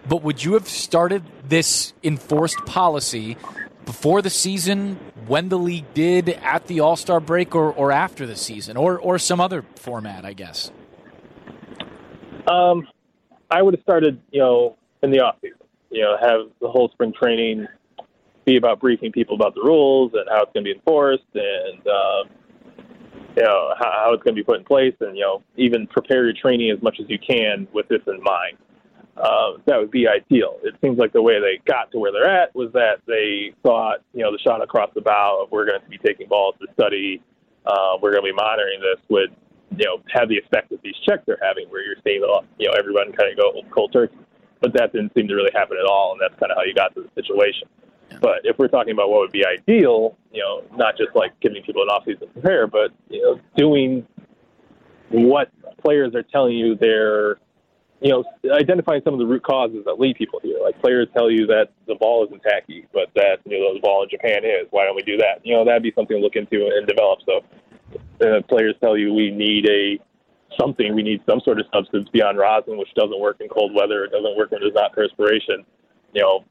[0.08, 3.38] but would you have started this enforced policy
[3.86, 4.96] before the season,
[5.28, 9.00] when the league did, at the All Star break, or, or after the season, or
[9.00, 10.72] or some other format, I guess?
[12.48, 12.88] Um,
[13.52, 15.58] I would have started, you know, in the off season.
[15.90, 17.68] You know, have the whole spring training
[18.46, 21.88] be about briefing people about the rules and how it's going to be enforced, and
[21.88, 22.30] um,
[23.36, 25.88] you know how, how it's going to be put in place, and you know even
[25.88, 28.58] prepare your training as much as you can with this in mind.
[29.18, 30.60] Uh, that would be ideal.
[30.64, 34.04] It seems like the way they got to where they're at was that they thought,
[34.14, 36.68] you know, the shot across the bow of we're going to be taking balls to
[36.74, 37.20] study,
[37.66, 39.36] uh, we're going to be monitoring this would
[39.76, 42.22] you know, have the effect that these checks are having, where you're seeing,
[42.58, 44.18] you know, everyone kind of go cold turkey.
[44.60, 46.74] But that didn't seem to really happen at all, and that's kind of how you
[46.74, 47.68] got to the situation.
[48.22, 51.62] But if we're talking about what would be ideal, you know, not just like giving
[51.64, 54.08] people an offseason to prepare, but you know, doing
[55.10, 55.52] what
[55.84, 57.38] players are telling you they're,
[58.02, 60.58] you know, identifying some of the root causes that lead people here.
[60.62, 64.04] Like players tell you that the ball isn't tacky, but that you know the ball
[64.04, 64.68] in Japan is.
[64.72, 65.42] Why don't we do that?
[65.44, 67.20] You know, that'd be something to look into and develop.
[67.26, 67.42] So
[68.22, 70.00] uh, players tell you we need a
[70.60, 74.06] something, we need some sort of substance beyond rosin, which doesn't work in cold weather,
[74.06, 75.66] it doesn't work when there's not perspiration.
[76.14, 76.46] You know,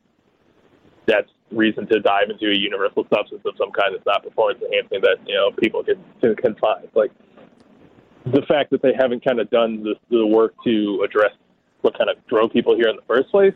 [1.06, 5.00] that's reason to dive into a universal substance of some kind that's not performance enhancing
[5.00, 6.02] that you know people can
[6.36, 6.88] can find.
[6.94, 7.12] Like
[8.26, 11.32] the fact that they haven't kind of done the, the work to address
[11.82, 13.54] what kind of drove people here in the first place,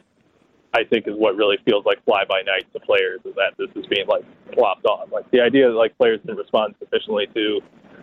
[0.73, 3.71] I think is what really feels like fly by night to players is that this
[3.75, 5.11] is being like plopped on.
[5.11, 7.61] Like the idea that like players didn't respond sufficiently to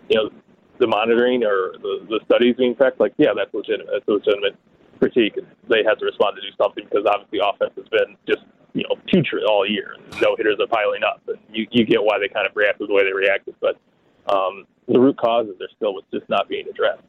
[0.08, 0.30] you know,
[0.78, 3.88] the monitoring or the, the studies being checked, like, yeah, that's legitimate.
[3.92, 4.56] That's a legitimate
[4.98, 5.34] critique.
[5.68, 8.96] They had to respond to do something because obviously offense has been just, you know,
[9.06, 9.96] putrid all year.
[10.20, 11.22] No hitters are piling up.
[11.28, 13.54] And you, you get why they kind of reacted the way they reacted.
[13.60, 13.76] But
[14.32, 17.02] um, the root causes are still just not being addressed.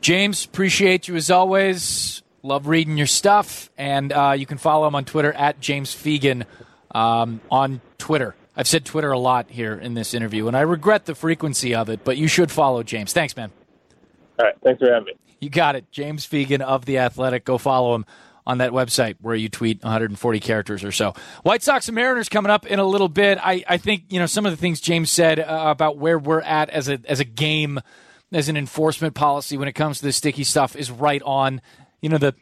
[0.00, 2.22] James, appreciate you as always.
[2.42, 3.70] Love reading your stuff.
[3.76, 6.44] And uh, you can follow him on Twitter at James Fegan
[6.90, 8.34] um, on Twitter.
[8.56, 11.88] I've said Twitter a lot here in this interview, and I regret the frequency of
[11.88, 13.12] it, but you should follow James.
[13.12, 13.52] Thanks, man.
[14.38, 14.54] All right.
[14.64, 15.12] Thanks for having me.
[15.40, 15.90] You got it.
[15.92, 17.44] James Fegan of The Athletic.
[17.44, 18.04] Go follow him
[18.48, 21.14] on that website where you tweet 140 characters or so.
[21.42, 23.38] White Sox and Mariners coming up in a little bit.
[23.40, 26.40] I, I think, you know, some of the things James said uh, about where we're
[26.40, 27.78] at as a, as a game,
[28.32, 31.60] as an enforcement policy when it comes to the sticky stuff is right on.
[32.00, 32.34] You know, the,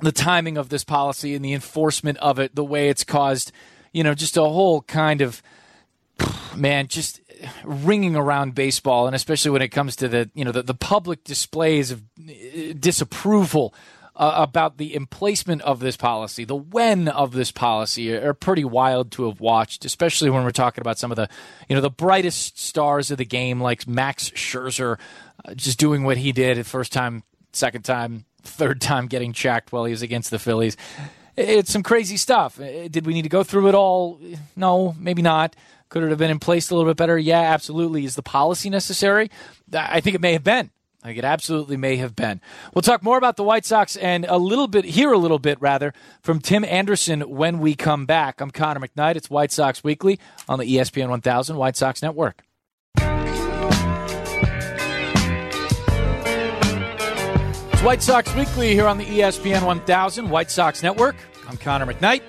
[0.00, 3.52] the timing of this policy and the enforcement of it, the way it's caused–
[3.94, 5.42] you know, just a whole kind of
[6.54, 7.20] man, just
[7.64, 11.24] ringing around baseball, and especially when it comes to the you know the, the public
[11.24, 13.72] displays of uh, disapproval
[14.16, 18.64] uh, about the emplacement of this policy, the when of this policy are, are pretty
[18.64, 21.28] wild to have watched, especially when we're talking about some of the,
[21.68, 24.98] you know, the brightest stars of the game, like Max Scherzer,
[25.44, 27.22] uh, just doing what he did the first time,
[27.52, 30.76] second time, third time getting checked while he was against the Phillies.
[31.36, 32.56] It's some crazy stuff.
[32.56, 34.20] Did we need to go through it all?
[34.54, 35.56] No, maybe not.
[35.88, 37.18] Could it have been in place a little bit better?
[37.18, 38.04] Yeah, absolutely.
[38.04, 39.30] Is the policy necessary?
[39.72, 40.70] I think it may have been.
[41.02, 42.40] Think it absolutely may have been.
[42.72, 45.60] We'll talk more about the White Sox and a little bit, here a little bit
[45.60, 45.92] rather,
[46.22, 48.40] from Tim Anderson when we come back.
[48.40, 49.16] I'm Connor McKnight.
[49.16, 50.18] It's White Sox Weekly
[50.48, 52.42] on the ESPN 1000 White Sox Network.
[57.84, 61.16] White Sox Weekly here on the ESPN 1000 White Sox Network.
[61.46, 62.22] I'm Connor McKnight.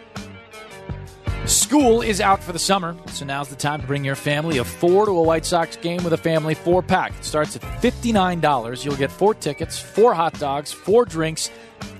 [1.46, 4.68] School is out for the summer, so now's the time to bring your family of
[4.68, 7.14] four to a White Sox game with a family four pack.
[7.18, 8.84] It starts at $59.
[8.84, 11.50] You'll get four tickets, four hot dogs, four drinks,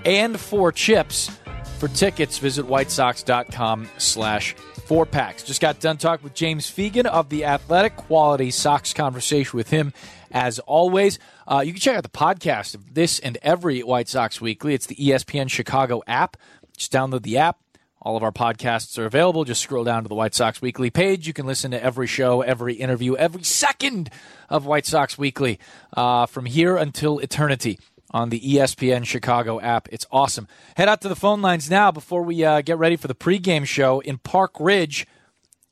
[0.04, 1.30] and four chips.
[1.78, 4.52] For tickets, visit whitesox.com slash
[4.84, 5.42] four packs.
[5.42, 7.96] Just got done talking with James Fegan of The Athletic.
[7.96, 9.94] Quality Sox conversation with him
[10.30, 11.18] as always.
[11.48, 14.74] Uh, you can check out the podcast of this and every White Sox Weekly.
[14.74, 16.36] It's the ESPN Chicago app.
[16.76, 17.60] Just download the app.
[18.02, 19.44] All of our podcasts are available.
[19.44, 21.26] Just scroll down to the White Sox Weekly page.
[21.26, 24.10] You can listen to every show, every interview, every second
[24.48, 25.58] of White Sox Weekly
[25.96, 27.78] uh, from here until eternity
[28.12, 29.88] on the ESPN Chicago app.
[29.90, 30.46] It's awesome.
[30.76, 33.66] Head out to the phone lines now before we uh, get ready for the pregame
[33.66, 35.06] show in Park Ridge.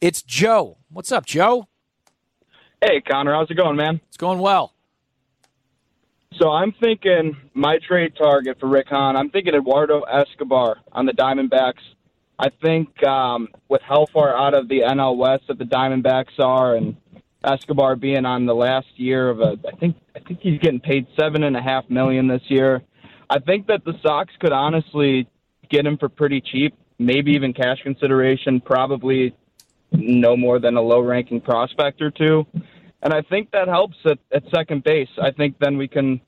[0.00, 0.78] It's Joe.
[0.90, 1.68] What's up, Joe?
[2.82, 4.00] Hey, Connor, how's it going, man?
[4.08, 4.73] It's going well.
[6.40, 9.16] So I'm thinking my trade target for Rick Hahn.
[9.16, 11.82] I'm thinking Eduardo Escobar on the Diamondbacks.
[12.38, 16.74] I think um, with how far out of the NL West that the Diamondbacks are,
[16.74, 16.96] and
[17.44, 21.06] Escobar being on the last year of a, I think I think he's getting paid
[21.18, 22.82] seven and a half million this year.
[23.30, 25.28] I think that the Sox could honestly
[25.70, 29.34] get him for pretty cheap, maybe even cash consideration, probably
[29.92, 32.46] no more than a low-ranking prospect or two.
[33.04, 35.10] And I think that helps at, at second base.
[35.20, 36.20] I think then we can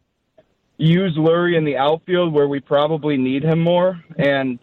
[0.77, 4.59] use Leury in the outfield where we probably need him more and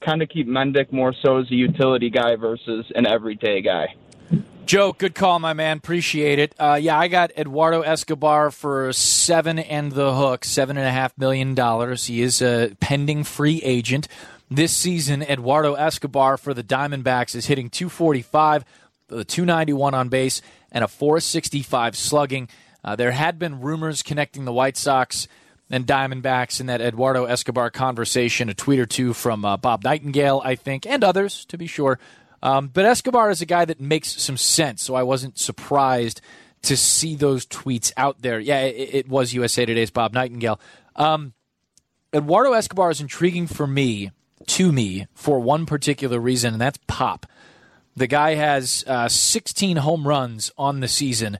[0.00, 3.94] kind of keep Mendick more so as a utility guy versus an everyday guy.
[4.66, 5.76] Joe, good call, my man.
[5.76, 6.54] Appreciate it.
[6.58, 11.16] Uh, yeah, I got Eduardo Escobar for seven and the hook, seven and a half
[11.18, 12.06] million dollars.
[12.06, 14.08] He is a pending free agent
[14.50, 15.22] this season.
[15.22, 18.64] Eduardo Escobar for the Diamondbacks is hitting 245,
[19.16, 22.48] the 291 on base, and a 465 slugging.
[22.84, 25.28] Uh, there had been rumors connecting the White Sox
[25.70, 30.42] and Diamondbacks in that Eduardo Escobar conversation, a tweet or two from uh, Bob Nightingale,
[30.44, 31.98] I think, and others, to be sure.
[32.42, 36.20] Um, but Escobar is a guy that makes some sense, so I wasn't surprised
[36.62, 38.38] to see those tweets out there.
[38.38, 40.60] Yeah, it, it was USA Today's Bob Nightingale.
[40.96, 41.32] Um,
[42.12, 44.10] Eduardo Escobar is intriguing for me,
[44.46, 47.26] to me, for one particular reason, and that's pop.
[47.94, 51.38] The guy has uh, 16 home runs on the season,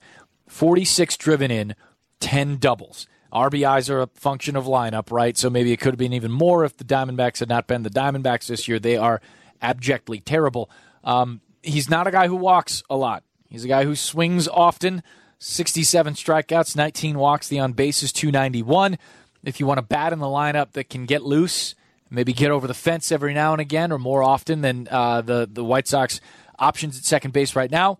[0.48, 1.74] 46 driven in,
[2.20, 3.06] 10 doubles.
[3.32, 5.36] RBIs are a function of lineup, right?
[5.38, 7.90] So maybe it could have been even more if the Diamondbacks had not been the
[7.90, 8.78] Diamondbacks this year.
[8.78, 9.22] They are
[9.62, 10.70] abjectly terrible.
[11.02, 13.24] Um, he's not a guy who walks a lot.
[13.48, 15.02] He's a guy who swings often.
[15.38, 17.48] 67 strikeouts, 19 walks.
[17.48, 18.98] The on base is 291.
[19.44, 21.74] If you want a bat in the lineup that can get loose,
[22.10, 25.48] maybe get over the fence every now and again, or more often than uh, the
[25.50, 26.20] the White Sox
[26.58, 27.98] options at second base right now,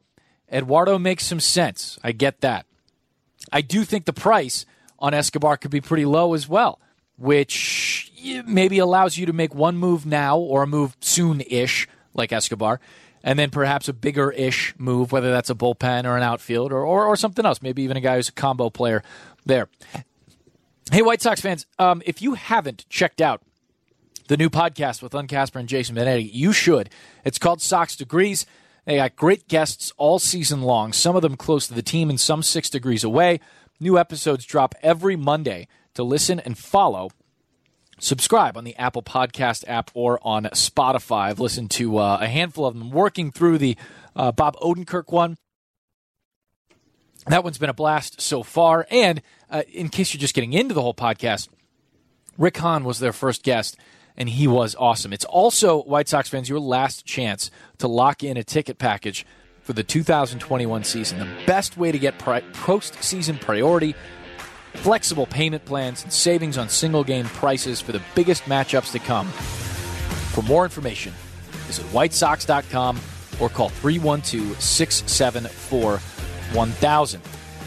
[0.50, 1.98] Eduardo makes some sense.
[2.02, 2.66] I get that.
[3.50, 4.66] I do think the price
[4.98, 6.80] on Escobar could be pretty low as well,
[7.16, 8.12] which
[8.46, 12.80] maybe allows you to make one move now or a move soon ish, like Escobar,
[13.24, 16.84] and then perhaps a bigger ish move, whether that's a bullpen or an outfield or,
[16.84, 19.02] or, or, something else, maybe even a guy who's a combo player
[19.46, 19.68] there.
[20.90, 23.42] Hey, White Sox fans, um, if you haven't checked out
[24.28, 26.90] the new podcast with Len Kasper and Jason Benetti, you should.
[27.24, 28.46] It's called Sox Degrees.
[28.84, 32.18] They got great guests all season long, some of them close to the team and
[32.18, 33.40] some six degrees away.
[33.78, 37.10] New episodes drop every Monday to listen and follow.
[37.98, 41.26] Subscribe on the Apple Podcast app or on Spotify.
[41.28, 43.76] I've listened to uh, a handful of them, working through the
[44.16, 45.36] uh, Bob Odenkirk one.
[47.28, 48.86] That one's been a blast so far.
[48.90, 51.48] And uh, in case you're just getting into the whole podcast,
[52.36, 53.76] Rick Hahn was their first guest,
[54.16, 55.12] and he was awesome.
[55.12, 59.26] It's also, White Sox fans, your last chance to lock in a ticket package
[59.62, 61.18] for the 2021 season.
[61.18, 63.94] The best way to get pri- postseason priority,
[64.74, 69.28] flexible payment plans, and savings on single game prices for the biggest matchups to come.
[69.28, 71.12] For more information,
[71.66, 72.98] visit whitesox.com
[73.40, 77.22] or call 312 674 1000.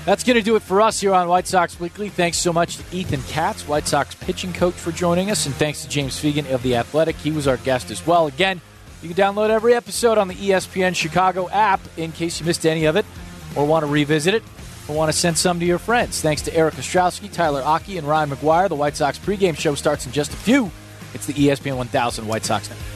[0.06, 2.10] That's going to do it for us here on White Sox Weekly.
[2.10, 5.48] Thanks so much to Ethan Katz, White Sox pitching coach, for joining us.
[5.48, 7.15] And thanks to James Fegan of The Athletic.
[7.15, 8.27] He was our guest as well.
[8.27, 8.61] Again,
[9.02, 12.86] you can download every episode on the ESPN Chicago app in case you missed any
[12.86, 13.06] of it
[13.56, 14.44] or want to revisit it
[14.88, 16.22] or want to send some to your friends.
[16.22, 18.69] Thanks to Eric Ostrowski, Tyler Aki, and Ryan McGuire.
[18.69, 20.69] The White Sox pregame show starts in just a few.
[21.15, 22.94] It's the ESPN 1000 White Sox Network.